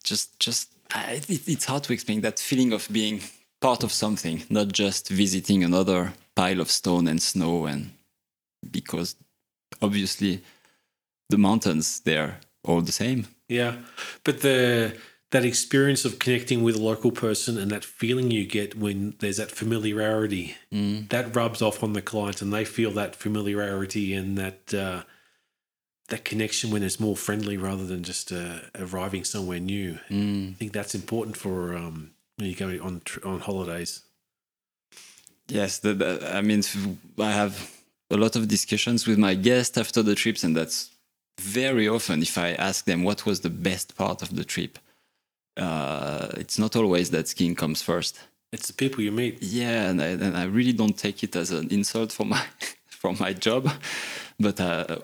just 0.02 0.38
just 0.38 0.68
I, 0.94 1.22
it, 1.28 1.48
it's 1.48 1.64
hard 1.64 1.82
to 1.84 1.92
explain 1.92 2.20
that 2.22 2.38
feeling 2.38 2.72
of 2.72 2.88
being 2.90 3.20
part 3.60 3.84
of 3.84 3.92
something 3.92 4.42
not 4.50 4.68
just 4.72 5.08
visiting 5.08 5.64
another 5.64 6.12
pile 6.34 6.60
of 6.60 6.70
stone 6.70 7.08
and 7.08 7.20
snow 7.22 7.66
and 7.66 7.90
because 8.70 9.16
obviously 9.80 10.42
the 11.30 11.38
mountains 11.38 12.00
they're 12.00 12.38
all 12.64 12.80
the 12.80 12.92
same 12.92 13.26
Yeah, 13.48 13.76
but 14.24 14.40
the 14.40 14.96
that 15.30 15.44
experience 15.44 16.04
of 16.04 16.20
connecting 16.20 16.62
with 16.62 16.76
a 16.76 16.80
local 16.80 17.10
person 17.10 17.58
and 17.58 17.68
that 17.72 17.84
feeling 17.84 18.30
you 18.30 18.46
get 18.46 18.76
when 18.76 19.14
there's 19.18 19.38
that 19.38 19.50
familiarity 19.50 20.54
that 21.08 21.34
rubs 21.34 21.60
off 21.60 21.82
on 21.82 21.92
the 21.92 22.02
client, 22.02 22.40
and 22.40 22.52
they 22.52 22.64
feel 22.64 22.92
that 22.92 23.16
familiarity 23.16 24.14
and 24.14 24.38
that 24.38 24.72
uh, 24.72 25.02
that 26.08 26.24
connection 26.24 26.70
when 26.70 26.82
it's 26.82 27.00
more 27.00 27.16
friendly 27.16 27.56
rather 27.56 27.84
than 27.84 28.02
just 28.02 28.30
uh, 28.30 28.58
arriving 28.78 29.24
somewhere 29.24 29.58
new. 29.58 29.98
I 30.52 30.54
think 30.54 30.72
that's 30.72 30.94
important 30.94 31.36
for 31.36 31.76
um, 31.76 32.12
when 32.36 32.48
you 32.48 32.54
go 32.54 32.68
on 32.82 33.02
on 33.24 33.40
holidays. 33.40 34.02
Yes, 35.48 35.78
the, 35.78 35.94
the, 35.94 36.36
I 36.36 36.40
mean, 36.40 36.62
I 37.18 37.32
have 37.32 37.70
a 38.10 38.16
lot 38.16 38.36
of 38.36 38.48
discussions 38.48 39.06
with 39.06 39.18
my 39.18 39.34
guests 39.34 39.76
after 39.76 40.02
the 40.02 40.14
trips, 40.14 40.44
and 40.44 40.56
that's 40.56 40.90
very 41.40 41.88
often 41.88 42.22
if 42.22 42.38
I 42.38 42.52
ask 42.52 42.84
them 42.84 43.02
what 43.02 43.26
was 43.26 43.40
the 43.40 43.50
best 43.50 43.96
part 43.96 44.22
of 44.22 44.34
the 44.34 44.44
trip. 44.44 44.78
Uh, 45.56 46.28
it's 46.36 46.58
not 46.58 46.74
always 46.76 47.10
that 47.10 47.28
skiing 47.28 47.54
comes 47.54 47.82
first. 47.82 48.18
It's 48.52 48.68
the 48.68 48.74
people 48.74 49.02
you 49.02 49.12
meet. 49.12 49.42
Yeah, 49.42 49.90
and 49.90 50.00
I, 50.00 50.06
and 50.06 50.36
I 50.36 50.44
really 50.44 50.72
don't 50.72 50.96
take 50.96 51.22
it 51.24 51.36
as 51.36 51.50
an 51.50 51.68
insult 51.70 52.12
for 52.12 52.24
my 52.24 52.44
for 52.86 53.12
my 53.14 53.32
job, 53.32 53.70
but 54.38 54.60
uh, 54.60 54.98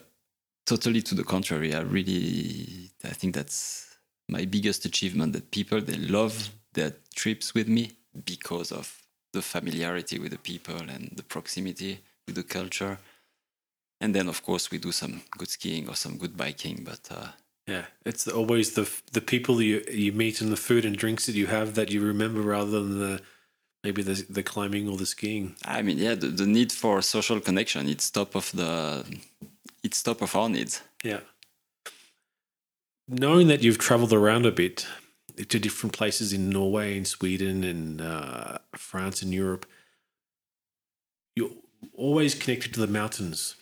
totally 0.67 1.03
to 1.03 1.15
the 1.15 1.25
contrary. 1.25 1.75
I 1.75 1.81
really 1.81 2.91
I 3.05 3.11
think 3.11 3.35
that's 3.35 3.97
my 4.29 4.45
biggest 4.45 4.85
achievement. 4.85 5.33
That 5.33 5.51
people 5.51 5.81
they 5.81 5.97
love 5.97 6.51
their 6.75 6.93
trips 7.15 7.55
with 7.55 7.69
me 7.69 7.93
because 8.25 8.73
of 8.73 9.01
the 9.33 9.43
familiarity 9.43 10.19
with 10.19 10.33
the 10.33 10.39
people 10.39 10.77
and 10.77 11.13
the 11.17 11.23
proximity 11.23 12.01
with 12.27 12.37
the 12.37 12.43
culture. 12.43 12.99
And 14.01 14.15
then, 14.15 14.29
of 14.29 14.43
course, 14.43 14.71
we 14.71 14.79
do 14.79 14.93
some 14.93 15.23
good 15.37 15.51
skiing 15.51 15.89
or 15.89 15.95
some 15.95 16.17
good 16.17 16.37
biking. 16.37 16.83
But 16.85 17.09
uh, 17.11 17.29
Yeah, 17.67 17.85
it's 18.05 18.27
always 18.27 18.73
the 18.75 18.89
the 19.13 19.21
people 19.21 19.61
you 19.63 19.83
you 19.91 20.13
meet 20.13 20.41
and 20.41 20.51
the 20.51 20.57
food 20.57 20.85
and 20.85 20.97
drinks 20.97 21.27
that 21.27 21.35
you 21.35 21.47
have 21.47 21.75
that 21.75 21.91
you 21.91 22.01
remember 22.01 22.41
rather 22.41 22.71
than 22.71 22.99
the 22.99 23.21
maybe 23.85 24.03
the 24.03 24.27
the 24.29 24.43
climbing 24.43 24.89
or 24.89 24.97
the 24.97 25.07
skiing. 25.07 25.55
I 25.65 25.83
mean, 25.83 25.99
yeah, 25.99 26.15
the, 26.17 26.29
the 26.29 26.47
need 26.47 26.73
for 26.73 27.03
social 27.03 27.41
connection 27.41 27.89
it's 27.89 28.11
top 28.11 28.35
of 28.35 28.51
the 28.53 29.05
it's 29.83 30.03
top 30.03 30.23
of 30.23 30.35
our 30.35 30.49
needs. 30.49 30.83
Yeah. 31.05 31.21
Knowing 33.09 33.49
that 33.49 33.63
you've 33.63 33.79
traveled 33.79 34.13
around 34.13 34.47
a 34.47 34.53
bit 34.53 34.87
to 35.49 35.59
different 35.59 35.93
places 35.93 36.33
in 36.33 36.51
Norway 36.51 36.97
and 36.97 37.07
Sweden 37.07 37.65
and 37.65 38.01
uh, 38.01 38.59
France 38.77 39.23
and 39.23 39.33
Europe, 39.33 39.67
you're 41.35 41.51
always 41.95 42.35
connected 42.35 42.73
to 42.75 42.81
the 42.81 42.87
mountains. 42.87 43.57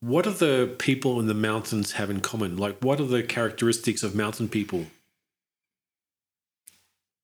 What 0.00 0.24
do 0.24 0.30
the 0.30 0.74
people 0.78 1.20
in 1.20 1.26
the 1.26 1.34
mountains 1.34 1.92
have 1.92 2.10
in 2.10 2.20
common? 2.20 2.56
Like, 2.56 2.78
what 2.80 3.00
are 3.00 3.06
the 3.06 3.22
characteristics 3.22 4.02
of 4.02 4.14
mountain 4.14 4.48
people? 4.48 4.86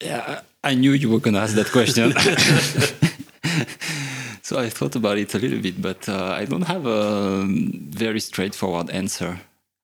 Yeah, 0.03 0.43
I 0.63 0.75
knew 0.75 0.93
you 0.93 1.09
were 1.09 1.21
going 1.21 1.35
to 1.35 1.41
ask 1.41 1.55
that 1.55 1.73
question. 1.73 2.13
so 4.43 4.59
I 4.59 4.69
thought 4.69 4.95
about 4.95 5.17
it 5.17 5.35
a 5.35 5.39
little 5.39 5.61
bit, 5.61 5.81
but 5.81 6.07
uh, 6.07 6.33
I 6.33 6.45
don't 6.45 6.67
have 6.67 6.87
a 6.87 7.41
um, 7.41 7.73
very 7.89 8.21
straightforward 8.21 8.91
answer. 8.91 9.41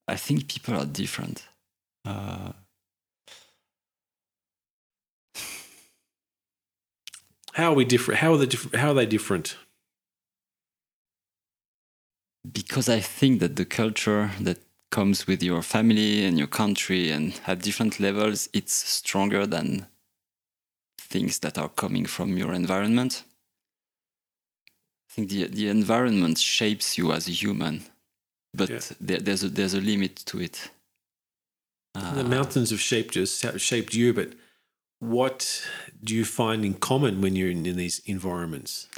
I 0.06 0.16
think 0.16 0.48
people 0.48 0.74
are 0.74 0.84
different. 0.84 1.44
Uh, 2.04 2.52
How 7.52 7.72
are 7.72 7.74
we 7.74 7.84
different? 7.84 8.20
How 8.20 8.32
are 8.32 8.38
the 8.38 8.46
different? 8.46 8.76
How 8.76 8.90
are 8.90 8.94
they 8.94 9.06
different? 9.06 9.56
Because 12.50 12.88
I 12.88 13.00
think 13.00 13.40
that 13.40 13.56
the 13.56 13.64
culture 13.64 14.30
that 14.40 14.58
comes 14.90 15.26
with 15.26 15.42
your 15.42 15.62
family 15.62 16.24
and 16.24 16.38
your 16.38 16.48
country 16.48 17.10
and 17.10 17.40
at 17.46 17.62
different 17.62 18.00
levels, 18.00 18.48
it's 18.52 18.74
stronger 18.74 19.46
than 19.46 19.86
things 20.98 21.38
that 21.40 21.58
are 21.58 21.68
coming 21.68 22.06
from 22.06 22.36
your 22.36 22.52
environment. 22.52 23.24
I 25.10 25.14
think 25.14 25.28
the 25.30 25.46
the 25.46 25.68
environment 25.68 26.38
shapes 26.38 26.96
you 26.98 27.12
as 27.12 27.28
a 27.28 27.32
human, 27.32 27.82
but 28.54 28.70
Yeah. 28.70 28.80
there, 29.00 29.20
there's 29.20 29.44
a 29.44 29.48
there's 29.48 29.74
a 29.74 29.80
limit 29.80 30.16
to 30.26 30.40
it. 30.40 30.70
the 31.94 32.20
uh, 32.20 32.28
mountains 32.28 32.70
have 32.70 32.80
shaped 32.80 33.16
us, 33.16 33.42
have 33.42 33.60
shaped 33.60 33.94
you, 33.94 34.14
but 34.14 34.32
what 34.98 35.66
do 36.02 36.14
you 36.14 36.24
find 36.24 36.64
in 36.64 36.74
common 36.74 37.20
when 37.20 37.36
you're 37.36 37.50
in, 37.50 37.66
in 37.66 37.76
these 37.76 38.00
environments? 38.06 38.88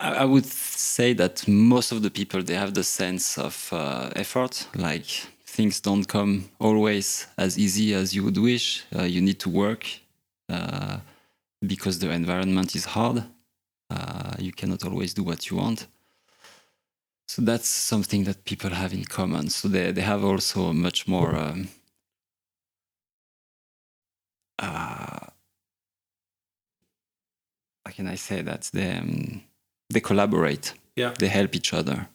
I 0.00 0.24
would 0.24 0.46
say 0.46 1.12
that 1.14 1.48
most 1.48 1.90
of 1.90 2.02
the 2.02 2.10
people 2.10 2.42
they 2.42 2.54
have 2.54 2.74
the 2.74 2.84
sense 2.84 3.36
of 3.36 3.68
uh, 3.72 4.10
effort. 4.14 4.68
Like 4.74 5.06
things 5.44 5.80
don't 5.80 6.06
come 6.06 6.50
always 6.60 7.26
as 7.36 7.58
easy 7.58 7.94
as 7.94 8.14
you 8.14 8.22
would 8.22 8.38
wish. 8.38 8.84
Uh, 8.96 9.02
you 9.02 9.20
need 9.20 9.40
to 9.40 9.48
work 9.50 9.86
uh, 10.48 10.98
because 11.66 11.98
the 11.98 12.10
environment 12.10 12.76
is 12.76 12.84
hard. 12.84 13.24
Uh, 13.90 14.34
you 14.38 14.52
cannot 14.52 14.84
always 14.84 15.14
do 15.14 15.24
what 15.24 15.50
you 15.50 15.56
want. 15.56 15.88
So 17.26 17.42
that's 17.42 17.68
something 17.68 18.24
that 18.24 18.44
people 18.44 18.70
have 18.70 18.92
in 18.92 19.04
common. 19.04 19.50
So 19.50 19.66
they 19.66 19.90
they 19.90 20.02
have 20.02 20.24
also 20.24 20.72
much 20.72 21.08
more. 21.08 21.34
Um, 21.34 21.68
uh, 24.60 25.26
how 27.84 27.92
can 27.92 28.06
I 28.06 28.16
say 28.16 28.42
that 28.42 28.70
they 28.72 28.92
um, 28.98 29.42
they 29.92 30.00
collaborate 30.00 30.74
Yeah. 30.96 31.14
they 31.18 31.28
help 31.28 31.54
each 31.54 31.72
other 31.72 32.08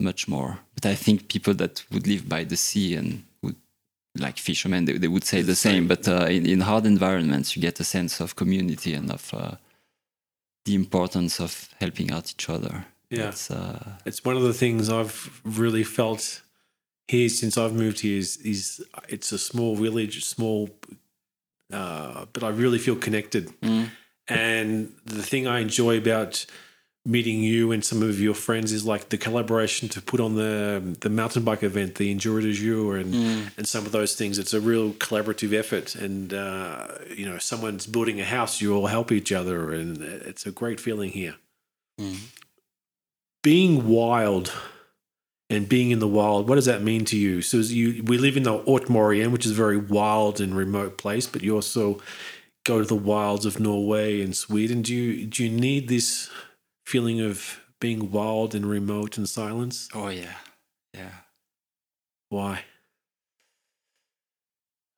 much 0.00 0.28
more. 0.28 0.58
But 0.74 0.86
I 0.86 0.94
think 0.94 1.28
people 1.28 1.54
that 1.54 1.84
would 1.90 2.06
live 2.06 2.28
by 2.28 2.44
the 2.44 2.56
sea 2.56 2.94
and 2.94 3.24
would 3.42 3.56
like 4.16 4.38
fishermen, 4.38 4.84
they, 4.84 4.98
they 4.98 5.08
would 5.08 5.24
say 5.24 5.42
the 5.42 5.56
same. 5.56 5.86
But 5.88 6.06
uh, 6.06 6.26
in, 6.30 6.46
in 6.46 6.60
hard 6.60 6.86
environments, 6.86 7.56
you 7.56 7.62
get 7.62 7.80
a 7.80 7.84
sense 7.84 8.20
of 8.20 8.36
community 8.36 8.94
and 8.94 9.10
of 9.10 9.34
uh, 9.34 9.56
the 10.64 10.74
importance 10.74 11.40
of 11.40 11.68
helping 11.80 12.12
out 12.12 12.30
each 12.30 12.48
other. 12.48 12.84
Yeah. 13.10 13.28
It's, 13.30 13.50
uh, 13.50 13.96
It's 14.04 14.24
one 14.24 14.36
of 14.36 14.42
the 14.42 14.52
things 14.52 14.88
I've 14.88 15.40
really 15.44 15.82
felt 15.84 16.42
here 17.08 17.28
since 17.28 17.56
I've 17.58 17.72
moved 17.74 18.00
here 18.00 18.18
is, 18.18 18.36
is 18.36 18.80
it's 19.08 19.32
a 19.32 19.38
small 19.38 19.74
village, 19.76 20.24
small, 20.24 20.68
uh, 21.72 22.26
but 22.32 22.42
I 22.44 22.48
really 22.50 22.78
feel 22.78 22.96
connected. 22.96 23.50
And 24.28 24.92
the 25.04 25.22
thing 25.22 25.46
I 25.46 25.60
enjoy 25.60 25.96
about 25.98 26.44
meeting 27.08 27.42
you 27.42 27.72
and 27.72 27.82
some 27.82 28.02
of 28.02 28.20
your 28.20 28.34
friends 28.34 28.70
is 28.70 28.84
like 28.84 29.08
the 29.08 29.16
collaboration 29.16 29.88
to 29.88 30.02
put 30.02 30.20
on 30.20 30.34
the 30.34 30.96
the 31.00 31.08
mountain 31.08 31.42
bike 31.42 31.62
event, 31.62 31.94
the 31.94 32.14
Enduro 32.14 32.42
de 32.42 32.52
Jour, 32.52 32.96
and 32.96 33.14
and 33.56 33.66
some 33.66 33.86
of 33.86 33.92
those 33.92 34.14
things. 34.14 34.38
It's 34.38 34.52
a 34.52 34.60
real 34.60 34.92
collaborative 34.92 35.52
effort, 35.54 35.94
and 35.94 36.34
uh, 36.34 36.88
you 37.16 37.24
know, 37.26 37.38
someone's 37.38 37.86
building 37.86 38.20
a 38.20 38.24
house, 38.24 38.60
you 38.60 38.74
all 38.74 38.86
help 38.86 39.10
each 39.10 39.32
other, 39.32 39.72
and 39.72 40.02
it's 40.02 40.46
a 40.46 40.50
great 40.50 40.78
feeling 40.80 41.10
here. 41.10 41.36
Being 43.42 43.88
wild 43.88 44.52
and 45.48 45.66
being 45.68 45.90
in 45.90 46.00
the 46.00 46.08
wild, 46.08 46.48
what 46.48 46.56
does 46.56 46.66
that 46.66 46.82
mean 46.82 47.06
to 47.06 47.16
you? 47.16 47.40
So 47.40 47.56
you 47.58 48.02
we 48.04 48.18
live 48.18 48.36
in 48.36 48.42
the 48.42 48.58
Haute 48.58 48.90
Maurienne, 48.90 49.32
which 49.32 49.46
is 49.46 49.52
a 49.52 49.54
very 49.54 49.78
wild 49.78 50.40
and 50.40 50.54
remote 50.54 50.98
place, 50.98 51.26
but 51.26 51.42
you're 51.42 51.56
also 51.56 52.00
go 52.68 52.80
to 52.80 52.86
the 52.86 52.94
wilds 52.94 53.46
of 53.46 53.58
Norway 53.58 54.20
and 54.20 54.36
Sweden. 54.36 54.82
Do 54.82 54.94
you 54.94 55.26
do 55.26 55.42
you 55.42 55.50
need 55.50 55.88
this 55.88 56.28
feeling 56.84 57.18
of 57.20 57.60
being 57.80 58.12
wild 58.12 58.54
and 58.54 58.66
remote 58.66 59.16
and 59.16 59.26
silence? 59.26 59.88
oh, 59.94 60.08
yeah. 60.08 60.36
Yeah. 60.92 61.16
Why? 62.28 62.64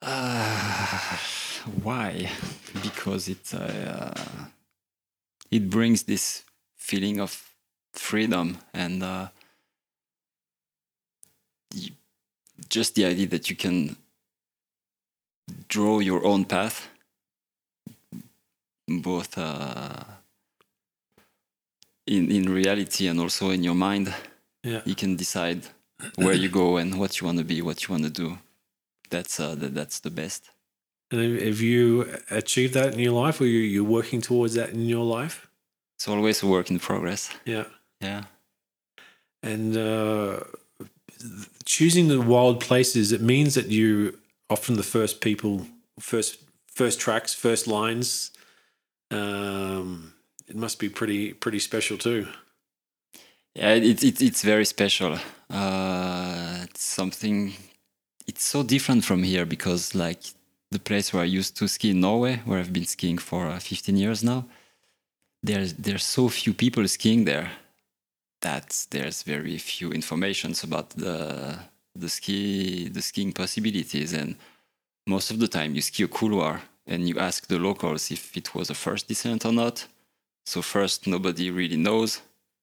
Uh, 0.03 1.17
why? 1.83 2.29
Because 2.83 3.29
it 3.29 3.55
uh, 3.55 4.15
it 5.51 5.71
brings 5.71 6.03
this 6.03 6.43
feeling 6.77 7.21
of 7.21 7.31
freedom 7.93 8.59
and 8.75 9.03
uh, 9.03 9.29
just 12.69 12.95
the 12.97 13.05
idea 13.05 13.27
that 13.27 13.49
you 13.49 13.55
can 13.55 13.97
draw 15.69 16.01
your 16.01 16.25
own 16.25 16.45
path, 16.45 16.89
both 18.99 19.39
uh, 19.39 20.05
in 22.07 22.31
in 22.31 22.53
reality 22.53 23.07
and 23.09 23.21
also 23.21 23.51
in 23.51 23.63
your 23.63 23.75
mind. 23.77 24.13
Yeah. 24.63 24.83
You 24.85 24.95
can 24.95 25.17
decide 25.17 25.63
where 26.17 26.35
you 26.35 26.49
go 26.49 26.77
and 26.77 26.99
what 26.99 27.21
you 27.21 27.27
want 27.27 27.39
to 27.39 27.45
be, 27.45 27.63
what 27.63 27.83
you 27.83 27.93
want 27.95 28.05
to 28.05 28.11
do. 28.11 28.39
That's 29.11 29.41
uh, 29.41 29.55
that, 29.57 29.75
that's 29.75 30.01
the 30.01 30.11
best. 30.11 30.51
And 31.11 31.41
have- 31.41 31.61
you 31.61 32.07
achieved 32.31 32.75
that 32.75 32.95
in 32.95 33.01
your 33.01 33.27
life, 33.27 33.41
or 33.41 33.47
you 33.47 33.61
you're 33.61 33.93
working 33.99 34.21
towards 34.21 34.55
that 34.55 34.71
in 34.71 34.87
your 34.89 35.05
life? 35.05 35.49
It's 35.97 36.09
always 36.09 36.43
a 36.43 36.47
work 36.47 36.71
in 36.71 36.79
progress. 36.79 37.31
Yeah. 37.45 37.65
Yeah. 38.01 38.25
And 39.43 39.77
uh, 39.77 40.41
choosing 41.65 42.09
the 42.09 42.21
wild 42.21 42.61
places, 42.61 43.13
it 43.13 43.21
means 43.21 43.55
that 43.55 43.67
you 43.67 44.19
often 44.49 44.77
the 44.77 44.83
first 44.83 45.21
people, 45.21 45.67
first 45.99 46.39
first 46.67 47.01
tracks, 47.01 47.35
first 47.35 47.67
lines. 47.67 48.31
Um, 49.11 50.15
it 50.49 50.57
must 50.57 50.79
be 50.79 50.89
pretty 50.89 51.33
pretty 51.33 51.59
special 51.59 51.99
too. 51.99 52.27
Yeah, 53.55 53.75
it's 53.75 54.05
it, 54.05 54.21
it's 54.23 54.43
very 54.43 54.65
special. 54.65 55.19
Uh, 55.51 56.61
it's 56.65 56.83
something. 56.85 57.53
It's 58.27 58.45
so 58.45 58.63
different 58.63 59.05
from 59.05 59.23
here 59.25 59.45
because, 59.45 59.95
like, 59.95 60.23
the 60.71 60.79
place 60.79 61.13
where 61.13 61.23
I 61.23 61.27
used 61.27 61.57
to 61.57 61.67
ski 61.69 61.91
in 61.91 62.01
Norway, 62.01 62.41
where 62.45 62.61
I've 62.61 62.73
been 62.73 62.87
skiing 62.87 63.19
for 63.19 63.49
uh, 63.49 63.59
15 63.59 63.97
years 63.97 64.23
now, 64.23 64.45
there's 65.43 65.75
there's 65.75 66.05
so 66.05 66.29
few 66.29 66.55
people 66.55 66.87
skiing 66.87 67.25
there 67.25 67.51
that 68.43 68.87
there's 68.91 69.23
very 69.23 69.59
few 69.59 69.91
informations 69.93 70.63
about 70.63 70.91
the 70.91 71.59
the 71.97 72.09
ski 72.09 72.89
the 72.89 73.03
skiing 73.03 73.33
possibilities, 73.33 74.13
and 74.13 74.37
most 75.07 75.31
of 75.31 75.41
the 75.41 75.49
time 75.49 75.75
you 75.75 75.83
ski 75.83 76.05
a 76.05 76.09
couloir 76.09 76.61
and 76.91 77.09
you 77.09 77.19
ask 77.19 77.47
the 77.47 77.59
locals 77.59 78.11
if 78.11 78.37
it 78.37 78.55
was 78.55 78.69
a 78.69 78.75
first 78.75 79.09
descent 79.09 79.47
or 79.47 79.53
not. 79.53 79.87
So 80.45 80.61
first, 80.63 81.07
nobody 81.07 81.51
really 81.51 81.77
knows 81.77 82.21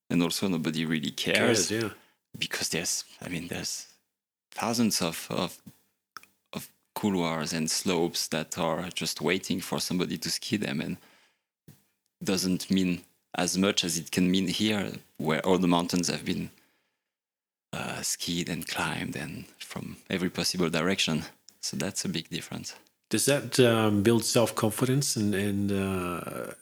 and 0.09 0.21
also 0.21 0.47
nobody 0.47 0.85
really 0.85 1.11
cares, 1.11 1.71
yeah. 1.71 1.89
because 2.37 2.69
there's 2.69 3.03
i 3.21 3.29
mean 3.29 3.47
there's 3.47 3.87
thousands 4.51 5.01
of, 5.01 5.27
of 5.29 5.61
of 6.53 6.69
couloirs 6.95 7.53
and 7.53 7.69
slopes 7.69 8.27
that 8.27 8.57
are 8.57 8.89
just 8.93 9.21
waiting 9.21 9.59
for 9.59 9.79
somebody 9.79 10.17
to 10.17 10.29
ski 10.29 10.57
them 10.57 10.81
and 10.81 10.97
doesn't 12.23 12.71
mean 12.71 13.01
as 13.35 13.57
much 13.57 13.83
as 13.83 13.97
it 13.97 14.11
can 14.11 14.31
mean 14.31 14.47
here 14.47 14.91
where 15.17 15.45
all 15.45 15.57
the 15.57 15.67
mountains 15.67 16.07
have 16.07 16.25
been 16.25 16.49
uh, 17.73 18.01
skied 18.01 18.49
and 18.49 18.67
climbed 18.67 19.15
and 19.15 19.45
from 19.59 19.97
every 20.09 20.29
possible 20.29 20.69
direction 20.69 21.23
so 21.61 21.77
that's 21.77 22.05
a 22.05 22.09
big 22.09 22.29
difference 22.29 22.75
Does 23.09 23.25
that 23.25 23.59
um, 23.59 24.03
build 24.03 24.23
self 24.25 24.53
confidence 24.55 25.15
and 25.15 25.33
and 25.35 25.71
uh, 25.71 26.53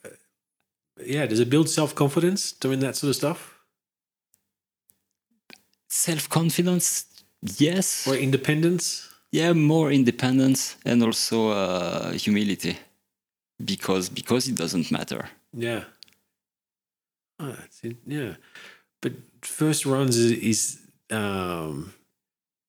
yeah? 1.03 1.25
Does 1.25 1.39
it 1.39 1.49
build 1.49 1.69
self 1.69 1.93
confidence 1.95 2.51
doing 2.51 2.79
that 2.79 2.95
sort 2.95 3.09
of 3.09 3.15
stuff 3.15 3.51
self-confidence 5.87 7.05
yes 7.57 8.07
or 8.07 8.15
independence? 8.15 9.07
yeah 9.31 9.53
more 9.53 9.91
independence 9.91 10.75
and 10.85 11.01
also 11.03 11.49
uh, 11.49 12.11
humility 12.11 12.77
because 13.63 14.09
because 14.09 14.47
it 14.47 14.55
doesn't 14.55 14.91
matter 14.91 15.29
Yeah. 15.57 15.83
Oh, 17.39 17.51
that's 17.59 17.83
it. 17.83 17.97
Yeah. 18.07 18.35
But 19.01 19.13
first 19.41 19.85
runs 19.85 20.15
is, 20.17 20.31
is 20.31 20.61
um, 21.11 21.93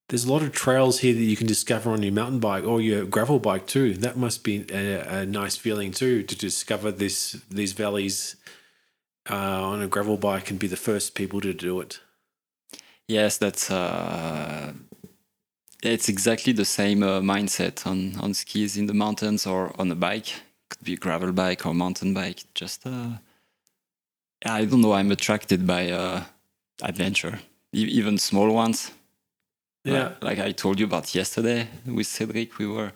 there's 0.09 0.25
a 0.25 0.33
lot 0.33 0.43
of 0.43 0.53
trails 0.53 1.01
here 1.01 1.15
that 1.15 1.21
you 1.23 1.37
can 1.37 1.47
discover 1.47 1.91
on 1.91 2.03
your 2.03 2.13
mountain 2.13 2.39
bike 2.39 2.65
or 2.65 2.81
your 2.81 3.05
gravel 3.05 3.39
bike 3.39 3.67
too. 3.67 3.95
That 3.95 4.17
must 4.17 4.45
be 4.45 4.65
a, 4.73 5.21
a 5.21 5.27
nice 5.27 5.57
feeling 5.57 5.91
too 5.93 6.23
to 6.23 6.37
discover 6.37 6.93
this 6.93 7.33
these 7.51 7.73
valleys 7.73 8.37
uh, 9.31 9.35
on 9.73 9.83
a 9.83 9.89
gravel 9.89 10.17
bike 10.17 10.51
and 10.51 10.59
be 10.59 10.69
the 10.69 10.77
first 10.77 11.15
people 11.15 11.41
to 11.41 11.53
do 11.53 11.81
it. 11.81 12.01
yes 13.09 13.39
that's 13.39 13.71
uh 13.71 14.73
it's 15.83 16.09
exactly 16.09 16.53
the 16.53 16.65
same 16.65 17.03
uh, 17.03 17.21
mindset 17.21 17.87
on 17.87 18.17
on 18.21 18.35
skis 18.35 18.77
in 18.77 18.87
the 18.87 18.95
mountains 18.95 19.47
or 19.47 19.73
on 19.79 19.91
a 19.93 19.95
bike 19.95 20.29
could 20.71 20.83
be 20.85 20.95
a 20.95 20.97
gravel 20.97 21.33
bike 21.33 21.65
or 21.67 21.75
mountain 21.75 22.13
bike 22.15 22.43
just 22.55 22.87
uh 22.87 23.11
i 24.45 24.65
don't 24.65 24.81
know 24.81 24.93
i'm 24.93 25.11
attracted 25.13 25.67
by 25.67 25.91
uh 25.91 26.25
adventure 26.83 27.39
e- 27.73 27.93
even 27.99 28.19
small 28.19 28.51
ones 28.53 28.91
Yeah. 29.87 30.03
Like, 30.21 30.23
like 30.23 30.39
I 30.41 30.53
told 30.53 30.81
you 30.81 30.87
about 30.87 31.15
yesterday 31.15 31.69
with 31.87 32.07
Cedric, 32.07 32.59
we 32.59 32.67
were 32.67 32.93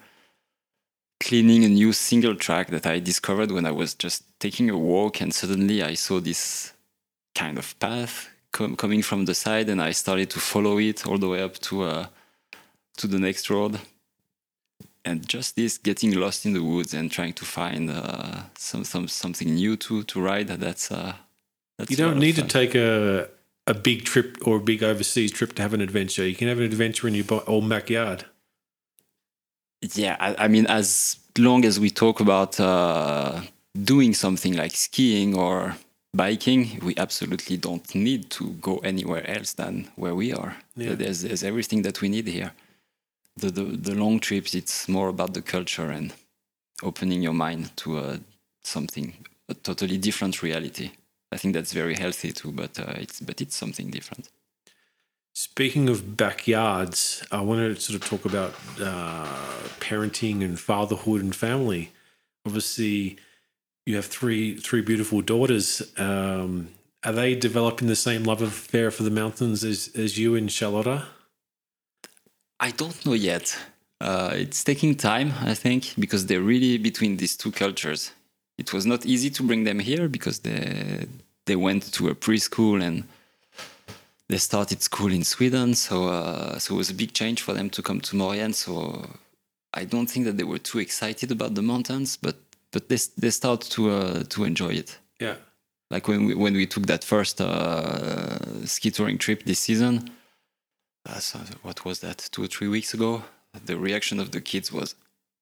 cleaning 1.21 1.65
a 1.65 1.69
new 1.69 1.93
single 1.93 2.35
track 2.35 2.69
that 2.69 2.87
I 2.87 2.99
discovered 2.99 3.51
when 3.53 3.67
I 3.67 3.71
was 3.71 3.95
just 3.95 4.25
taking 4.41 4.71
a 4.71 4.77
walk, 4.77 5.21
and 5.21 5.33
suddenly 5.33 5.83
I 5.83 5.95
saw 5.95 6.21
this 6.21 6.73
kind 7.35 7.59
of 7.59 7.79
path 7.79 8.31
com- 8.53 8.77
coming 8.77 9.03
from 9.03 9.27
the 9.27 9.35
side, 9.35 9.69
and 9.69 9.81
I 9.81 9.93
started 9.93 10.31
to 10.31 10.41
follow 10.41 10.79
it 10.79 11.07
all 11.07 11.19
the 11.19 11.29
way 11.29 11.43
up 11.43 11.59
to 11.61 11.83
uh, 11.83 12.07
to 12.97 13.07
the 13.07 13.19
next 13.19 13.51
road. 13.51 13.79
And 15.05 15.27
just 15.27 15.57
this 15.57 15.79
getting 15.79 16.13
lost 16.15 16.45
in 16.45 16.53
the 16.53 16.63
woods 16.63 16.93
and 16.93 17.11
trying 17.11 17.33
to 17.35 17.45
find 17.45 17.91
uh, 17.91 18.43
some, 18.59 18.85
some 18.85 19.09
something 19.09 19.55
new 19.55 19.77
to 19.77 20.03
to 20.03 20.21
ride. 20.21 20.49
That's 20.49 20.91
uh, 20.91 21.15
that's 21.79 21.91
You 21.91 21.97
don't 21.97 22.19
need 22.19 22.37
to 22.37 22.43
take 22.43 22.75
a 22.75 23.29
a 23.71 23.75
big 23.75 24.05
trip 24.05 24.37
or 24.47 24.57
a 24.57 24.61
big 24.61 24.83
overseas 24.83 25.31
trip 25.31 25.55
to 25.55 25.63
have 25.63 25.73
an 25.73 25.81
adventure. 25.81 26.27
You 26.27 26.35
can 26.35 26.49
have 26.49 26.59
an 26.59 26.65
adventure 26.65 27.07
in 27.09 27.15
your 27.15 27.43
own 27.47 27.69
backyard. 27.69 28.25
Yeah, 29.95 30.17
I, 30.19 30.45
I 30.45 30.49
mean, 30.49 30.67
as 30.67 31.19
long 31.39 31.65
as 31.65 31.79
we 31.79 31.91
talk 31.91 32.21
about 32.21 32.59
uh, 32.59 33.41
doing 33.93 34.13
something 34.13 34.55
like 34.57 34.75
skiing 34.75 35.39
or 35.39 35.77
biking, 36.13 36.81
we 36.83 36.95
absolutely 36.97 37.57
don't 37.57 37.95
need 37.95 38.29
to 38.31 38.45
go 38.61 38.79
anywhere 38.79 39.25
else 39.31 39.53
than 39.53 39.89
where 39.95 40.17
we 40.17 40.33
are. 40.33 40.57
Yeah. 40.77 40.95
There's, 40.95 41.23
there's 41.23 41.45
everything 41.45 41.83
that 41.83 42.01
we 42.01 42.09
need 42.09 42.27
here. 42.27 42.51
The, 43.37 43.51
the, 43.51 43.63
the 43.63 43.95
long 43.95 44.19
trips, 44.19 44.55
it's 44.55 44.89
more 44.89 45.09
about 45.09 45.33
the 45.35 45.43
culture 45.43 45.91
and 45.91 46.13
opening 46.83 47.23
your 47.23 47.33
mind 47.33 47.71
to 47.77 47.99
uh, 47.99 48.17
something, 48.65 49.15
a 49.49 49.55
totally 49.55 49.97
different 49.97 50.43
reality. 50.43 50.91
I 51.33 51.37
think 51.37 51.55
that's 51.55 51.73
very 51.73 51.95
healthy 51.95 52.33
too, 52.33 52.53
but 52.53 52.79
uh, 52.79 52.95
it's 52.97 53.21
but 53.21 53.41
it's 53.41 53.57
something 53.57 53.91
different. 53.91 54.29
Speaking 55.33 55.89
of 55.89 56.17
backyards, 56.17 57.25
I 57.31 57.41
want 57.41 57.61
to 57.61 57.81
sort 57.81 58.03
of 58.03 58.09
talk 58.09 58.25
about 58.25 58.55
uh, 58.81 59.27
parenting 59.79 60.43
and 60.43 60.59
fatherhood 60.59 61.23
and 61.23 61.35
family. 61.35 61.93
Obviously, 62.45 63.17
you 63.87 63.97
have 63.97 64.07
three 64.07 64.57
three 64.57 64.83
beautiful 64.83 65.21
daughters. 65.21 65.93
Um, 65.97 66.71
are 67.03 67.13
they 67.13 67.35
developing 67.35 67.89
the 67.89 67.97
same 67.97 68.25
love 68.25 68.43
affair 68.43 68.91
for 68.91 69.05
the 69.05 69.11
mountains 69.11 69.65
as, 69.65 69.91
as 69.97 70.19
you 70.19 70.35
and 70.35 70.53
Charlotta? 70.53 71.07
I 72.59 72.73
don't 72.73 73.07
know 73.07 73.15
yet. 73.15 73.57
Uh, 74.01 74.33
it's 74.35 74.63
taking 74.65 74.95
time, 74.95 75.33
I 75.41 75.55
think, 75.55 75.95
because 75.99 76.27
they're 76.27 76.43
really 76.43 76.77
between 76.77 77.17
these 77.17 77.37
two 77.37 77.53
cultures. 77.53 78.13
It 78.63 78.73
was 78.75 78.85
not 78.85 79.07
easy 79.07 79.31
to 79.31 79.43
bring 79.43 79.65
them 79.65 79.79
here 79.91 80.07
because 80.17 80.39
they 80.41 81.07
they 81.47 81.57
went 81.57 81.83
to 81.97 82.03
a 82.09 82.15
preschool 82.15 82.79
and 82.87 82.97
they 84.29 84.39
started 84.39 84.83
school 84.83 85.11
in 85.19 85.25
Sweden. 85.25 85.75
So 85.75 85.95
uh, 86.09 86.59
so 86.63 86.75
it 86.75 86.79
was 86.83 86.91
a 86.91 86.95
big 87.03 87.13
change 87.21 87.39
for 87.47 87.55
them 87.55 87.69
to 87.71 87.81
come 87.83 88.01
to 88.09 88.17
Maurienne. 88.17 88.53
So 88.55 88.73
I 89.81 89.85
don't 89.93 90.11
think 90.13 90.27
that 90.27 90.37
they 90.37 90.45
were 90.53 90.59
too 90.71 90.79
excited 90.79 91.31
about 91.33 91.55
the 91.55 91.63
mountains, 91.63 92.19
but 92.27 92.37
but 92.73 92.83
they 92.89 92.99
they 93.23 93.31
start 93.31 93.61
to 93.75 93.81
uh, 93.91 94.23
to 94.35 94.45
enjoy 94.45 94.73
it 94.83 94.99
Yeah. 95.21 95.37
like 95.95 96.07
when 96.11 96.27
we 96.27 96.35
when 96.35 96.55
we 96.55 96.67
took 96.67 96.87
that 96.87 97.03
first 97.05 97.41
uh, 97.41 98.67
ski 98.67 98.91
touring 98.91 99.19
trip 99.19 99.45
this 99.45 99.59
season. 99.59 100.11
Uh, 101.09 101.19
so 101.19 101.39
what 101.63 101.85
was 101.85 101.99
that? 102.01 102.29
Two 102.33 102.43
or 102.45 102.49
three 102.49 102.69
weeks 102.69 102.95
ago. 102.95 103.23
The 103.67 103.77
reaction 103.77 104.21
of 104.21 104.29
the 104.31 104.41
kids 104.41 104.71
was, 104.71 104.95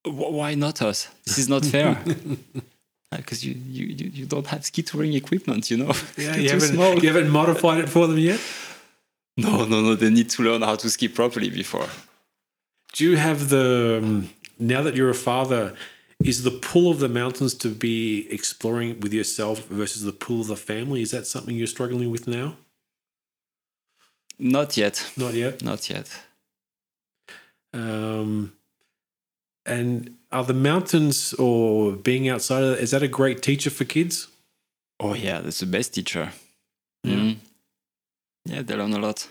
"Why 0.04 0.54
not 0.54 0.80
us? 0.80 1.08
This 1.24 1.38
is 1.38 1.48
not 1.48 1.64
fair." 1.66 1.96
Because 3.10 3.44
you, 3.44 3.54
you, 3.54 3.86
you 3.86 4.10
you 4.12 4.26
don't 4.26 4.46
have 4.48 4.64
ski 4.66 4.82
touring 4.82 5.14
equipment, 5.14 5.70
you 5.70 5.78
know. 5.78 5.92
Yeah, 6.16 6.36
you 6.42 6.50
haven't, 6.50 6.74
small. 6.74 6.98
you 6.98 7.08
haven't 7.08 7.30
modified 7.30 7.78
it 7.78 7.88
for 7.88 8.06
them 8.06 8.18
yet? 8.18 8.40
No, 9.36 9.64
no, 9.64 9.80
no. 9.80 9.94
They 9.94 10.10
need 10.10 10.28
to 10.30 10.42
learn 10.42 10.62
how 10.62 10.76
to 10.76 10.90
ski 10.90 11.08
properly 11.08 11.48
before. 11.48 11.88
Do 12.92 13.04
you 13.04 13.16
have 13.16 13.48
the, 13.48 14.00
um, 14.02 14.30
now 14.58 14.82
that 14.82 14.94
you're 14.94 15.10
a 15.10 15.14
father, 15.14 15.74
is 16.22 16.42
the 16.42 16.50
pull 16.50 16.90
of 16.90 16.98
the 16.98 17.08
mountains 17.08 17.54
to 17.54 17.68
be 17.68 18.26
exploring 18.30 19.00
with 19.00 19.12
yourself 19.14 19.66
versus 19.68 20.02
the 20.02 20.12
pull 20.12 20.40
of 20.40 20.48
the 20.48 20.56
family? 20.56 21.00
Is 21.00 21.12
that 21.12 21.26
something 21.26 21.56
you're 21.56 21.66
struggling 21.66 22.10
with 22.10 22.26
now? 22.26 22.56
Not 24.38 24.76
yet. 24.76 25.12
Not 25.16 25.34
yet. 25.34 25.62
Not 25.62 25.88
yet. 25.88 26.10
Um, 27.72 28.52
and 29.64 30.17
are 30.30 30.44
the 30.44 30.54
mountains 30.54 31.34
or 31.34 31.92
being 31.92 32.28
outside 32.28 32.62
of 32.62 32.70
that, 32.70 32.80
is 32.82 32.90
that 32.90 33.02
a 33.02 33.08
great 33.08 33.42
teacher 33.42 33.70
for 33.70 33.84
kids? 33.84 34.28
Oh 35.00 35.14
yeah, 35.14 35.40
that's 35.40 35.60
the 35.60 35.66
best 35.66 35.94
teacher. 35.94 36.32
Yeah. 37.04 37.14
Mhm. 37.16 37.36
Yeah, 38.44 38.62
they 38.62 38.74
learn 38.76 38.92
a 38.94 38.98
lot. 38.98 39.28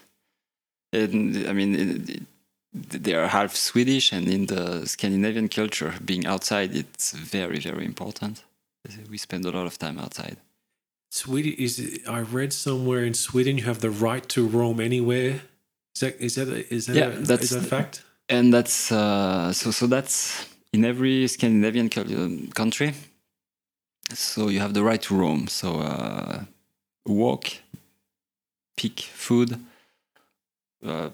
And 0.94 1.36
I 1.48 1.54
mean, 1.54 1.76
it, 1.76 2.10
it, 2.10 3.04
they 3.04 3.14
are 3.14 3.28
half 3.28 3.56
Swedish, 3.56 4.14
and 4.14 4.28
in 4.28 4.46
the 4.46 4.86
Scandinavian 4.88 5.50
culture, 5.50 5.94
being 6.06 6.26
outside 6.26 6.76
it's 6.76 7.12
very, 7.12 7.60
very 7.60 7.86
important. 7.86 8.44
We 9.10 9.18
spend 9.18 9.46
a 9.46 9.52
lot 9.52 9.66
of 9.66 9.78
time 9.78 10.00
outside. 10.00 10.38
Sweden 11.12 11.54
is. 11.58 12.00
I 12.08 12.22
read 12.22 12.54
somewhere 12.54 13.04
in 13.04 13.14
Sweden 13.14 13.58
you 13.58 13.66
have 13.66 13.80
the 13.82 13.90
right 13.90 14.28
to 14.30 14.48
roam 14.48 14.80
anywhere. 14.80 15.42
Is 15.96 16.00
that 16.02 16.22
is 16.22 16.36
that 16.36 16.48
a, 16.48 16.74
is 16.74 16.86
that 16.86 16.96
Yeah, 16.96 17.08
a, 17.08 17.20
that's- 17.20 17.44
is 17.44 17.50
that 17.50 17.64
a 17.64 17.68
fact? 17.68 18.04
and 18.30 18.54
that's 18.54 18.92
uh, 18.92 19.52
so 19.54 19.72
so 19.72 19.88
that's 19.88 20.46
in 20.78 20.86
every 20.86 21.28
Scandinavian 21.28 21.90
um, 21.96 22.48
country. 22.54 22.94
So 24.14 24.50
you 24.50 24.60
have 24.60 24.74
the 24.74 24.84
right 24.84 25.02
to 25.02 25.16
roam. 25.16 25.48
So 25.48 25.80
uh, 25.80 26.44
walk, 27.06 27.46
pick 28.78 29.00
food, 29.00 29.60
uh, 30.86 31.10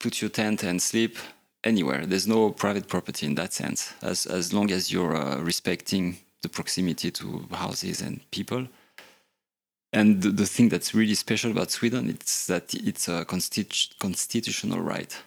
put 0.00 0.20
your 0.20 0.30
tent 0.30 0.64
and 0.64 0.82
sleep 0.82 1.16
anywhere. 1.62 2.04
There's 2.06 2.26
no 2.26 2.50
private 2.50 2.88
property 2.88 3.26
in 3.26 3.36
that 3.36 3.52
sense, 3.52 3.94
as 4.02 4.26
as 4.26 4.52
long 4.52 4.70
as 4.72 4.90
you're 4.92 5.16
uh, 5.16 5.38
respecting 5.40 6.16
the 6.42 6.48
proximity 6.48 7.10
to 7.10 7.24
houses 7.52 8.02
and 8.02 8.20
people. 8.30 8.66
And 9.92 10.22
the, 10.22 10.30
the 10.30 10.46
thing 10.46 10.70
that's 10.70 10.92
really 10.92 11.14
special 11.14 11.52
about 11.52 11.70
Sweden, 11.70 12.10
it's 12.10 12.46
that 12.46 12.74
it's 12.74 13.08
a 13.08 13.24
constitu- 13.24 13.96
constitutional 13.98 14.80
right. 14.80 15.22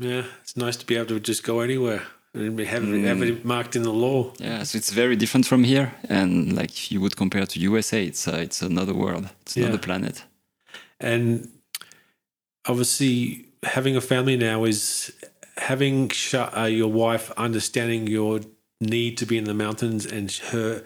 Yeah, 0.00 0.24
it's 0.42 0.56
nice 0.56 0.76
to 0.76 0.86
be 0.86 0.96
able 0.96 1.06
to 1.06 1.20
just 1.20 1.42
go 1.42 1.60
anywhere 1.60 2.02
and 2.34 2.58
have, 2.60 2.82
it- 2.84 2.88
Mm. 2.88 3.04
have 3.04 3.22
it 3.22 3.44
marked 3.44 3.74
in 3.76 3.82
the 3.82 3.92
law. 3.92 4.32
Yeah, 4.38 4.62
so 4.64 4.76
it's 4.78 4.90
very 4.92 5.16
different 5.16 5.46
from 5.46 5.64
here, 5.64 5.92
and 6.08 6.52
like 6.56 6.70
if 6.70 6.92
you 6.92 7.00
would 7.00 7.16
compare 7.16 7.46
to 7.46 7.58
USA, 7.60 8.04
it's 8.06 8.26
uh, 8.28 8.36
it's 8.46 8.62
another 8.62 8.94
world, 8.94 9.28
it's 9.42 9.56
Yeah. 9.56 9.64
another 9.66 9.78
planet. 9.82 10.24
And 11.00 11.48
obviously, 12.66 13.46
having 13.62 13.96
a 13.96 14.00
family 14.00 14.36
now 14.36 14.64
is 14.64 15.12
having 15.56 16.10
uh, 16.34 16.64
your 16.64 16.90
wife 16.92 17.32
understanding 17.36 18.06
your 18.06 18.40
need 18.80 19.16
to 19.18 19.26
be 19.26 19.36
in 19.36 19.44
the 19.44 19.54
mountains 19.54 20.06
and 20.06 20.30
her 20.52 20.84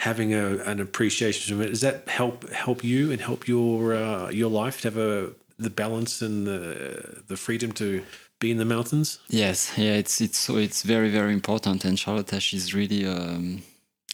having 0.00 0.32
a, 0.34 0.56
an 0.64 0.80
appreciation 0.80 1.54
of 1.54 1.60
it. 1.60 1.68
Does 1.68 1.80
that 1.82 2.08
help 2.08 2.48
help 2.50 2.82
you 2.82 3.12
and 3.12 3.20
help 3.20 3.46
your 3.46 3.94
uh, 3.94 4.30
your 4.30 4.50
life 4.50 4.80
to 4.82 4.88
have 4.88 4.96
a 4.96 5.30
the 5.58 5.70
balance 5.70 6.22
and 6.22 6.46
the 6.46 7.22
the 7.28 7.36
freedom 7.36 7.70
to 7.72 8.02
be 8.40 8.50
in 8.50 8.56
the 8.56 8.64
mountains? 8.64 9.20
Yes, 9.28 9.72
yeah, 9.76 9.92
it's 9.92 10.20
it's 10.20 10.38
so 10.38 10.56
it's 10.56 10.82
very 10.82 11.10
very 11.10 11.32
important, 11.32 11.84
and 11.84 11.98
Charlotte 11.98 12.42
she's 12.42 12.74
really 12.74 13.06
um, 13.06 13.62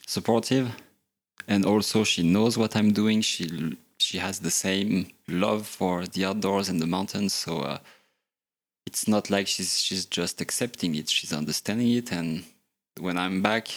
supportive, 0.05 0.69
and 1.47 1.65
also 1.65 2.03
she 2.03 2.21
knows 2.23 2.57
what 2.57 2.75
I'm 2.75 2.91
doing. 2.91 3.21
She 3.21 3.77
she 3.97 4.19
has 4.19 4.39
the 4.39 4.51
same 4.51 5.07
love 5.27 5.65
for 5.65 6.05
the 6.05 6.25
outdoors 6.25 6.69
and 6.69 6.79
the 6.79 6.87
mountains, 6.87 7.33
so 7.33 7.59
uh, 7.59 7.79
it's 8.85 9.07
not 9.07 9.29
like 9.29 9.47
she's 9.47 9.79
she's 9.79 10.05
just 10.05 10.41
accepting 10.41 10.95
it. 10.95 11.09
She's 11.09 11.33
understanding 11.33 11.91
it, 11.91 12.11
and 12.11 12.43
when 12.99 13.17
I'm 13.17 13.41
back, 13.41 13.69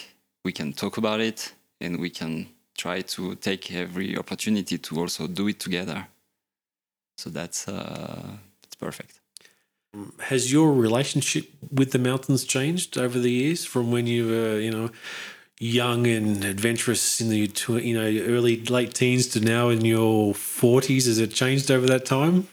we 0.45 0.53
can 0.53 0.73
talk 0.73 0.99
about 0.99 1.21
it, 1.21 1.55
and 1.81 2.01
we 2.01 2.11
can 2.11 2.49
try 2.77 3.03
to 3.03 3.35
take 3.37 3.73
every 3.73 4.17
opportunity 4.17 4.79
to 4.79 5.01
also 5.01 5.27
do 5.27 5.49
it 5.49 5.61
together. 5.61 6.09
So 7.19 7.31
that's 7.31 7.69
uh, 7.69 8.37
it's 8.65 8.75
perfect. 8.75 9.20
Has 10.21 10.53
your 10.53 10.73
relationship 10.73 11.49
with 11.71 11.91
the 11.91 11.99
mountains 11.99 12.45
changed 12.45 12.97
over 12.97 13.19
the 13.19 13.31
years 13.31 13.65
from 13.65 13.91
when 13.91 14.07
you 14.07 14.29
were, 14.29 14.61
you 14.61 14.71
know, 14.71 14.91
young 15.59 16.07
and 16.07 16.45
adventurous 16.45 17.21
in 17.21 17.29
the 17.29 17.51
you 17.83 17.95
know 17.95 18.25
early 18.33 18.65
late 18.65 18.95
teens 18.95 19.27
to 19.29 19.41
now 19.41 19.69
in 19.69 19.85
your 19.85 20.35
forties? 20.35 21.07
Has 21.07 21.19
it 21.19 21.33
changed 21.33 21.71
over 21.71 21.87
that 21.87 22.07
time? 22.07 22.49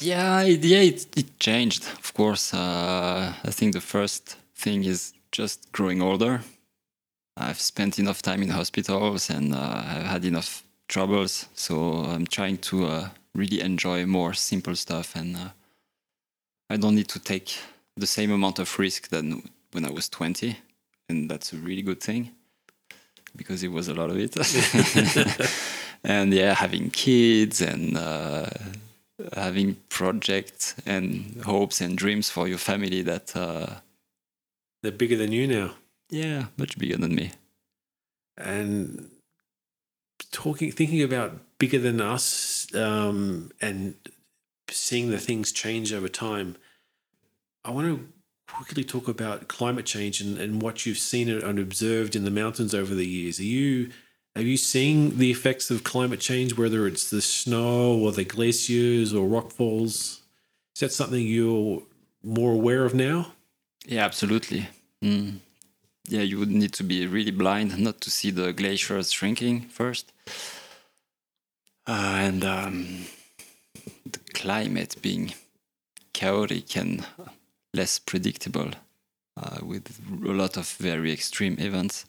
Yeah, 0.00 0.42
it, 0.42 0.62
yeah, 0.64 0.80
it, 0.80 1.06
it 1.16 1.38
changed. 1.38 1.84
Of 1.84 2.12
course, 2.12 2.52
uh, 2.52 3.32
I 3.42 3.50
think 3.50 3.72
the 3.72 3.80
first 3.80 4.36
thing 4.54 4.84
is 4.84 5.14
just 5.30 5.72
growing 5.72 6.02
older. 6.02 6.42
I've 7.36 7.60
spent 7.60 7.98
enough 7.98 8.20
time 8.20 8.42
in 8.42 8.50
hospitals 8.50 9.30
and 9.30 9.54
uh, 9.54 9.82
I've 9.86 10.04
had 10.04 10.24
enough 10.24 10.64
troubles, 10.88 11.48
so 11.54 12.04
I'm 12.04 12.26
trying 12.26 12.58
to 12.58 12.84
uh, 12.84 13.08
really 13.34 13.60
enjoy 13.60 14.04
more 14.04 14.34
simple 14.34 14.76
stuff, 14.76 15.16
and 15.16 15.36
uh, 15.36 15.48
I 16.72 16.76
don't 16.76 16.94
need 16.94 17.08
to 17.08 17.18
take 17.18 17.58
the 17.96 18.06
same 18.06 18.30
amount 18.32 18.58
of 18.58 18.78
risk 18.78 19.08
than 19.08 19.48
when 19.72 19.84
I 19.84 19.90
was 19.90 20.08
20, 20.08 20.56
and 21.08 21.30
that's 21.30 21.52
a 21.52 21.56
really 21.56 21.82
good 21.82 22.00
thing 22.00 22.30
because 23.36 23.62
it 23.62 23.72
was 23.72 23.88
a 23.88 23.94
lot 23.94 24.10
of 24.10 24.16
it. 24.18 24.34
and 26.04 26.32
yeah, 26.32 26.54
having 26.54 26.90
kids 26.90 27.60
and 27.60 27.96
uh, 27.96 28.46
having 29.34 29.76
projects 29.88 30.74
and 30.86 31.42
hopes 31.44 31.80
and 31.80 31.98
dreams 31.98 32.30
for 32.30 32.48
your 32.48 32.58
family 32.58 33.02
that 33.02 33.36
uh, 33.36 33.66
They're 34.82 34.92
bigger 34.92 35.16
than 35.16 35.32
you 35.32 35.46
now, 35.46 35.74
yeah 36.10 36.46
much 36.56 36.78
bigger 36.78 36.96
than 36.96 37.14
me 37.14 37.32
and 38.36 39.10
talking, 40.30 40.72
thinking 40.72 41.02
about 41.02 41.38
bigger 41.58 41.78
than 41.78 42.00
us, 42.00 42.66
um, 42.74 43.50
and 43.60 43.94
seeing 44.72 45.10
the 45.10 45.18
things 45.18 45.52
change 45.52 45.92
over 45.92 46.08
time. 46.08 46.56
I 47.64 47.70
want 47.70 47.86
to 47.86 48.08
quickly 48.52 48.84
talk 48.84 49.08
about 49.08 49.48
climate 49.48 49.86
change 49.86 50.20
and, 50.20 50.38
and 50.38 50.60
what 50.60 50.84
you've 50.84 50.98
seen 50.98 51.30
and 51.30 51.58
observed 51.58 52.14
in 52.14 52.24
the 52.24 52.30
mountains 52.30 52.74
over 52.74 52.94
the 52.94 53.06
years. 53.06 53.38
Are 53.38 53.44
you 53.44 53.90
have 54.34 54.46
you 54.46 54.56
seen 54.56 55.18
the 55.18 55.30
effects 55.30 55.70
of 55.70 55.84
climate 55.84 56.20
change, 56.20 56.56
whether 56.56 56.86
it's 56.86 57.10
the 57.10 57.20
snow 57.20 57.98
or 57.98 58.12
the 58.12 58.24
glaciers 58.24 59.12
or 59.12 59.28
rockfalls? 59.28 60.20
Is 60.74 60.80
that 60.80 60.92
something 60.92 61.26
you're 61.26 61.82
more 62.22 62.52
aware 62.52 62.84
of 62.84 62.94
now? 62.94 63.32
Yeah, 63.84 64.04
absolutely. 64.04 64.68
Mm. 65.02 65.40
Yeah, 66.08 66.22
you 66.22 66.38
would 66.38 66.50
need 66.50 66.72
to 66.74 66.82
be 66.82 67.06
really 67.06 67.30
blind 67.30 67.78
not 67.82 68.00
to 68.02 68.10
see 68.10 68.30
the 68.30 68.52
glaciers 68.52 69.12
shrinking 69.12 69.68
first. 69.68 70.12
Uh, 71.86 72.16
and 72.20 72.44
um, 72.44 73.04
climate 74.34 74.96
being 75.02 75.34
chaotic 76.12 76.76
and 76.76 77.04
less 77.74 77.98
predictable 77.98 78.70
uh, 79.36 79.58
with 79.62 79.98
a 80.24 80.32
lot 80.32 80.56
of 80.56 80.68
very 80.72 81.12
extreme 81.12 81.56
events. 81.58 82.06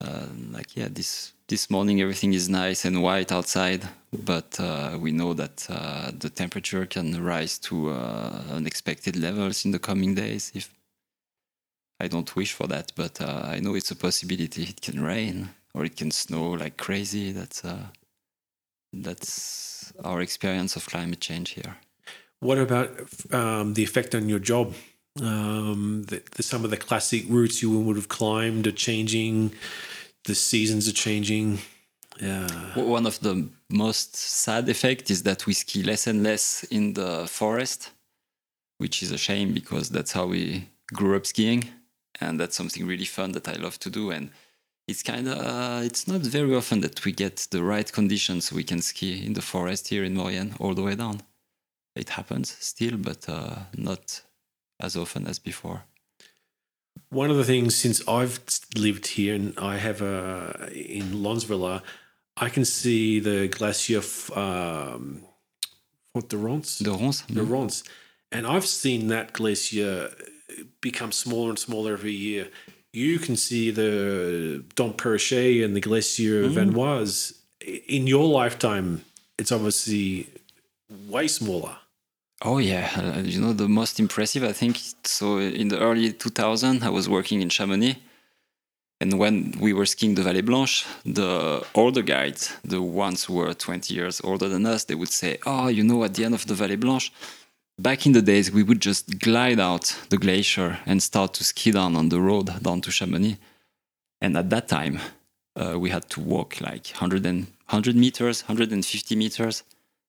Uh, 0.00 0.26
like 0.50 0.76
yeah, 0.76 0.88
this 0.90 1.32
this 1.48 1.70
morning 1.70 2.00
everything 2.00 2.34
is 2.34 2.48
nice 2.48 2.84
and 2.84 3.02
white 3.02 3.30
outside, 3.30 3.88
but 4.12 4.58
uh, 4.58 4.98
we 5.00 5.12
know 5.12 5.34
that 5.34 5.66
uh, 5.70 6.10
the 6.18 6.30
temperature 6.30 6.84
can 6.86 7.22
rise 7.22 7.58
to 7.58 7.90
uh, 7.90 8.42
unexpected 8.50 9.16
levels 9.16 9.64
in 9.64 9.70
the 9.70 9.78
coming 9.78 10.14
days. 10.14 10.50
If 10.54 10.74
I 12.00 12.08
don't 12.08 12.34
wish 12.34 12.52
for 12.52 12.66
that, 12.66 12.92
but 12.96 13.20
uh, 13.20 13.42
I 13.44 13.60
know 13.60 13.74
it's 13.74 13.90
a 13.90 13.96
possibility. 13.96 14.64
It 14.64 14.80
can 14.80 15.00
rain 15.00 15.50
or 15.74 15.84
it 15.84 15.96
can 15.96 16.10
snow 16.10 16.50
like 16.50 16.76
crazy. 16.76 17.32
That's 17.32 17.62
that's 18.92 19.73
our 20.04 20.20
experience 20.20 20.76
of 20.76 20.86
climate 20.86 21.20
change 21.20 21.50
here. 21.50 21.76
What 22.40 22.58
about 22.58 22.90
um, 23.32 23.74
the 23.74 23.82
effect 23.82 24.14
on 24.14 24.28
your 24.28 24.38
job? 24.38 24.74
Um, 25.20 26.04
the, 26.08 26.22
the, 26.32 26.42
some 26.42 26.64
of 26.64 26.70
the 26.70 26.76
classic 26.76 27.24
routes 27.28 27.62
you 27.62 27.70
would 27.78 27.96
have 27.96 28.08
climbed 28.08 28.66
are 28.66 28.72
changing. 28.72 29.52
The 30.24 30.34
seasons 30.34 30.88
are 30.88 30.92
changing. 30.92 31.58
Yeah. 32.20 32.48
One 32.74 33.06
of 33.06 33.20
the 33.20 33.48
most 33.70 34.16
sad 34.16 34.68
effects 34.68 35.10
is 35.10 35.22
that 35.24 35.46
we 35.46 35.52
ski 35.52 35.82
less 35.82 36.06
and 36.06 36.22
less 36.22 36.64
in 36.64 36.94
the 36.94 37.26
forest, 37.26 37.90
which 38.78 39.02
is 39.02 39.10
a 39.10 39.18
shame 39.18 39.52
because 39.52 39.88
that's 39.88 40.12
how 40.12 40.26
we 40.26 40.68
grew 40.92 41.16
up 41.16 41.26
skiing, 41.26 41.64
and 42.20 42.38
that's 42.38 42.56
something 42.56 42.86
really 42.86 43.04
fun 43.04 43.32
that 43.32 43.48
I 43.48 43.54
love 43.54 43.78
to 43.80 43.90
do. 43.90 44.10
And 44.10 44.30
it's 44.86 45.02
kind 45.02 45.28
of 45.28 45.38
uh, 45.38 45.80
it's 45.82 46.06
not 46.06 46.20
very 46.20 46.54
often 46.54 46.80
that 46.80 47.04
we 47.04 47.12
get 47.12 47.48
the 47.50 47.62
right 47.62 47.90
conditions 47.90 48.52
we 48.52 48.64
can 48.64 48.80
ski 48.82 49.24
in 49.24 49.32
the 49.32 49.42
forest 49.42 49.88
here 49.88 50.04
in 50.04 50.14
Maurienne 50.14 50.54
all 50.60 50.74
the 50.74 50.82
way 50.82 50.94
down. 50.94 51.22
It 51.96 52.10
happens 52.10 52.56
still, 52.60 52.96
but 52.96 53.28
uh, 53.28 53.56
not 53.76 54.22
as 54.80 54.96
often 54.96 55.26
as 55.26 55.38
before. 55.38 55.84
One 57.08 57.30
of 57.30 57.36
the 57.36 57.44
things 57.44 57.76
since 57.76 58.06
I've 58.08 58.40
lived 58.76 59.06
here 59.06 59.34
and 59.34 59.54
I 59.58 59.76
have 59.78 60.02
a 60.02 60.70
in 60.74 61.22
Lanslevillard, 61.22 61.82
I 62.36 62.48
can 62.48 62.64
see 62.64 63.20
the 63.20 63.48
glacier 63.48 64.02
um, 64.34 65.22
what 66.12 66.28
the 66.28 66.36
Ronce, 66.36 66.78
the 66.78 66.92
Ronce, 66.92 67.22
the 67.22 67.40
mm-hmm. 67.40 67.52
Ronce, 67.52 67.84
and 68.30 68.46
I've 68.46 68.66
seen 68.66 69.08
that 69.08 69.32
glacier 69.32 70.10
become 70.80 71.10
smaller 71.10 71.50
and 71.50 71.58
smaller 71.58 71.92
every 71.94 72.12
year 72.12 72.48
you 72.94 73.18
can 73.18 73.36
see 73.36 73.70
the 73.70 74.62
Dent 74.76 74.96
Parrachée 74.96 75.64
and 75.64 75.74
the 75.74 75.80
Glacier 75.80 76.44
mm. 76.44 76.54
Vanoise. 76.54 77.38
In 77.88 78.06
your 78.06 78.26
lifetime, 78.26 79.04
it's 79.38 79.50
obviously 79.50 80.28
way 81.08 81.26
smaller. 81.26 81.76
Oh 82.42 82.58
yeah, 82.58 82.90
uh, 82.96 83.20
you 83.20 83.40
know 83.40 83.52
the 83.52 83.68
most 83.68 83.98
impressive 83.98 84.44
I 84.44 84.52
think. 84.52 84.78
So 85.04 85.38
in 85.38 85.68
the 85.68 85.80
early 85.80 86.12
2000, 86.12 86.82
I 86.82 86.90
was 86.90 87.08
working 87.08 87.40
in 87.40 87.48
Chamonix, 87.48 87.96
and 89.00 89.18
when 89.18 89.54
we 89.58 89.72
were 89.72 89.86
skiing 89.86 90.14
the 90.14 90.22
Vallée 90.22 90.44
Blanche, 90.44 90.84
the 91.06 91.64
older 91.74 92.02
guides, 92.02 92.52
the 92.64 92.82
ones 92.82 93.24
who 93.24 93.34
were 93.34 93.54
20 93.54 93.94
years 93.94 94.20
older 94.22 94.48
than 94.48 94.66
us, 94.66 94.84
they 94.84 94.94
would 94.94 95.12
say, 95.12 95.38
"Oh, 95.46 95.68
you 95.68 95.82
know, 95.82 96.04
at 96.04 96.14
the 96.14 96.24
end 96.24 96.34
of 96.34 96.46
the 96.46 96.54
Vallée 96.54 96.78
Blanche, 96.78 97.10
back 97.78 98.06
in 98.06 98.12
the 98.12 98.22
days, 98.22 98.50
we 98.52 98.62
would 98.62 98.80
just 98.80 99.18
glide 99.18 99.60
out 99.60 99.96
the 100.10 100.16
glacier 100.16 100.78
and 100.86 101.02
start 101.02 101.34
to 101.34 101.44
ski 101.44 101.70
down 101.70 101.96
on 101.96 102.08
the 102.08 102.20
road 102.20 102.62
down 102.62 102.80
to 102.82 102.90
Chamonix. 102.90 103.38
And 104.20 104.36
at 104.36 104.50
that 104.50 104.68
time, 104.68 105.00
uh, 105.56 105.78
we 105.78 105.90
had 105.90 106.08
to 106.10 106.20
walk 106.20 106.60
like 106.60 106.88
100, 106.88 107.26
and, 107.26 107.46
100 107.68 107.96
meters, 107.96 108.42
150 108.42 109.16
meters. 109.16 109.62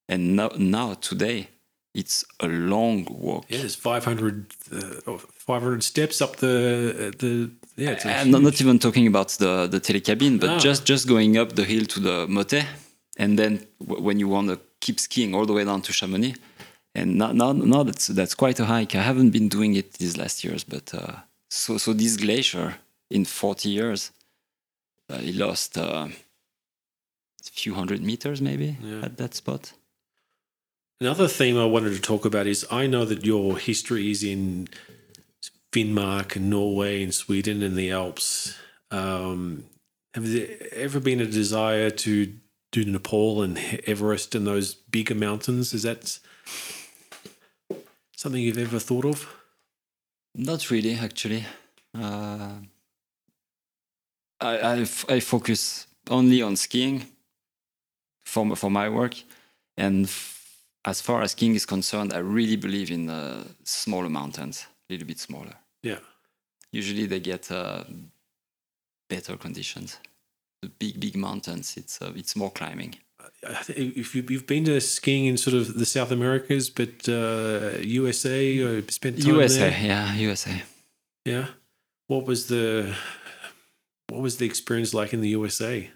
And 0.08 0.36
now, 0.36 0.52
now, 0.58 0.94
today, 0.94 1.50
it's 1.94 2.24
a 2.40 2.48
long 2.48 3.08
walk. 3.10 3.46
Yeah, 3.50 3.60
it's 3.60 3.76
500, 3.76 4.46
uh, 4.72 5.18
500 5.18 5.84
steps 5.84 6.22
up 6.22 6.36
the 6.36 7.14
the. 7.18 7.52
Yeah, 7.78 7.98
I'm 8.06 8.28
huge... 8.28 8.44
not 8.44 8.62
even 8.62 8.80
talking 8.80 9.08
about 9.08 9.30
the 9.30 9.68
the 9.68 9.80
telecabine, 9.80 10.40
but 10.40 10.50
ah. 10.50 10.60
just 10.60 10.86
just 10.86 11.08
going 11.08 11.38
up 11.38 11.56
the 11.56 11.64
hill 11.64 11.86
to 11.86 12.00
the 12.00 12.28
Motet, 12.28 12.68
and 13.18 13.40
then 13.40 13.66
when 13.80 14.20
you 14.20 14.28
want 14.28 14.50
to 14.50 14.60
keep 14.82 15.00
skiing 15.00 15.34
all 15.34 15.46
the 15.46 15.54
way 15.54 15.64
down 15.64 15.82
to 15.82 15.94
Chamonix, 15.94 16.36
and 16.96 17.16
now, 17.18 17.34
now, 17.34 17.52
now 17.52 17.84
that's 17.84 18.08
that's 18.08 18.34
quite 18.34 18.60
a 18.60 18.66
hike. 18.66 18.96
I 18.96 19.02
haven't 19.02 19.32
been 19.32 19.50
doing 19.50 19.76
it 19.76 19.94
these 19.94 20.18
last 20.18 20.44
years, 20.44 20.64
but 20.64 20.94
uh, 20.94 21.18
so 21.50 21.78
so 21.78 21.94
this 21.94 22.16
glacier 22.16 22.76
in 23.10 23.26
40 23.26 23.70
years, 23.70 24.12
uh, 25.10 25.18
he 25.18 25.34
lost 25.34 25.78
uh, 25.78 26.08
a 26.08 27.52
few 27.52 27.76
hundred 27.76 28.02
meters 28.02 28.42
maybe 28.42 28.78
yeah. 28.82 29.02
at 29.06 29.18
that 29.18 29.36
spot. 29.36 29.74
Another 31.02 31.28
theme 31.28 31.58
I 31.58 31.66
wanted 31.66 31.94
to 31.94 32.02
talk 32.02 32.24
about 32.24 32.48
is 32.48 32.66
I 32.72 32.88
know 32.88 33.04
that 33.04 33.26
your 33.26 33.58
history 33.58 34.10
is 34.10 34.24
in 34.24 34.70
Finnmark 35.74 36.38
and 36.38 36.50
Norway 36.50 37.04
and 37.04 37.14
Sweden 37.14 37.62
and 37.62 37.76
the 37.76 37.92
Alps. 37.92 38.58
Um, 38.92 39.66
have 40.14 40.32
there 40.32 40.48
ever 40.72 41.02
been 41.02 41.20
a 41.20 41.26
desire 41.26 41.90
to 41.90 42.34
do 42.72 42.86
Nepal 42.86 43.42
and 43.42 43.60
Everest 43.86 44.34
and 44.36 44.48
those 44.48 44.74
bigger 44.74 45.16
mountains? 45.16 45.74
Is 45.74 45.84
that 45.84 46.18
Something 48.16 48.42
you've 48.42 48.58
ever 48.58 48.80
thought 48.80 49.06
of? 49.06 49.28
Not 50.36 50.70
really, 50.72 50.96
actually. 50.96 51.46
Uh, 51.94 52.56
I, 54.40 54.58
I, 54.58 54.88
I 55.10 55.20
focus 55.20 55.88
only 56.10 56.42
on 56.42 56.56
skiing 56.56 57.08
for, 58.26 58.56
for 58.56 58.70
my 58.72 58.90
work. 58.90 59.16
And 59.78 60.06
f- 60.06 60.58
as 60.86 61.02
far 61.02 61.22
as 61.22 61.32
skiing 61.32 61.56
is 61.56 61.66
concerned, 61.66 62.14
I 62.14 62.20
really 62.20 62.56
believe 62.56 62.92
in 62.92 63.10
uh, 63.10 63.44
smaller 63.64 64.10
mountains, 64.10 64.66
a 64.90 64.94
little 64.94 65.08
bit 65.08 65.20
smaller. 65.20 65.54
Yeah. 65.84 66.00
Usually 66.72 67.06
they 67.06 67.20
get 67.20 67.52
uh, 67.52 67.84
better 69.10 69.38
conditions. 69.38 69.98
The 70.62 70.70
big, 70.70 71.00
big 71.00 71.16
mountains, 71.16 71.76
it's, 71.78 72.02
uh, 72.02 72.12
it's 72.16 72.36
more 72.36 72.52
climbing 72.52 72.96
if 73.70 74.16
you, 74.16 74.24
have 74.24 74.48
been 74.48 74.66
to 74.66 74.80
skiing 74.82 75.26
in 75.26 75.38
sort 75.38 75.56
of 75.56 75.78
the 75.78 75.86
South 75.86 76.12
Americas, 76.12 76.70
but 76.70 77.08
uh, 77.08 77.78
USA 77.82 78.60
or 78.60 78.82
spent 78.90 79.22
time 79.22 79.36
USA, 79.36 79.70
there? 79.70 79.80
yeah, 79.82 80.16
USA. 80.16 80.64
Yeah. 81.26 81.48
What 82.08 82.26
was 82.26 82.48
the 82.48 82.94
what 84.10 84.22
was 84.22 84.38
the 84.38 84.46
experience 84.46 84.94
like 84.94 85.14
in 85.14 85.22
the 85.22 85.30
USA? 85.30 85.90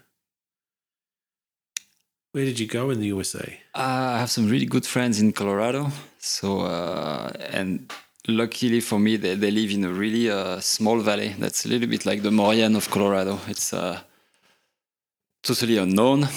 Where 2.32 2.44
did 2.44 2.60
you 2.60 2.66
go 2.66 2.90
in 2.90 3.00
the 3.00 3.06
USA? 3.06 3.60
Uh, 3.74 4.14
I 4.14 4.18
have 4.18 4.30
some 4.30 4.48
really 4.48 4.66
good 4.66 4.86
friends 4.86 5.20
in 5.20 5.32
Colorado. 5.32 5.90
So 6.18 6.60
uh, 6.60 7.32
and 7.50 7.92
luckily 8.28 8.80
for 8.80 8.98
me, 8.98 9.16
they, 9.16 9.34
they 9.34 9.50
live 9.50 9.70
in 9.70 9.84
a 9.84 9.92
really 9.92 10.30
uh, 10.30 10.60
small 10.60 11.00
valley 11.00 11.34
that's 11.38 11.64
a 11.64 11.68
little 11.68 11.88
bit 11.88 12.06
like 12.06 12.22
the 12.22 12.30
Maurienne 12.30 12.76
of 12.76 12.90
Colorado. 12.90 13.38
It's 13.48 13.72
uh, 13.72 14.00
totally 15.42 15.78
unknown 15.78 16.28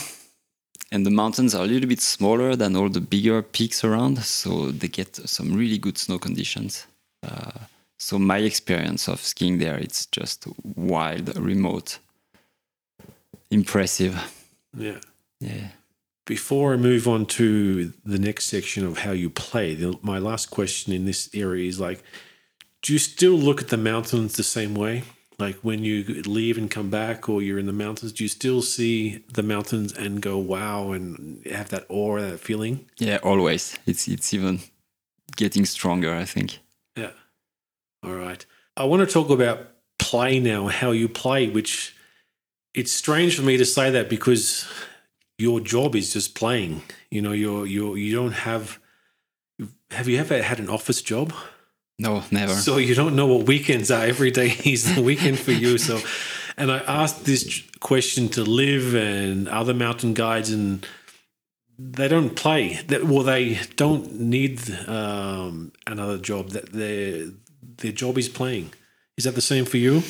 and 0.94 1.08
the 1.08 1.10
mountains 1.10 1.56
are 1.56 1.64
a 1.64 1.68
little 1.68 1.90
bit 1.90 2.00
smaller 2.00 2.56
than 2.56 2.76
all 2.76 2.88
the 2.88 3.02
bigger 3.02 3.42
peaks 3.42 3.84
around, 3.84 4.20
so 4.20 4.70
they 4.70 4.88
get 4.88 5.16
some 5.16 5.56
really 5.56 5.80
good 5.80 5.98
snow 5.98 6.20
conditions. 6.20 6.86
Uh, 7.24 7.66
so 7.98 8.20
my 8.20 8.38
experience 8.38 9.08
of 9.08 9.20
skiing 9.20 9.58
there, 9.58 9.78
it's 9.78 10.06
just 10.06 10.46
wild, 10.76 11.36
remote, 11.36 11.98
impressive. 13.50 14.16
Yeah. 14.78 15.00
Yeah. 15.40 15.70
Before 16.26 16.74
I 16.74 16.78
move 16.78 17.08
on 17.08 17.26
to 17.38 17.92
the 18.06 18.20
next 18.20 18.46
section 18.46 18.86
of 18.86 19.00
how 19.00 19.14
you 19.14 19.32
play, 19.32 19.74
the, 19.74 19.98
my 20.04 20.20
last 20.20 20.52
question 20.52 20.94
in 20.94 21.06
this 21.06 21.28
area 21.34 21.68
is 21.68 21.80
like, 21.80 22.04
do 22.84 22.94
you 22.94 23.00
still 23.00 23.34
look 23.34 23.62
at 23.62 23.70
the 23.70 23.78
mountains 23.78 24.36
the 24.36 24.44
same 24.44 24.76
way? 24.76 25.04
Like 25.40 25.56
when 25.58 25.84
you 25.84 26.22
leave 26.24 26.58
and 26.58 26.70
come 26.70 26.90
back 26.90 27.28
or 27.28 27.42
you're 27.42 27.60
in 27.60 27.66
the 27.66 27.74
mountains 27.74 28.12
do 28.12 28.24
you 28.24 28.28
still 28.28 28.62
see 28.62 29.24
the 29.34 29.44
mountains 29.44 29.92
and 29.94 30.22
go 30.22 30.38
wow 30.38 30.92
and 30.92 31.46
have 31.48 31.70
that 31.70 31.86
awe 31.90 32.20
that 32.20 32.40
feeling 32.40 32.86
yeah 32.98 33.18
always 33.24 33.78
it's 33.86 34.08
it's 34.08 34.34
even 34.34 34.60
getting 35.36 35.66
stronger 35.66 36.14
i 36.14 36.26
think 36.26 36.60
yeah 36.96 37.12
all 38.04 38.14
right 38.14 38.46
i 38.78 38.84
want 38.84 39.08
to 39.08 39.12
talk 39.12 39.30
about 39.30 39.70
play 40.00 40.40
now 40.40 40.68
how 40.68 40.92
you 40.92 41.08
play 41.10 41.48
which 41.50 41.96
it's 42.74 42.92
strange 42.92 43.36
for 43.36 43.44
me 43.44 43.58
to 43.58 43.66
say 43.66 43.92
that 43.92 44.10
because 44.10 44.68
your 45.38 45.60
job 45.60 45.96
is 45.96 46.14
just 46.14 46.36
playing. 46.36 46.82
You 47.10 47.22
know, 47.22 47.32
you're 47.32 47.66
you're 47.66 47.98
you 47.98 48.16
don't 48.16 48.32
have. 48.32 48.80
Have 49.92 50.08
you 50.08 50.18
ever 50.18 50.42
had 50.42 50.60
an 50.60 50.70
office 50.70 51.02
job? 51.02 51.34
No, 52.00 52.24
never. 52.32 52.54
So 52.54 52.78
you 52.78 52.96
don't 52.96 53.16
know 53.16 53.28
what 53.28 53.46
weekends 53.48 53.92
are. 53.92 54.06
Every 54.06 54.32
day 54.32 54.56
is 54.66 54.96
the 54.96 55.02
weekend 55.02 55.40
for 55.40 55.52
you. 55.52 55.78
So, 55.78 56.00
and 56.58 56.72
I 56.72 56.80
asked 56.80 57.26
this 57.26 57.64
question 57.80 58.30
to 58.30 58.44
Liv 58.44 58.96
and 58.96 59.48
other 59.48 59.74
mountain 59.74 60.14
guides, 60.14 60.50
and 60.50 60.86
they 61.78 62.08
don't 62.08 62.36
play. 62.36 62.80
That 62.88 63.04
well, 63.06 63.24
they 63.24 63.60
don't 63.76 64.20
need 64.20 64.60
um, 64.88 65.72
another 65.88 66.18
job. 66.18 66.50
That 66.50 66.72
their 66.72 67.28
their 67.78 67.92
job 67.92 68.18
is 68.18 68.28
playing. 68.30 68.74
Is 69.18 69.26
that 69.26 69.36
the 69.36 69.42
same 69.42 69.66
for 69.66 69.78
you? 69.78 70.02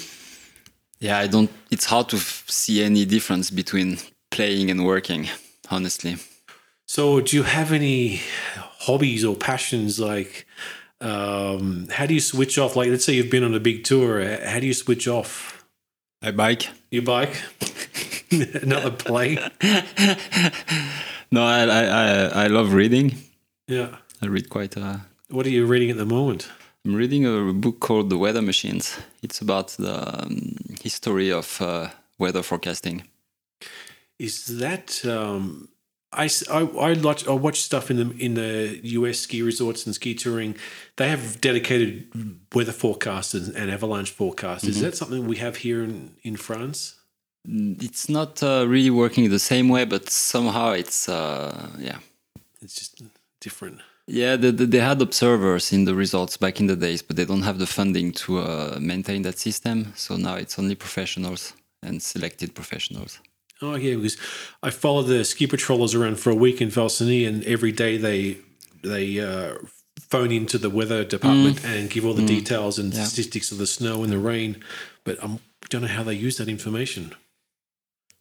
yeah, 1.00 1.18
I 1.20 1.28
don't. 1.28 1.52
It's 1.70 1.86
hard 1.86 2.08
to 2.10 2.16
f- 2.16 2.46
see 2.48 2.82
any 2.82 3.04
difference 3.06 3.50
between 3.52 3.98
playing 4.32 4.72
and 4.72 4.86
working. 4.86 5.28
Honestly, 5.70 6.18
So, 6.86 7.20
do 7.22 7.36
you 7.38 7.44
have 7.44 7.72
any 7.72 8.22
hobbies 8.86 9.24
or 9.26 9.36
passions? 9.36 10.00
Like, 10.00 10.46
um, 11.04 11.88
how 11.92 12.06
do 12.06 12.14
you 12.14 12.20
switch 12.22 12.58
off? 12.58 12.76
Like, 12.76 12.90
let's 12.90 13.06
say 13.06 13.14
you've 13.14 13.30
been 13.30 13.44
on 13.44 13.54
a 13.54 13.60
big 13.60 13.84
tour. 13.84 14.24
How 14.46 14.60
do 14.60 14.66
you 14.66 14.74
switch 14.74 15.08
off 15.08 15.66
I 16.22 16.32
bike. 16.32 16.70
your 16.92 17.04
bike? 17.04 17.36
Another 18.64 18.92
plane. 18.92 19.38
No, 21.32 21.44
I 21.44 21.64
I 21.66 21.84
I, 21.84 22.44
I 22.44 22.48
love 22.48 22.74
reading. 22.74 23.16
Yeah. 23.68 23.98
I 24.22 24.28
read 24.28 24.50
quite. 24.50 24.78
a. 24.78 25.02
What 25.30 25.46
are 25.46 25.50
you 25.50 25.66
reading 25.66 25.90
at 25.92 25.98
the 25.98 26.06
moment? 26.06 26.48
I'm 26.86 26.96
reading 26.96 27.26
a 27.26 27.54
book 27.54 27.80
called 27.80 28.10
The 28.10 28.18
Weather 28.18 28.42
Machines. 28.42 28.98
It's 29.22 29.42
about 29.42 29.70
the 29.80 30.24
um, 30.24 30.56
history 30.82 31.32
of 31.32 31.62
uh, 31.62 31.88
weather 32.20 32.44
forecasting. 32.44 33.04
Is 34.20 34.46
that 34.60 35.04
um, 35.06 35.70
I, 36.14 36.30
I, 36.52 36.60
I 36.60 36.94
watch 36.94 37.28
I 37.28 37.32
watch 37.32 37.62
stuff 37.62 37.90
in 37.92 37.98
the 37.98 38.26
in 38.26 38.34
the 38.36 38.80
US 38.84 39.20
ski 39.20 39.42
resorts 39.42 39.86
and 39.86 39.96
ski 39.96 40.14
touring. 40.16 40.56
They 40.96 41.10
have 41.10 41.42
dedicated 41.42 42.08
weather 42.54 42.72
forecasts 42.72 43.34
and 43.34 43.72
avalanche 43.72 44.16
forecasters. 44.16 44.70
Is 44.70 44.82
that 44.82 44.96
something 44.96 45.28
we 45.28 45.38
have 45.38 45.58
here 45.58 45.84
in, 45.84 46.16
in 46.24 46.36
France? 46.36 46.96
It's 47.46 48.08
not 48.08 48.42
uh, 48.42 48.66
really 48.68 48.90
working 48.90 49.30
the 49.30 49.40
same 49.40 49.68
way, 49.68 49.86
but 49.86 50.10
somehow 50.10 50.72
it's 50.72 51.10
uh, 51.10 51.70
yeah. 51.80 51.98
It's 52.62 52.76
just 52.76 53.02
different. 53.42 53.82
Yeah, 54.08 54.36
they, 54.36 54.52
they 54.52 54.66
they 54.66 54.80
had 54.80 55.02
observers 55.02 55.72
in 55.74 55.86
the 55.86 55.96
results 55.96 56.38
back 56.38 56.60
in 56.60 56.68
the 56.68 56.76
days, 56.76 57.02
but 57.02 57.16
they 57.16 57.26
don't 57.26 57.44
have 57.44 57.60
the 57.60 57.68
funding 57.68 58.14
to 58.14 58.40
uh, 58.40 58.78
maintain 58.80 59.24
that 59.24 59.40
system. 59.40 59.94
So 59.96 60.18
now 60.18 60.36
it's 60.36 60.58
only 60.60 60.76
professionals 60.76 61.54
and 61.82 62.02
selected 62.02 62.54
professionals. 62.54 63.20
Oh 63.64 63.76
yeah, 63.76 63.96
because 63.96 64.18
I 64.62 64.70
follow 64.70 65.02
the 65.04 65.24
ski 65.24 65.48
patrollers 65.48 65.96
around 65.96 66.20
for 66.20 66.30
a 66.32 66.36
week 66.36 66.62
in 66.62 66.70
Val 66.70 66.90
Cenis, 66.90 67.28
and 67.28 67.44
every 67.46 67.72
day 67.72 67.98
they 67.98 68.38
they 68.84 69.20
uh, 69.20 69.56
phone 70.00 70.32
into 70.32 70.58
the 70.58 70.70
weather 70.70 71.04
department 71.06 71.64
and 71.66 71.90
give 71.90 72.06
all 72.06 72.14
the 72.14 72.26
details 72.26 72.78
and 72.78 72.94
Yeah. 72.94 73.06
statistics 73.06 73.52
of 73.52 73.58
the 73.58 73.68
snow 73.68 74.04
and 74.04 74.12
the 74.12 74.18
rain. 74.32 74.52
But 75.06 75.16
I 75.24 75.28
don't 75.70 75.82
know 75.82 75.88
how 75.98 76.04
they 76.04 76.14
use 76.28 76.36
that 76.38 76.50
information. 76.50 77.16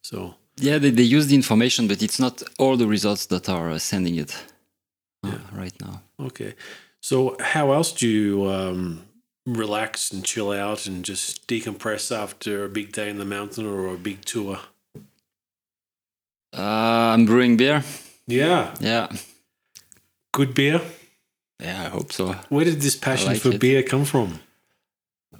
So 0.05 0.35
Yeah, 0.61 0.79
they, 0.79 0.91
they 0.91 1.03
use 1.17 1.27
the 1.27 1.35
information, 1.35 1.89
but 1.89 2.03
it's 2.03 2.19
not 2.21 2.43
all 2.59 2.77
the 2.77 2.87
results 2.87 3.27
that 3.27 3.49
are 3.49 3.71
uh, 3.71 3.79
sending 3.79 4.17
it 4.17 4.33
uh, 5.25 5.39
right 5.53 5.75
now. 5.81 6.03
okay, 6.21 6.55
so 7.01 7.37
how 7.41 7.73
else 7.73 7.91
do 7.93 8.07
you 8.09 8.47
um, 8.51 9.03
relax 9.47 10.13
and 10.13 10.25
chill 10.25 10.51
out 10.53 10.87
and 10.87 11.05
just 11.05 11.47
decompress 11.49 12.11
after 12.25 12.65
a 12.65 12.69
big 12.69 12.93
day 12.93 13.09
in 13.11 13.19
the 13.19 13.25
mountain 13.25 13.67
or 13.67 13.89
a 13.95 13.99
big 13.99 14.25
tour? 14.25 14.59
Uh, 16.57 17.13
I'm 17.15 17.25
brewing 17.27 17.57
beer. 17.57 17.83
Yeah, 18.27 18.75
Yeah, 18.81 19.09
good 20.33 20.55
beer. 20.55 20.81
yeah, 21.61 21.83
I 21.87 21.89
hope 21.89 22.13
so. 22.13 22.35
Where 22.51 22.65
did 22.65 22.81
this 22.81 22.97
passion 22.97 23.29
like 23.33 23.41
for 23.43 23.51
it. 23.53 23.61
beer 23.61 23.83
come 23.83 24.05
from? 24.05 24.39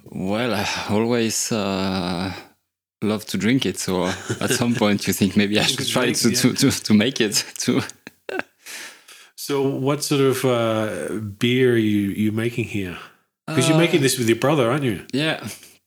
Well, 0.05 0.53
I 0.53 0.67
always 0.89 1.51
uh, 1.51 2.31
love 3.01 3.25
to 3.27 3.37
drink 3.37 3.65
it. 3.65 3.79
So 3.79 4.05
at 4.41 4.49
some 4.51 4.75
point, 4.81 5.07
you 5.07 5.13
think 5.13 5.35
maybe 5.37 5.57
I 5.59 5.63
should 5.63 5.87
try 5.87 6.11
to, 6.11 6.29
yeah. 6.29 6.35
to, 6.41 6.53
to, 6.53 6.71
to 6.83 6.93
make 6.93 7.21
it. 7.21 7.45
To 7.59 7.81
So, 9.35 9.61
what 9.67 10.03
sort 10.03 10.21
of 10.21 10.45
uh, 10.45 11.19
beer 11.39 11.73
are 11.73 11.77
you 11.77 12.09
you 12.15 12.31
making 12.31 12.65
here? 12.65 12.97
Because 13.47 13.67
you're 13.67 13.77
making 13.77 14.01
this 14.01 14.17
with 14.17 14.27
your 14.29 14.39
brother, 14.39 14.69
aren't 14.71 14.83
you? 14.85 15.05
yeah, 15.13 15.45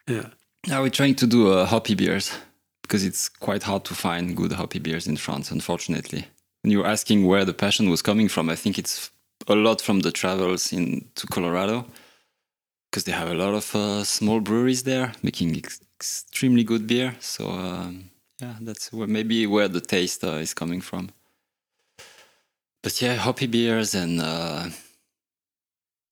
Yeah. 0.09 0.29
now 0.66 0.83
we're 0.83 0.91
trying 0.91 1.14
to 1.16 1.27
do 1.27 1.53
uh, 1.53 1.64
hoppy 1.66 1.95
beers 1.95 2.33
because 2.87 3.05
it's 3.05 3.28
quite 3.28 3.64
hard 3.64 3.84
to 3.84 3.95
find 3.95 4.37
good 4.37 4.53
hoppy 4.53 4.78
beers 4.78 5.07
in 5.09 5.16
France, 5.16 5.51
unfortunately. 5.51 6.24
And 6.62 6.72
you're 6.72 6.87
asking 6.87 7.26
where 7.26 7.45
the 7.45 7.53
passion 7.53 7.91
was 7.91 8.01
coming 8.03 8.28
from, 8.28 8.49
I 8.49 8.57
think 8.57 8.78
it's 8.78 9.11
a 9.49 9.55
lot 9.55 9.80
from 9.82 10.01
the 10.01 10.12
travels 10.12 10.72
in 10.72 11.05
to 11.16 11.26
Colorado 11.26 11.84
because 12.91 13.05
they 13.05 13.12
have 13.12 13.28
a 13.30 13.34
lot 13.34 13.55
of 13.55 13.74
uh, 13.74 14.05
small 14.05 14.41
breweries 14.41 14.82
there 14.84 15.12
making 15.22 15.57
ex- 15.57 15.80
extremely 15.99 16.64
good 16.64 16.87
beer. 16.87 17.14
So 17.20 17.49
um, 17.51 18.11
yeah, 18.41 18.55
that's 18.61 18.93
where 18.93 19.09
maybe 19.09 19.47
where 19.47 19.68
the 19.68 19.80
taste 19.80 20.24
uh, 20.24 20.39
is 20.47 20.55
coming 20.55 20.80
from. 20.80 21.11
But 22.82 23.03
yeah, 23.03 23.16
hoppy 23.16 23.47
beers 23.49 23.95
and 23.95 24.20
uh, 24.20 24.68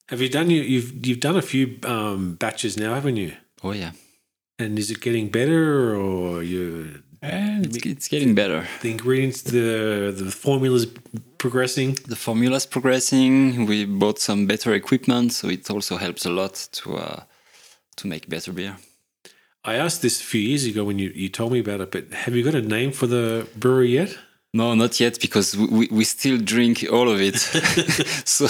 Have 0.09 0.21
you 0.21 0.29
done 0.29 0.51
you 0.51 0.63
you've 0.63 1.07
you've 1.07 1.21
done 1.21 1.37
a 1.37 1.43
few 1.43 1.79
um, 1.85 2.35
batches 2.35 2.77
now, 2.77 2.95
haven't 2.95 3.17
you? 3.17 3.33
oh 3.63 3.73
yeah, 3.73 3.93
And 4.59 4.79
is 4.79 4.91
it 4.91 5.01
getting 5.01 5.31
better, 5.31 5.95
or 5.97 6.43
you 6.43 7.03
it's, 7.23 7.77
it's 7.87 8.09
getting 8.09 8.35
better. 8.35 8.67
the 8.83 8.91
ingredients, 8.91 9.43
the 9.43 10.15
the 10.17 10.31
formulas 10.31 10.87
progressing? 11.39 11.99
The 12.07 12.17
formula's 12.17 12.67
progressing. 12.67 13.67
We 13.67 13.85
bought 13.85 14.19
some 14.19 14.47
better 14.47 14.73
equipment, 14.75 15.33
so 15.33 15.49
it 15.49 15.69
also 15.71 15.97
helps 15.97 16.25
a 16.25 16.31
lot 16.31 16.69
to 16.73 16.97
uh, 16.97 17.23
to 17.97 18.07
make 18.07 18.29
better 18.29 18.53
beer. 18.53 18.77
I 19.65 19.75
asked 19.77 20.03
this 20.03 20.21
a 20.21 20.25
few 20.25 20.43
years 20.43 20.67
ago 20.67 20.85
when 20.85 20.99
you, 20.99 21.11
you 21.15 21.31
told 21.31 21.51
me 21.53 21.59
about 21.61 21.81
it, 21.81 21.91
but 21.91 22.13
have 22.13 22.37
you 22.37 22.45
got 22.45 22.55
a 22.55 22.61
name 22.61 22.93
for 22.93 23.07
the 23.07 23.47
brewery 23.57 23.89
yet? 23.89 24.19
No, 24.53 24.75
not 24.75 25.01
yet, 25.01 25.19
because 25.21 25.57
we, 25.57 25.67
we, 25.67 25.89
we 25.91 26.05
still 26.05 26.37
drink 26.39 26.85
all 26.93 27.09
of 27.09 27.21
it. 27.21 27.37
so, 28.27 28.47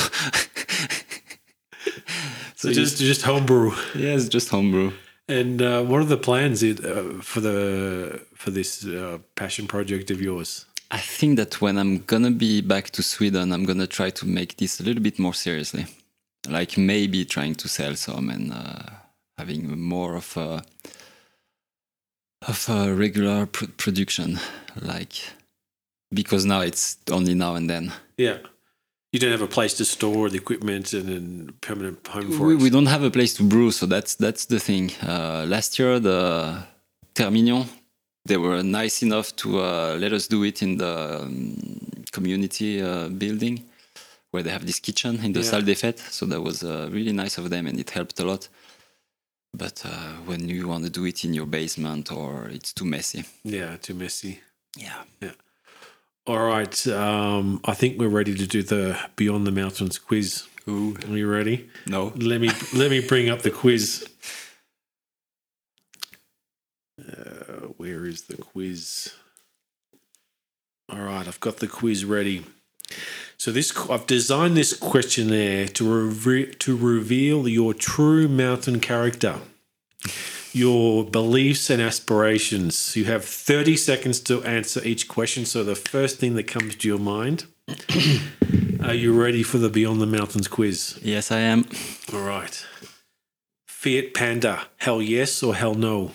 So 2.56 2.72
just 2.72 2.98
just 2.98 3.22
homebrew. 3.22 3.72
yeah, 3.94 4.14
it's 4.16 4.28
just 4.28 4.48
homebrew. 4.48 4.92
And 5.28 5.62
uh, 5.62 5.82
what 5.82 6.00
are 6.00 6.04
the 6.04 6.18
plans 6.18 6.62
uh, 6.62 7.18
for 7.22 7.40
the 7.40 8.20
for 8.34 8.50
this 8.50 8.84
uh, 8.84 9.18
passion 9.34 9.66
project 9.66 10.10
of 10.10 10.20
yours? 10.20 10.66
I 10.90 10.98
think 10.98 11.36
that 11.38 11.60
when 11.60 11.78
I'm 11.78 11.98
gonna 12.04 12.30
be 12.30 12.60
back 12.60 12.90
to 12.90 13.02
Sweden, 13.02 13.52
I'm 13.52 13.64
gonna 13.64 13.86
try 13.86 14.10
to 14.10 14.26
make 14.26 14.56
this 14.56 14.80
a 14.80 14.82
little 14.82 15.02
bit 15.02 15.18
more 15.18 15.34
seriously. 15.34 15.86
Like 16.48 16.76
maybe 16.76 17.24
trying 17.24 17.54
to 17.56 17.68
sell 17.68 17.96
some 17.96 18.28
and 18.28 18.52
uh, 18.52 18.90
having 19.38 19.80
more 19.80 20.14
of 20.14 20.36
a 20.36 20.62
of 22.46 22.68
a 22.68 22.92
regular 22.92 23.46
pr- 23.46 23.72
production, 23.78 24.38
like 24.82 25.14
because 26.12 26.44
now 26.44 26.60
it's 26.60 26.98
only 27.10 27.34
now 27.34 27.54
and 27.54 27.68
then. 27.70 27.92
Yeah. 28.18 28.38
You 29.14 29.20
don't 29.20 29.30
have 29.30 29.42
a 29.42 29.54
place 29.58 29.74
to 29.74 29.84
store 29.84 30.28
the 30.28 30.38
equipment 30.38 30.92
and 30.92 31.48
a 31.50 31.52
permanent 31.66 32.04
home 32.08 32.32
for 32.32 32.46
We, 32.48 32.54
it. 32.54 32.62
we 32.62 32.68
don't 32.68 32.86
have 32.86 33.04
a 33.04 33.10
place 33.12 33.32
to 33.34 33.44
brew, 33.44 33.70
so 33.70 33.86
that's 33.86 34.16
that's 34.16 34.46
the 34.46 34.58
thing. 34.58 34.90
Uh, 35.06 35.44
last 35.46 35.78
year, 35.78 36.00
the 36.00 36.18
Termignon, 37.14 37.64
they 38.28 38.36
were 38.36 38.60
nice 38.64 39.04
enough 39.06 39.28
to 39.36 39.48
uh, 39.60 39.96
let 40.00 40.12
us 40.12 40.26
do 40.26 40.42
it 40.42 40.62
in 40.62 40.78
the 40.78 40.94
um, 41.22 41.54
community 42.10 42.82
uh, 42.82 43.08
building 43.08 43.62
where 44.32 44.42
they 44.42 44.50
have 44.50 44.66
this 44.66 44.80
kitchen 44.80 45.14
in 45.24 45.32
the 45.32 45.40
Yeah. 45.42 45.50
salle 45.50 45.62
des 45.62 45.76
fêtes. 45.76 46.00
So 46.10 46.26
that 46.26 46.40
was 46.42 46.64
uh, 46.64 46.88
really 46.90 47.12
nice 47.12 47.38
of 47.38 47.48
them, 47.50 47.66
and 47.68 47.78
it 47.78 47.90
helped 47.90 48.18
a 48.18 48.24
lot. 48.24 48.48
But 49.56 49.76
uh, 49.86 49.90
when 50.26 50.48
you 50.48 50.66
want 50.66 50.82
to 50.86 50.90
do 50.90 51.04
it 51.06 51.24
in 51.24 51.34
your 51.34 51.46
basement 51.46 52.10
or 52.10 52.48
it's 52.50 52.72
too 52.72 52.84
messy, 52.84 53.22
yeah, 53.44 53.76
too 53.80 53.94
messy. 53.94 54.40
Yeah. 54.76 55.04
yeah, 55.20 55.34
All 56.26 56.38
right. 56.46 56.86
Um, 56.86 57.60
I 57.64 57.74
think 57.74 57.98
we're 57.98 58.08
ready 58.08 58.34
to 58.34 58.46
do 58.46 58.62
the 58.62 58.98
Beyond 59.16 59.46
the 59.46 59.52
Mountains 59.52 59.98
quiz. 59.98 60.44
Ooh. 60.66 60.96
Are 61.08 61.16
you 61.16 61.28
ready? 61.30 61.68
no, 61.86 62.12
Let 62.16 62.40
me 62.40 62.50
let 62.74 62.90
me 62.90 63.00
bring 63.06 63.28
up 63.28 63.42
the 63.42 63.50
quiz. 63.50 64.06
Uh, 66.98 67.68
where 67.76 68.06
is 68.06 68.22
the 68.22 68.36
quiz? 68.38 69.12
All 70.90 71.00
right, 71.02 71.26
I've 71.28 71.40
got 71.40 71.58
the 71.58 71.66
quiz 71.66 72.04
ready. 72.06 72.44
So 73.36 73.52
this 73.52 73.76
I've 73.90 74.06
designed 74.06 74.56
this 74.56 74.72
questionnaire 74.74 75.68
to 75.68 76.08
reve- 76.08 76.58
to 76.60 76.76
reveal 76.76 77.46
your 77.46 77.74
true 77.74 78.28
mountain 78.28 78.80
character, 78.80 79.40
your 80.54 81.04
beliefs 81.04 81.70
and 81.70 81.82
aspirations. 81.82 82.96
You 82.96 83.04
have 83.06 83.24
30 83.24 83.76
seconds 83.76 84.20
to 84.20 84.42
answer 84.44 84.80
each 84.84 85.08
question. 85.08 85.44
So 85.44 85.64
the 85.64 85.74
first 85.74 86.18
thing 86.18 86.34
that 86.34 86.44
comes 86.44 86.76
to 86.76 86.88
your 86.88 86.98
mind. 86.98 87.46
Are 88.84 88.94
you 88.94 89.18
ready 89.18 89.42
for 89.42 89.58
the 89.58 89.70
Beyond 89.70 90.00
the 90.00 90.06
Mountains 90.06 90.48
quiz? 90.48 90.98
yes, 91.02 91.32
I 91.32 91.38
am. 91.38 91.64
All 92.12 92.20
right. 92.20 92.66
Fiat 93.66 94.14
Panda, 94.14 94.66
hell 94.78 95.00
yes 95.02 95.42
or 95.42 95.54
hell 95.54 95.74
no? 95.74 96.12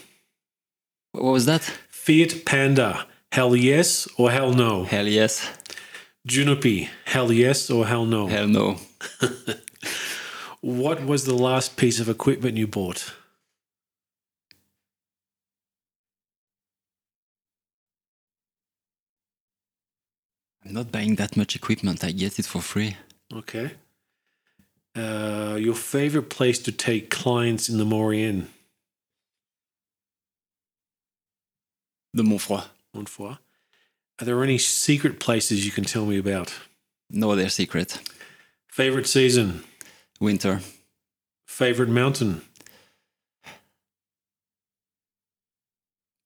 What 1.12 1.32
was 1.32 1.46
that? 1.46 1.62
Fiat 1.90 2.46
Panda, 2.46 3.08
hell 3.32 3.56
yes 3.56 4.08
or 4.18 4.32
hell 4.32 4.54
no? 4.54 4.84
Hell 4.84 5.08
yes. 5.08 5.50
Junupi, 6.28 6.90
hell 7.06 7.32
yes 7.32 7.70
or 7.70 7.88
hell 7.88 8.06
no? 8.06 8.28
Hell 8.28 8.48
no. 8.48 8.78
What 10.62 11.06
was 11.06 11.24
the 11.24 11.36
last 11.36 11.78
piece 11.78 12.02
of 12.02 12.10
equipment 12.10 12.58
you 12.58 12.68
bought? 12.68 13.14
I'm 20.66 20.74
not 20.74 20.92
buying 20.92 21.16
that 21.16 21.38
much 21.38 21.56
equipment. 21.56 22.04
I 22.04 22.12
get 22.12 22.40
it 22.40 22.46
for 22.46 22.62
free. 22.62 22.98
Okay. 23.34 23.72
Uh, 24.96 25.58
your 25.60 25.76
favorite 25.76 26.30
place 26.30 26.60
to 26.60 26.72
take 26.72 27.10
clients 27.10 27.70
in 27.70 27.78
the 27.78 27.86
Maurienne? 27.86 28.48
The 32.14 32.24
Montfroid. 32.24 32.66
Montfort. 32.94 33.38
Are 34.20 34.26
there 34.26 34.44
any 34.44 34.58
secret 34.58 35.20
places 35.20 35.66
you 35.66 35.72
can 35.72 35.86
tell 35.86 36.06
me 36.06 36.18
about? 36.18 36.54
No, 37.10 37.36
they're 37.36 37.50
secret. 37.50 38.00
Favorite 38.68 39.08
season? 39.08 39.64
Winter. 40.20 40.60
Favorite 41.48 41.90
mountain? 41.90 42.42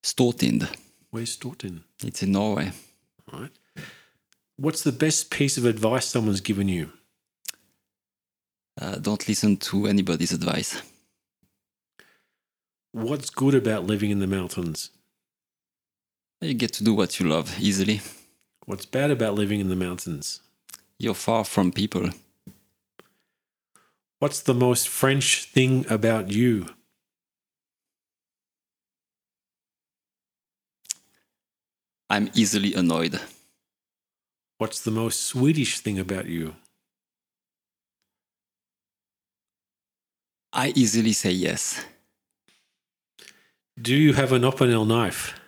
Stortind. 0.04 0.74
Where's 1.12 1.38
Stortin? 1.38 1.84
It's 2.04 2.24
in 2.24 2.32
Norway. 2.32 2.72
All 3.32 3.42
right. 3.42 3.52
What's 4.58 4.84
the 4.84 4.92
best 4.92 5.32
piece 5.32 5.58
of 5.58 5.66
advice 5.66 6.06
someone's 6.06 6.42
given 6.42 6.68
you? 6.68 6.92
Uh, 8.80 8.96
don't 8.96 9.28
listen 9.28 9.58
to 9.58 9.88
anybody's 9.88 10.32
advice. 10.32 10.82
What's 12.92 13.30
good 13.32 13.56
about 13.56 13.86
living 13.86 14.12
in 14.12 14.20
the 14.20 14.28
mountains? 14.28 14.92
You 16.42 16.54
get 16.54 16.74
to 16.74 16.84
do 16.84 16.94
what 16.94 17.20
you 17.20 17.28
love 17.28 17.60
easily. 17.60 18.02
What's 18.66 18.86
bad 18.86 19.10
about 19.10 19.34
living 19.34 19.60
in 19.60 19.70
the 19.70 19.76
mountains? 19.76 20.42
You're 21.00 21.16
far 21.16 21.44
from 21.44 21.72
people. 21.72 22.10
What's 24.20 24.42
the 24.42 24.54
most 24.54 24.88
French 24.88 25.46
thing 25.46 25.86
about 25.90 26.32
you? 26.32 26.68
I'm 32.10 32.30
easily 32.36 32.74
annoyed. 32.74 33.20
What's 34.58 34.82
the 34.82 34.92
most 34.92 35.22
Swedish 35.24 35.80
thing 35.80 36.00
about 36.00 36.28
you? 36.28 36.56
I 40.54 40.72
easily 40.76 41.14
say 41.14 41.32
yes. 41.32 41.84
Do 43.82 43.96
you 43.96 44.14
have 44.14 44.32
an 44.32 44.44
Opinel 44.44 44.88
knife? 44.88 45.40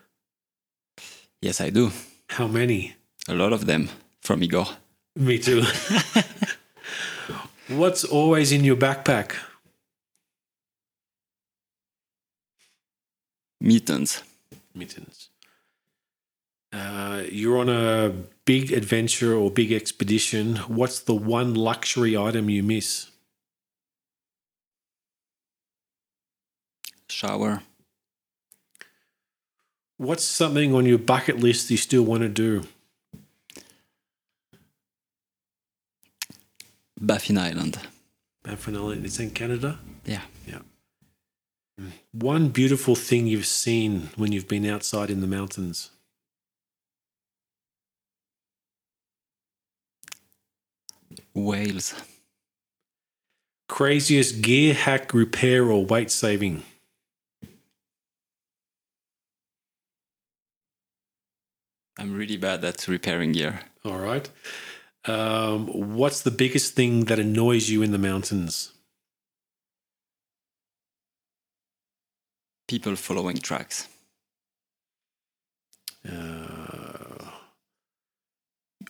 Yes, 1.42 1.62
I 1.62 1.70
do. 1.70 1.92
How 2.30 2.48
many? 2.48 2.96
A 3.28 3.36
lot 3.36 3.54
of 3.54 3.68
them 3.68 3.90
from 4.22 4.42
Igor. 4.44 4.66
Me 5.16 5.38
too. 5.38 5.64
What's 7.68 8.04
always 8.04 8.52
in 8.52 8.64
your 8.64 8.76
backpack? 8.76 9.36
Mittens. 13.62 14.24
Mittens. 14.74 15.30
Uh, 16.74 17.24
you're 17.32 17.58
on 17.60 17.70
a 17.70 18.14
big 18.46 18.72
adventure 18.72 19.36
or 19.36 19.52
big 19.52 19.72
expedition. 19.72 20.58
What's 20.68 21.00
the 21.00 21.16
one 21.16 21.54
luxury 21.54 22.16
item 22.16 22.50
you 22.50 22.64
miss? 22.64 23.10
Shower. 27.10 27.64
What's 29.98 30.24
something 30.24 30.76
on 30.76 30.86
your 30.86 30.98
bucket 30.98 31.40
list 31.40 31.72
you 31.72 31.78
still 31.78 32.04
want 32.04 32.22
to 32.22 32.30
do? 32.30 32.64
Baffin 37.00 37.38
Island. 37.38 37.80
Baffin 38.44 38.76
Island, 38.76 39.06
it's 39.06 39.20
in 39.20 39.32
Canada. 39.32 39.80
Yeah. 40.06 40.22
Yeah. 40.48 40.60
One 42.12 42.50
beautiful 42.50 42.96
thing 42.96 43.28
you've 43.28 43.46
seen 43.46 44.10
when 44.16 44.32
you've 44.32 44.48
been 44.48 44.66
outside 44.66 45.10
in 45.10 45.22
the 45.22 45.28
mountains. 45.28 45.92
Whales. 51.36 51.94
Craziest 53.68 54.42
gear 54.42 54.74
hack, 54.74 55.14
repair, 55.14 55.70
or 55.70 55.86
weight 55.86 56.10
saving? 56.10 56.64
I'm 61.98 62.16
really 62.16 62.38
bad 62.38 62.64
at 62.64 62.88
repairing 62.88 63.34
gear. 63.34 63.60
All 63.84 64.00
right. 64.00 64.30
Um, 65.06 65.68
what's 65.96 66.22
the 66.22 66.32
biggest 66.32 66.74
thing 66.74 67.06
that 67.06 67.20
annoys 67.20 67.70
you 67.70 67.82
in 67.82 67.92
the 67.92 67.98
mountains? 67.98 68.72
People 72.68 72.96
following 72.96 73.38
tracks. 73.38 73.88
Uh, 76.08 76.35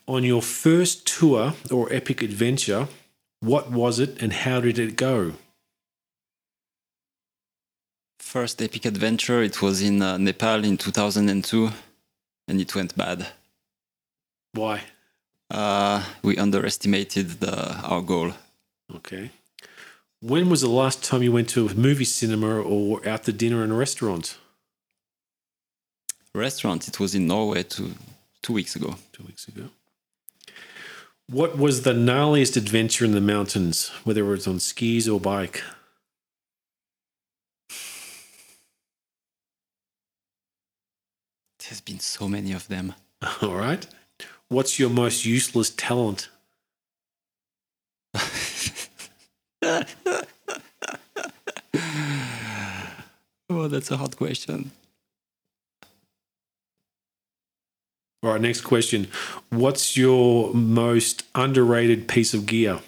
on 0.07 0.23
your 0.23 0.41
first 0.41 1.07
tour 1.07 1.53
or 1.71 1.91
epic 1.91 2.21
adventure, 2.21 2.87
what 3.39 3.71
was 3.71 3.99
it 3.99 4.21
and 4.21 4.33
how 4.33 4.61
did 4.61 4.79
it 4.79 4.95
go? 4.95 5.33
First 8.19 8.61
epic 8.61 8.85
adventure, 8.85 9.41
it 9.41 9.61
was 9.61 9.81
in 9.81 10.01
uh, 10.01 10.17
Nepal 10.17 10.63
in 10.65 10.77
2002, 10.77 11.69
and 12.47 12.61
it 12.61 12.75
went 12.75 12.95
bad. 12.97 13.27
Why? 14.53 14.83
Uh, 15.49 16.03
we 16.21 16.37
underestimated 16.37 17.39
the, 17.39 17.75
our 17.83 18.01
goal. 18.01 18.33
Okay. 18.93 19.31
When 20.21 20.49
was 20.49 20.61
the 20.61 20.69
last 20.69 21.03
time 21.03 21.23
you 21.23 21.31
went 21.31 21.49
to 21.49 21.67
a 21.67 21.73
movie 21.75 22.05
cinema 22.05 22.59
or 22.61 23.07
out 23.07 23.23
to 23.23 23.31
dinner 23.31 23.63
in 23.63 23.71
a 23.71 23.75
restaurant? 23.75 24.37
Restaurant, 26.33 26.87
it 26.87 26.99
was 26.99 27.15
in 27.15 27.27
Norway 27.27 27.63
two, 27.63 27.93
two 28.41 28.53
weeks 28.53 28.75
ago. 28.75 28.95
Two 29.13 29.23
weeks 29.23 29.47
ago. 29.47 29.69
What 31.27 31.57
was 31.57 31.81
the 31.81 31.93
gnarliest 31.93 32.55
adventure 32.55 33.03
in 33.03 33.11
the 33.11 33.21
mountains, 33.21 33.89
whether 34.03 34.21
it 34.25 34.29
was 34.29 34.47
on 34.47 34.59
skis 34.59 35.09
or 35.09 35.19
bike? 35.19 35.63
There's 41.59 41.81
been 41.81 41.99
so 41.99 42.27
many 42.27 42.51
of 42.51 42.67
them. 42.67 42.93
All 43.41 43.55
right. 43.55 43.87
What's 44.49 44.77
your 44.77 44.91
most 44.91 45.25
useless 45.25 45.71
talent? 45.71 46.29
Oh, 53.47 53.67
that's 53.67 53.91
a 53.91 53.97
hard 53.97 54.17
question. 54.17 54.71
All 58.23 58.31
right, 58.31 58.41
next 58.41 58.61
question. 58.61 59.07
What's 59.55 59.95
your 59.95 60.53
most 60.53 61.23
underrated 61.33 62.09
piece 62.09 62.33
of 62.33 62.45
gear? 62.45 62.81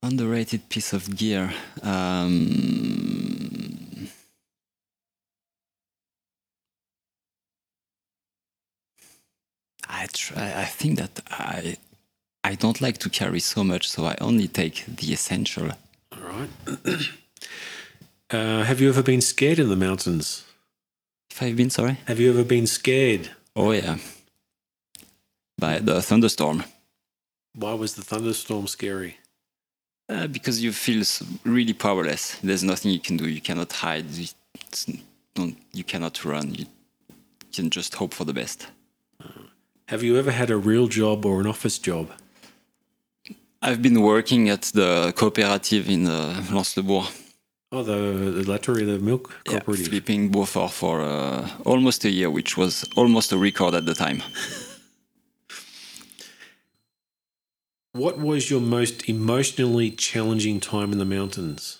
Underrated 0.00 0.68
piece 0.68 0.92
of 0.92 1.16
gear. 1.16 1.52
Um, 1.82 2.38
I 9.88 10.06
try. 10.12 10.52
I 10.54 10.66
think 10.66 10.98
that 10.98 11.20
I 11.28 11.78
I 12.44 12.54
don't 12.54 12.80
like 12.80 12.98
to 12.98 13.10
carry 13.10 13.40
so 13.40 13.64
much, 13.64 13.88
so 13.88 14.04
I 14.04 14.16
only 14.20 14.46
take 14.46 14.84
the 14.86 15.12
essential. 15.12 15.72
All 16.12 16.20
right. 16.20 16.50
uh, 18.30 18.62
have 18.62 18.80
you 18.80 18.88
ever 18.88 19.02
been 19.02 19.20
scared 19.20 19.58
in 19.58 19.68
the 19.68 19.74
mountains? 19.74 20.44
If 21.32 21.42
I've 21.42 21.56
been 21.56 21.70
sorry. 21.70 21.98
Have 22.06 22.20
you 22.20 22.30
ever 22.30 22.44
been 22.44 22.68
scared? 22.68 23.30
Oh 23.56 23.72
yeah. 23.72 23.98
By 25.58 25.78
the 25.78 26.02
thunderstorm. 26.02 26.64
Why 27.54 27.74
was 27.74 27.94
the 27.94 28.02
thunderstorm 28.02 28.66
scary? 28.66 29.18
Uh, 30.08 30.26
because 30.26 30.62
you 30.62 30.72
feel 30.72 31.02
really 31.44 31.72
powerless. 31.72 32.36
There's 32.42 32.62
nothing 32.64 32.90
you 32.90 33.00
can 33.00 33.16
do. 33.16 33.28
You 33.28 33.40
cannot 33.40 33.72
hide. 33.72 34.10
You, 34.10 34.26
don't, 35.34 35.56
you 35.72 35.84
cannot 35.84 36.24
run. 36.24 36.54
You 36.54 36.66
can 37.52 37.70
just 37.70 37.94
hope 37.94 38.12
for 38.12 38.24
the 38.24 38.32
best. 38.34 38.66
Have 39.88 40.02
you 40.02 40.18
ever 40.18 40.30
had 40.30 40.50
a 40.50 40.56
real 40.56 40.88
job 40.88 41.24
or 41.24 41.40
an 41.40 41.46
office 41.46 41.78
job? 41.78 42.10
I've 43.62 43.80
been 43.80 44.00
working 44.02 44.50
at 44.50 44.62
the 44.74 45.12
cooperative 45.16 45.88
in 45.88 46.06
uh, 46.06 46.42
Lanslebourg, 46.50 47.06
Oh, 47.72 47.82
the, 47.82 48.30
the 48.30 48.48
lottery, 48.48 48.84
the 48.84 48.98
milk 48.98 49.30
yeah, 49.46 49.52
cooperative. 49.52 49.88
flipping 49.88 50.28
Beaufort 50.28 50.70
for 50.70 51.00
uh, 51.00 51.48
almost 51.64 52.04
a 52.04 52.10
year, 52.10 52.30
which 52.30 52.56
was 52.56 52.84
almost 52.94 53.32
a 53.32 53.36
record 53.38 53.74
at 53.74 53.84
the 53.86 53.94
time. 53.94 54.22
What 57.94 58.18
was 58.18 58.50
your 58.50 58.60
most 58.60 59.08
emotionally 59.08 59.92
challenging 59.92 60.58
time 60.58 60.90
in 60.90 60.98
the 60.98 61.04
mountains? 61.04 61.78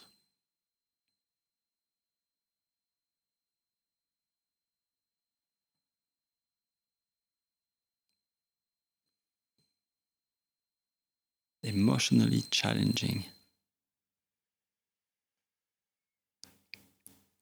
Emotionally 11.65 12.45
challenging. 12.53 13.25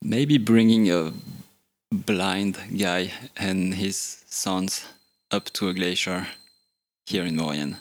Maybe 0.00 0.38
bringing 0.38 0.90
a 0.90 1.12
blind 1.90 2.56
guy 2.78 3.12
and 3.36 3.74
his 3.74 4.24
sons 4.30 4.86
up 5.30 5.50
to 5.52 5.68
a 5.68 5.74
glacier 5.74 6.28
here 7.04 7.26
in 7.26 7.36
Maurienne. 7.36 7.76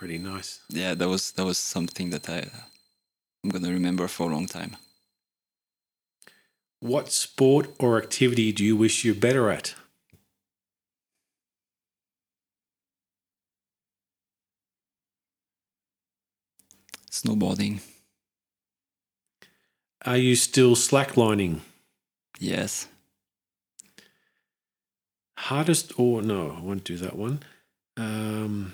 Pretty 0.00 0.16
nice. 0.16 0.60
Yeah, 0.70 0.94
that 0.94 1.08
was 1.08 1.32
that 1.32 1.44
was 1.44 1.58
something 1.58 2.08
that 2.08 2.26
I 2.26 2.48
I'm 3.44 3.50
gonna 3.50 3.68
remember 3.68 4.08
for 4.08 4.30
a 4.30 4.32
long 4.32 4.46
time. 4.46 4.78
What 6.80 7.12
sport 7.12 7.68
or 7.78 7.98
activity 7.98 8.50
do 8.50 8.64
you 8.64 8.78
wish 8.78 9.04
you're 9.04 9.14
better 9.14 9.50
at? 9.50 9.74
Snowboarding. 17.10 17.82
Are 20.06 20.16
you 20.16 20.34
still 20.34 20.76
slacklining? 20.76 21.60
Yes. 22.38 22.88
Hardest 25.36 25.92
or 25.98 26.22
no, 26.22 26.56
I 26.56 26.60
won't 26.62 26.84
do 26.84 26.96
that 26.96 27.16
one. 27.16 27.40
Um, 27.98 28.72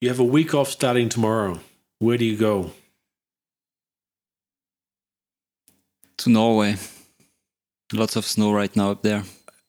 you 0.00 0.08
have 0.08 0.18
a 0.18 0.24
week 0.24 0.54
off 0.54 0.68
starting 0.68 1.08
tomorrow. 1.08 1.60
Where 1.98 2.16
do 2.16 2.24
you 2.24 2.36
go? 2.36 2.72
To 6.18 6.30
Norway. 6.30 6.76
Lots 7.92 8.16
of 8.16 8.24
snow 8.24 8.52
right 8.52 8.74
now 8.74 8.92
up 8.92 9.02
there. 9.02 9.24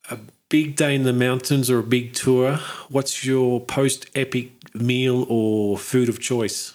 A 0.10 0.18
big 0.50 0.76
day 0.76 0.96
in 0.96 1.04
the 1.04 1.14
mountains 1.14 1.70
or 1.70 1.80
a 1.80 1.84
big 1.84 2.14
tour. 2.14 2.60
What's 2.90 3.26
your 3.26 3.60
post 3.60 4.06
epic 4.16 4.52
meal 4.74 5.26
or 5.28 5.78
food 5.78 6.10
of 6.10 6.20
choice? 6.20 6.74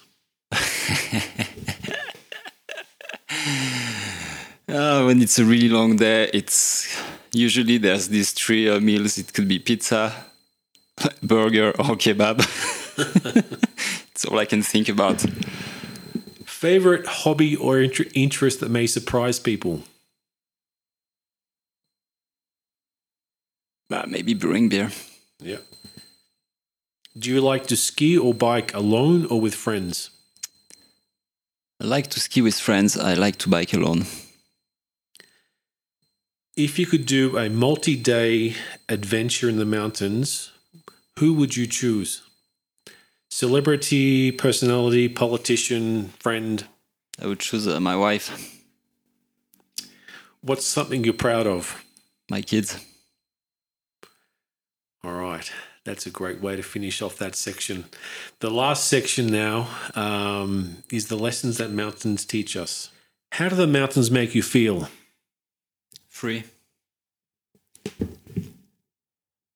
Uh, 4.69 5.05
when 5.05 5.23
it's 5.23 5.39
a 5.39 5.45
really 5.45 5.69
long 5.69 5.95
day, 5.97 6.29
it's 6.35 7.01
usually 7.33 7.79
there's 7.79 8.09
these 8.09 8.33
three 8.33 8.69
uh, 8.69 8.81
meals. 8.81 9.17
It 9.17 9.33
could 9.33 9.47
be 9.47 9.61
pizza, 9.61 10.13
burger, 11.23 11.71
or 11.79 11.95
kebab. 11.97 12.43
it's 14.13 14.25
all 14.25 14.39
I 14.39 14.45
can 14.45 14.63
think 14.63 14.89
about. 14.89 15.25
Favorite 16.45 17.07
hobby 17.07 17.57
or 17.57 17.81
inter- 17.81 18.07
interest 18.15 18.61
that 18.61 18.71
may 18.71 18.87
surprise 18.87 19.39
people? 19.39 19.83
Uh, 23.91 24.05
maybe 24.09 24.35
brewing 24.35 24.69
beer. 24.69 24.91
Yeah. 25.39 25.59
Do 27.17 27.31
you 27.31 27.41
like 27.41 27.67
to 27.69 27.77
ski 27.77 28.19
or 28.19 28.35
bike 28.35 28.75
alone 28.75 29.27
or 29.27 29.41
with 29.41 29.55
friends? 29.55 30.11
I 31.81 31.85
like 31.85 32.09
to 32.09 32.21
ski 32.21 32.43
with 32.43 32.59
friends. 32.59 32.97
I 32.97 33.15
like 33.15 33.37
to 33.39 33.49
bike 33.49 33.73
alone. 33.73 34.07
If 36.57 36.79
you 36.79 36.87
could 36.87 37.05
do 37.05 37.37
a 37.37 37.51
multi 37.51 37.97
day 37.97 38.55
adventure 38.89 39.49
in 39.49 39.59
the 39.59 39.67
mountains, 39.67 40.53
who 41.19 41.35
would 41.35 41.55
you 41.55 41.67
choose? 41.67 42.23
Celebrity, 43.31 44.33
personality, 44.33 45.09
politician, 45.09 46.09
friend? 46.21 46.67
I 47.21 47.27
would 47.27 47.41
choose 47.41 47.67
uh, 47.67 47.81
my 47.81 47.97
wife, 47.97 48.53
What's 50.43 50.65
something 50.65 51.03
you're 51.03 51.15
proud 51.15 51.47
of? 51.47 51.83
my 52.31 52.41
kids. 52.43 52.79
All 55.03 55.13
right. 55.13 55.51
That's 55.85 56.07
a 56.07 56.11
great 56.11 56.41
way 56.41 56.57
to 56.57 56.63
finish 56.63 57.01
off 57.01 57.17
that 57.19 57.37
section. 57.37 57.85
The 58.41 58.51
last 58.51 58.89
section 58.89 59.29
now 59.29 59.69
um, 59.95 60.79
is 60.91 61.07
the 61.07 61.17
lessons 61.17 61.59
that 61.59 61.71
mountains 61.71 62.25
teach 62.25 62.57
us. 62.57 62.91
How 63.33 63.49
do 63.49 63.55
the 63.55 63.67
mountains 63.69 64.11
make 64.11 64.35
you 64.35 64.43
feel? 64.43 64.89
Free. 66.09 66.45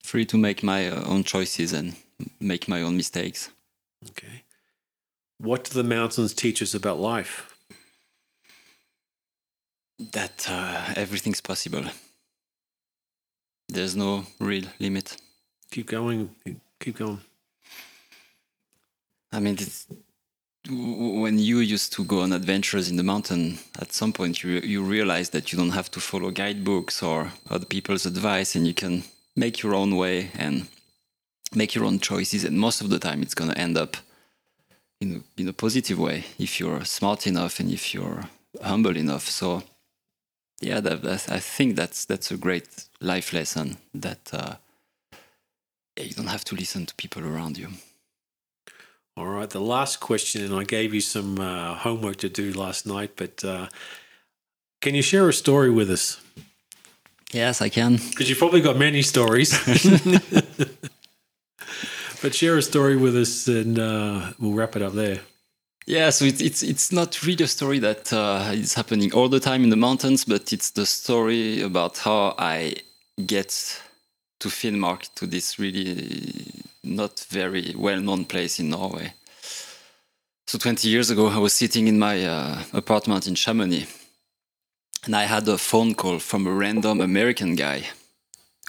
Free 0.04 0.24
to 0.26 0.36
make 0.38 0.62
my 0.62 0.88
uh, 0.88 1.04
own 1.04 1.24
choices 1.24 1.72
and 1.72 1.96
make 2.38 2.68
my 2.68 2.82
own 2.82 2.96
mistakes. 2.96 3.50
Okay. 4.08 4.44
What 5.38 5.64
do 5.64 5.74
the 5.74 5.88
mountains 5.88 6.34
teach 6.34 6.62
us 6.62 6.74
about 6.74 6.98
life? 7.00 7.54
That 9.98 10.46
uh, 10.48 10.94
everything's 10.96 11.40
possible. 11.40 11.84
There's 13.68 13.94
no 13.94 14.24
real 14.38 14.64
limit. 14.78 15.16
Keep 15.70 15.88
going. 15.88 16.30
Keep 16.80 16.98
going. 16.98 17.20
I 19.32 19.38
mean, 19.38 19.54
it's, 19.54 19.86
when 20.68 21.38
you 21.38 21.58
used 21.58 21.92
to 21.92 22.04
go 22.04 22.20
on 22.20 22.32
adventures 22.32 22.90
in 22.90 22.96
the 22.96 23.02
mountain, 23.02 23.58
at 23.78 23.92
some 23.92 24.12
point 24.12 24.42
you 24.42 24.60
you 24.60 24.82
realize 24.82 25.30
that 25.30 25.52
you 25.52 25.58
don't 25.58 25.70
have 25.70 25.90
to 25.92 26.00
follow 26.00 26.30
guidebooks 26.30 27.02
or 27.02 27.32
other 27.48 27.66
people's 27.66 28.06
advice, 28.06 28.56
and 28.56 28.66
you 28.66 28.74
can 28.74 29.04
make 29.36 29.62
your 29.62 29.74
own 29.74 29.96
way 29.96 30.30
and 30.34 30.66
make 31.54 31.74
your 31.74 31.84
own 31.84 31.98
choices. 31.98 32.44
And 32.44 32.58
most 32.58 32.80
of 32.80 32.90
the 32.90 32.98
time, 32.98 33.22
it's 33.22 33.34
going 33.34 33.50
to 33.50 33.58
end 33.58 33.76
up 33.76 33.96
in 35.00 35.22
a, 35.38 35.40
in 35.40 35.48
a 35.48 35.52
positive 35.52 35.98
way 35.98 36.24
if 36.38 36.60
you're 36.60 36.84
smart 36.84 37.26
enough 37.26 37.60
and 37.60 37.70
if 37.70 37.94
you're 37.94 38.24
humble 38.62 38.96
enough. 38.96 39.28
So, 39.28 39.62
yeah, 40.60 40.80
that, 40.80 41.02
that's, 41.02 41.28
I 41.28 41.38
think 41.38 41.76
that's 41.76 42.04
that's 42.04 42.30
a 42.30 42.36
great 42.36 42.84
life 43.00 43.32
lesson 43.32 43.78
that 43.94 44.30
uh, 44.32 44.56
you 45.96 46.14
don't 46.14 46.26
have 46.26 46.44
to 46.44 46.54
listen 46.54 46.86
to 46.86 46.94
people 46.94 47.24
around 47.24 47.58
you. 47.58 47.68
All 49.16 49.26
right. 49.26 49.50
The 49.50 49.60
last 49.60 50.00
question, 50.00 50.44
and 50.44 50.54
I 50.54 50.64
gave 50.64 50.94
you 50.94 51.00
some 51.00 51.40
uh, 51.40 51.74
homework 51.74 52.16
to 52.16 52.28
do 52.28 52.52
last 52.52 52.86
night, 52.86 53.12
but 53.16 53.44
uh, 53.44 53.68
can 54.80 54.94
you 54.94 55.02
share 55.02 55.28
a 55.28 55.32
story 55.32 55.70
with 55.70 55.90
us? 55.90 56.20
Yes, 57.32 57.60
I 57.60 57.68
can. 57.68 57.96
Because 57.96 58.28
you've 58.28 58.38
probably 58.38 58.60
got 58.60 58.76
many 58.76 59.02
stories. 59.02 59.52
but 62.22 62.34
share 62.34 62.56
a 62.56 62.62
story 62.62 62.96
with 62.96 63.16
us, 63.16 63.48
and 63.48 63.78
uh, 63.78 64.32
we'll 64.38 64.52
wrap 64.52 64.76
it 64.76 64.82
up 64.82 64.92
there. 64.92 65.20
Yeah, 65.86 66.10
so 66.10 66.24
it's 66.24 66.40
it's 66.40 66.62
it's 66.62 66.92
not 66.92 67.22
really 67.22 67.44
a 67.44 67.48
story 67.48 67.78
that 67.80 68.12
uh, 68.12 68.50
is 68.52 68.74
happening 68.74 69.12
all 69.12 69.28
the 69.28 69.40
time 69.40 69.64
in 69.64 69.70
the 69.70 69.76
mountains, 69.76 70.24
but 70.24 70.52
it's 70.52 70.70
the 70.70 70.86
story 70.86 71.62
about 71.62 71.98
how 71.98 72.34
I 72.38 72.76
get 73.26 73.80
to 74.40 74.48
Finnmark 74.48 75.12
to 75.14 75.26
this 75.26 75.58
really 75.58 76.64
not 76.82 77.26
very 77.30 77.74
well-known 77.76 78.24
place 78.24 78.58
in 78.58 78.70
Norway. 78.70 79.12
So 80.46 80.58
20 80.58 80.88
years 80.88 81.10
ago, 81.10 81.28
I 81.28 81.38
was 81.38 81.52
sitting 81.52 81.86
in 81.88 81.98
my 81.98 82.24
uh, 82.24 82.62
apartment 82.72 83.26
in 83.26 83.34
Chamonix, 83.34 83.86
and 85.04 85.14
I 85.14 85.24
had 85.24 85.46
a 85.48 85.58
phone 85.58 85.94
call 85.94 86.18
from 86.18 86.46
a 86.46 86.52
random 86.52 87.00
American 87.00 87.54
guy. 87.56 87.88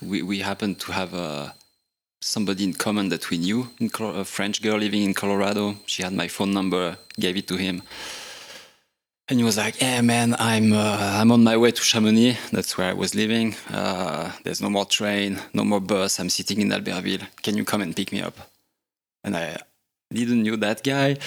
We 0.01 0.21
we 0.23 0.39
happened 0.39 0.79
to 0.79 0.91
have 0.91 1.13
a 1.13 1.53
somebody 2.21 2.63
in 2.63 2.73
common 2.73 3.09
that 3.09 3.29
we 3.29 3.37
knew, 3.37 3.67
a 3.99 4.23
French 4.23 4.61
girl 4.61 4.77
living 4.77 5.03
in 5.03 5.13
Colorado. 5.13 5.75
She 5.85 6.03
had 6.03 6.13
my 6.13 6.27
phone 6.27 6.53
number, 6.53 6.97
gave 7.19 7.35
it 7.35 7.47
to 7.47 7.57
him. 7.57 7.81
And 9.27 9.39
he 9.39 9.43
was 9.45 9.57
like, 9.57 9.79
"Yeah, 9.81 10.01
man, 10.01 10.35
I'm 10.39 10.73
uh, 10.73 11.19
I'm 11.19 11.31
on 11.31 11.43
my 11.43 11.55
way 11.55 11.71
to 11.71 11.81
Chamonix. 11.81 12.37
That's 12.51 12.77
where 12.77 12.89
I 12.89 12.93
was 12.93 13.15
living. 13.15 13.55
Uh, 13.69 14.31
there's 14.43 14.61
no 14.61 14.69
more 14.69 14.85
train, 14.85 15.39
no 15.53 15.63
more 15.63 15.79
bus. 15.79 16.19
I'm 16.19 16.29
sitting 16.29 16.59
in 16.59 16.69
Albertville. 16.69 17.25
Can 17.41 17.55
you 17.55 17.63
come 17.63 17.81
and 17.81 17.95
pick 17.95 18.11
me 18.11 18.21
up?" 18.21 18.37
And 19.23 19.37
I 19.37 19.57
didn't 20.11 20.41
knew 20.41 20.57
that 20.57 20.83
guy. 20.83 21.17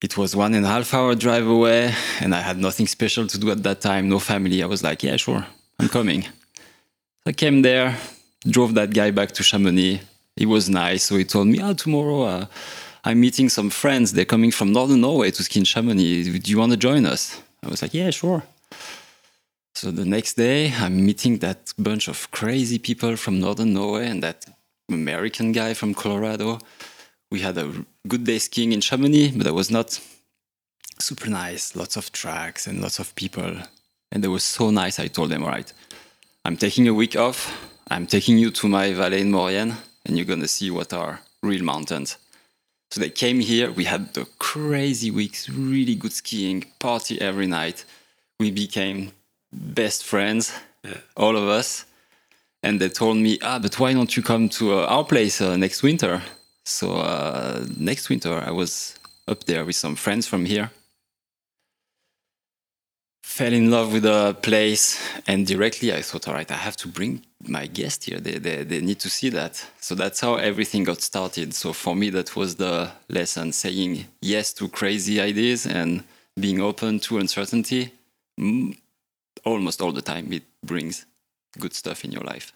It 0.00 0.16
was 0.16 0.34
one 0.34 0.54
and 0.54 0.64
a 0.64 0.68
half 0.68 0.94
hour 0.94 1.14
drive 1.14 1.46
away, 1.46 1.92
and 2.20 2.34
I 2.34 2.40
had 2.40 2.56
nothing 2.56 2.86
special 2.86 3.26
to 3.26 3.38
do 3.38 3.50
at 3.50 3.62
that 3.62 3.80
time. 3.82 4.08
No 4.08 4.20
family. 4.20 4.62
I 4.62 4.66
was 4.66 4.82
like, 4.82 5.02
"Yeah, 5.02 5.16
sure, 5.16 5.44
I'm 5.78 5.88
coming." 5.88 6.24
I 7.26 7.32
came 7.32 7.60
there, 7.60 7.98
drove 8.46 8.72
that 8.74 8.94
guy 8.94 9.10
back 9.10 9.32
to 9.32 9.42
Chamonix. 9.42 10.00
He 10.38 10.46
was 10.46 10.68
nice, 10.68 11.02
so 11.04 11.16
he 11.16 11.24
told 11.24 11.48
me, 11.48 11.58
"Ah, 11.60 11.74
tomorrow 11.74 12.22
uh, 12.22 12.46
I'm 13.04 13.18
meeting 13.20 13.48
some 13.50 13.70
friends. 13.70 14.12
They're 14.12 14.32
coming 14.34 14.52
from 14.52 14.72
northern 14.72 15.00
Norway 15.00 15.30
to 15.32 15.42
ski 15.42 15.58
in 15.58 15.64
Chamonix. 15.64 16.38
Do 16.44 16.50
you 16.50 16.58
want 16.58 16.72
to 16.72 16.78
join 16.88 17.04
us?" 17.14 17.22
I 17.64 17.68
was 17.68 17.82
like, 17.82 17.94
"Yeah, 18.00 18.10
sure." 18.10 18.42
So 19.74 19.90
the 19.90 20.04
next 20.04 20.34
day, 20.34 20.72
I'm 20.82 20.96
meeting 21.06 21.38
that 21.38 21.72
bunch 21.78 22.08
of 22.08 22.30
crazy 22.30 22.78
people 22.78 23.16
from 23.16 23.40
northern 23.40 23.72
Norway 23.74 24.08
and 24.08 24.22
that 24.22 24.46
American 24.88 25.52
guy 25.52 25.74
from 25.74 25.94
Colorado. 25.94 26.58
We 27.30 27.40
had 27.40 27.58
a 27.58 27.72
good 28.06 28.24
day 28.24 28.38
skiing 28.38 28.72
in 28.72 28.80
Chamonix, 28.80 29.32
but 29.36 29.44
that 29.44 29.54
was 29.54 29.70
not 29.70 30.00
super 30.98 31.30
nice. 31.30 31.76
Lots 31.76 31.96
of 31.96 32.10
tracks 32.10 32.66
and 32.66 32.80
lots 32.80 32.98
of 32.98 33.14
people. 33.14 33.52
And 34.10 34.24
they 34.24 34.28
were 34.28 34.40
so 34.40 34.70
nice. 34.70 34.98
I 34.98 35.08
told 35.08 35.30
them, 35.30 35.42
all 35.44 35.50
right, 35.50 35.72
I'm 36.44 36.56
taking 36.56 36.88
a 36.88 36.94
week 36.94 37.16
off. 37.16 37.38
I'm 37.90 38.06
taking 38.06 38.38
you 38.38 38.50
to 38.50 38.68
my 38.68 38.92
valley 38.92 39.20
in 39.20 39.30
Maurienne, 39.30 39.76
and 40.08 40.16
you're 40.16 40.26
going 40.26 40.40
to 40.40 40.48
see 40.48 40.70
what 40.70 40.92
are 40.92 41.20
real 41.42 41.62
mountains. 41.62 42.16
So 42.90 43.00
they 43.00 43.10
came 43.10 43.40
here. 43.40 43.70
We 43.70 43.84
had 43.84 44.14
the 44.14 44.26
crazy 44.38 45.10
weeks, 45.10 45.48
really 45.48 45.94
good 45.94 46.12
skiing, 46.12 46.64
party 46.78 47.20
every 47.20 47.46
night. 47.46 47.84
We 48.40 48.50
became 48.50 49.12
best 49.52 50.04
friends, 50.04 50.52
all 51.16 51.36
of 51.36 51.48
us. 51.48 51.84
And 52.62 52.80
they 52.80 52.88
told 52.88 53.18
me, 53.18 53.38
ah, 53.42 53.58
but 53.58 53.78
why 53.78 53.92
don't 53.92 54.16
you 54.16 54.22
come 54.22 54.48
to 54.48 54.80
uh, 54.80 54.86
our 54.86 55.04
place 55.04 55.40
uh, 55.40 55.56
next 55.56 55.82
winter? 55.82 56.22
So 56.64 56.96
uh, 56.96 57.64
next 57.76 58.08
winter, 58.08 58.42
I 58.44 58.50
was 58.50 58.98
up 59.28 59.44
there 59.44 59.64
with 59.64 59.76
some 59.76 59.94
friends 59.94 60.26
from 60.26 60.44
here. 60.44 60.70
Fell 63.28 63.52
in 63.52 63.70
love 63.70 63.92
with 63.92 64.04
the 64.04 64.34
place, 64.40 64.98
and 65.26 65.46
directly 65.46 65.92
I 65.92 66.00
thought, 66.00 66.26
all 66.26 66.34
right, 66.34 66.50
I 66.50 66.56
have 66.56 66.76
to 66.78 66.88
bring 66.88 67.22
my 67.46 67.66
guest 67.66 68.04
here. 68.04 68.18
They, 68.18 68.38
they, 68.38 68.64
they 68.64 68.80
need 68.80 68.98
to 69.00 69.10
see 69.10 69.28
that. 69.28 69.62
So 69.80 69.94
that's 69.94 70.20
how 70.20 70.36
everything 70.36 70.82
got 70.82 71.02
started. 71.02 71.52
So 71.54 71.74
for 71.74 71.94
me, 71.94 72.08
that 72.10 72.34
was 72.34 72.56
the 72.56 72.90
lesson 73.10 73.52
saying 73.52 74.06
yes 74.22 74.54
to 74.54 74.68
crazy 74.68 75.20
ideas 75.20 75.66
and 75.66 76.04
being 76.40 76.60
open 76.60 77.00
to 77.00 77.18
uncertainty. 77.18 77.92
Mm, 78.40 78.78
almost 79.44 79.82
all 79.82 79.92
the 79.92 80.02
time, 80.02 80.32
it 80.32 80.44
brings 80.64 81.04
good 81.58 81.74
stuff 81.74 82.04
in 82.06 82.12
your 82.12 82.24
life. 82.24 82.54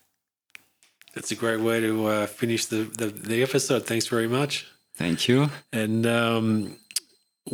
That's 1.14 1.30
a 1.30 1.36
great 1.36 1.60
way 1.60 1.80
to 1.80 2.06
uh, 2.06 2.26
finish 2.26 2.64
the, 2.64 2.84
the, 2.84 3.06
the 3.08 3.42
episode. 3.42 3.86
Thanks 3.86 4.06
very 4.06 4.26
much. 4.26 4.66
Thank 4.94 5.28
you. 5.28 5.50
And 5.72 6.06
um, 6.06 6.76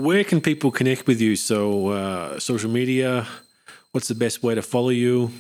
where 0.07 0.25
can 0.25 0.41
people 0.41 0.71
connect 0.71 1.07
with 1.07 1.21
you? 1.21 1.37
So, 1.37 1.89
uh, 1.89 2.39
social 2.39 2.71
media. 2.71 3.27
What's 3.93 4.09
the 4.09 4.15
best 4.15 4.43
way 4.43 4.55
to 4.55 4.63
follow 4.63 4.91
you? 4.91 5.31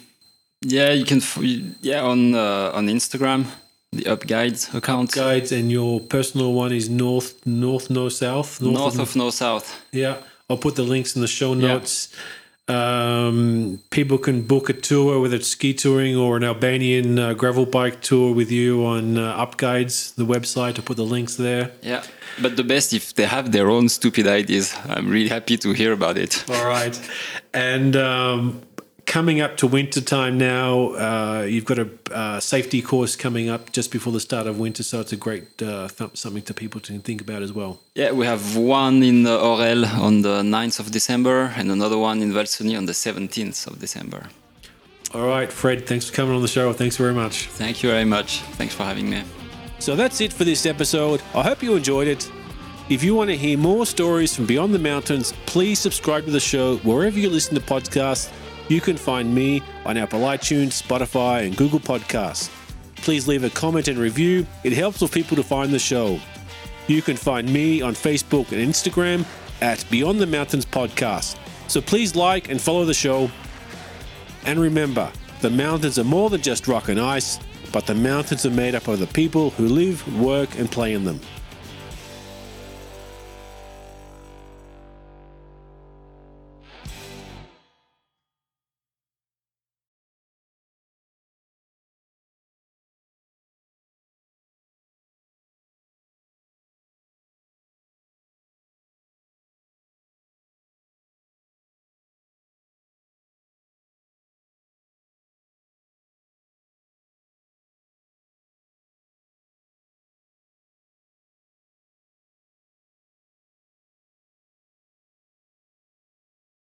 Yeah, 0.63 0.93
you 0.99 1.05
can. 1.05 1.19
f- 1.19 1.39
Yeah, 1.83 2.03
on 2.13 2.35
uh, 2.35 2.73
on 2.79 2.89
Instagram, 2.89 3.45
the 3.93 4.07
Up 4.13 4.27
Guides 4.27 4.75
account. 4.75 5.13
Guides 5.13 5.53
and 5.53 5.71
your 5.71 6.01
personal 6.01 6.53
one 6.53 6.73
is 6.77 6.89
north, 6.89 7.35
north, 7.47 7.91
no 7.91 8.09
south. 8.09 8.61
North 8.61 8.99
of 8.99 9.15
No 9.17 9.31
South. 9.31 9.67
Yeah, 9.93 10.17
I'll 10.51 10.59
put 10.59 10.75
the 10.75 10.83
links 10.83 11.15
in 11.17 11.23
the 11.23 11.29
show 11.29 11.55
notes. 11.55 12.09
Um, 12.69 13.81
people 13.91 14.19
can 14.19 14.43
book 14.43 14.69
a 14.69 14.75
tour, 14.75 15.21
whether 15.21 15.37
it's 15.37 15.49
ski 15.49 15.73
touring 15.73 16.17
or 16.17 16.37
an 16.37 16.45
Albanian 16.45 17.19
uh, 17.19 17.33
gravel 17.33 17.65
bike 17.65 18.03
tour 18.03 18.35
with 18.35 18.51
you 18.51 18.85
on 18.85 19.17
uh, 19.17 19.43
Up 19.43 19.57
Guides, 19.57 20.13
the 20.13 20.25
website. 20.25 20.79
I'll 20.79 20.85
put 20.85 20.99
the 20.99 21.05
links 21.05 21.37
there. 21.37 21.73
Yeah, 21.83 22.05
but 22.43 22.57
the 22.57 22.65
best 22.65 22.93
if 22.93 23.15
they 23.15 23.25
have 23.25 23.53
their 23.53 23.71
own 23.71 23.89
stupid 23.89 24.27
ideas. 24.27 24.77
I'm 24.85 25.09
really 25.09 25.29
happy 25.31 25.57
to 25.59 25.73
hear 25.73 25.93
about 25.93 26.19
it. 26.19 26.45
All 26.51 26.67
right. 26.67 27.01
And 27.55 27.97
um, 27.97 28.63
coming 29.09 29.41
up 29.41 29.57
to 29.57 29.67
winter 29.67 30.03
time 30.03 30.37
now, 30.37 30.91
uh, 30.91 31.43
you've 31.43 31.65
got 31.65 31.79
a 31.79 31.89
uh, 32.13 32.39
safety 32.39 32.81
course 32.83 33.17
coming 33.17 33.49
up 33.49 33.73
just 33.73 33.91
before 33.91 34.13
the 34.13 34.21
start 34.21 34.47
of 34.47 34.61
winter, 34.61 34.83
so 34.83 35.01
it's 35.01 35.13
a 35.13 35.17
great 35.17 35.47
uh, 35.63 35.89
th- 35.89 36.17
something 36.17 36.43
to 36.43 36.55
people 36.55 36.79
to 36.83 36.99
think 37.01 37.21
about 37.23 37.43
as 37.43 37.53
well. 37.53 37.81
Yeah, 37.95 38.13
we 38.13 38.27
have 38.27 38.57
one 38.57 39.03
in 39.03 39.25
Orelle 39.25 39.87
on 39.99 40.23
the 40.23 40.43
9th 40.43 40.79
of 40.79 40.91
December 40.91 41.55
and 41.57 41.71
another 41.71 41.99
one 41.99 42.21
in 42.21 42.33
Val 42.33 42.45
Cenis 42.45 42.77
on 42.77 42.85
the 42.85 42.93
17th 42.93 43.67
of 43.67 43.81
December. 43.81 44.29
All 45.15 45.27
right, 45.27 45.51
Fred, 45.51 45.87
thanks 45.87 46.11
for 46.11 46.15
coming 46.15 46.37
on 46.37 46.43
the 46.43 46.49
show. 46.49 46.73
Thanks 46.75 46.99
very 46.99 47.15
much. 47.15 47.47
Thank 47.47 47.83
you 47.83 47.89
very 47.89 48.05
much. 48.05 48.43
Thanks 48.59 48.75
for 48.75 48.85
having 48.85 49.09
me. 49.09 49.25
So 49.79 49.97
that's 49.97 50.21
it 50.21 50.35
for 50.35 50.45
this 50.45 50.67
episode. 50.67 51.23
I 51.35 51.43
hope 51.43 51.63
you 51.63 51.75
enjoyed 51.77 52.09
it. 52.09 52.31
If 52.91 53.03
you 53.03 53.15
want 53.15 53.31
to 53.31 53.37
hear 53.37 53.57
more 53.57 53.87
stories 53.87 54.37
from 54.37 54.45
Beyond 54.45 54.75
the 54.75 54.79
Mountains, 54.79 55.33
please 55.47 55.79
subscribe 55.79 56.27
to 56.27 56.31
the 56.31 56.41
show 56.41 56.77
wherever 56.79 57.19
you 57.19 57.31
listen 57.31 57.55
to 57.55 57.61
podcasts. 57.61 58.31
You 58.69 58.83
can 58.83 58.99
find 58.99 59.35
me 59.35 59.63
on 59.87 59.97
Apple 59.97 60.21
iTunes, 60.21 60.83
Spotify, 60.83 61.47
and 61.47 61.57
Google 61.57 61.81
Podcasts. 61.81 62.51
Please 62.97 63.27
leave 63.27 63.43
a 63.45 63.51
comment 63.51 63.89
and 63.89 63.99
review, 63.99 64.47
it 64.63 64.75
helps 64.75 64.99
for 64.99 65.09
people 65.09 65.37
to 65.37 65.43
find 65.43 65.73
the 65.73 65.79
show. 65.79 66.21
You 66.87 67.01
can 67.01 67.17
find 67.17 67.51
me 67.51 67.81
on 67.81 67.95
Facebook 67.95 68.53
and 68.53 68.61
Instagram 68.61 69.25
at 69.63 69.85
Beyond 69.91 70.21
the 70.21 70.27
Mountains 70.27 70.67
Podcast. 70.67 71.39
So 71.67 71.81
please 71.81 72.15
like 72.15 72.51
and 72.51 72.61
follow 72.61 72.85
the 72.85 72.95
show. 72.95 73.31
And 74.45 74.61
remember, 74.61 75.11
the 75.41 75.51
mountains 75.51 75.99
are 75.99 76.05
more 76.05 76.29
than 76.29 76.43
just 76.43 76.69
rock 76.69 76.89
and 76.89 77.01
ice, 77.01 77.39
but 77.73 77.87
the 77.87 77.95
mountains 77.95 78.45
are 78.45 78.51
made 78.51 78.75
up 78.75 78.89
of 78.89 78.99
the 78.99 79.07
people 79.07 79.51
who 79.51 79.67
live, 79.69 80.21
work, 80.21 80.59
and 80.59 80.71
play 80.71 80.93
in 80.93 81.05
them. 81.05 81.21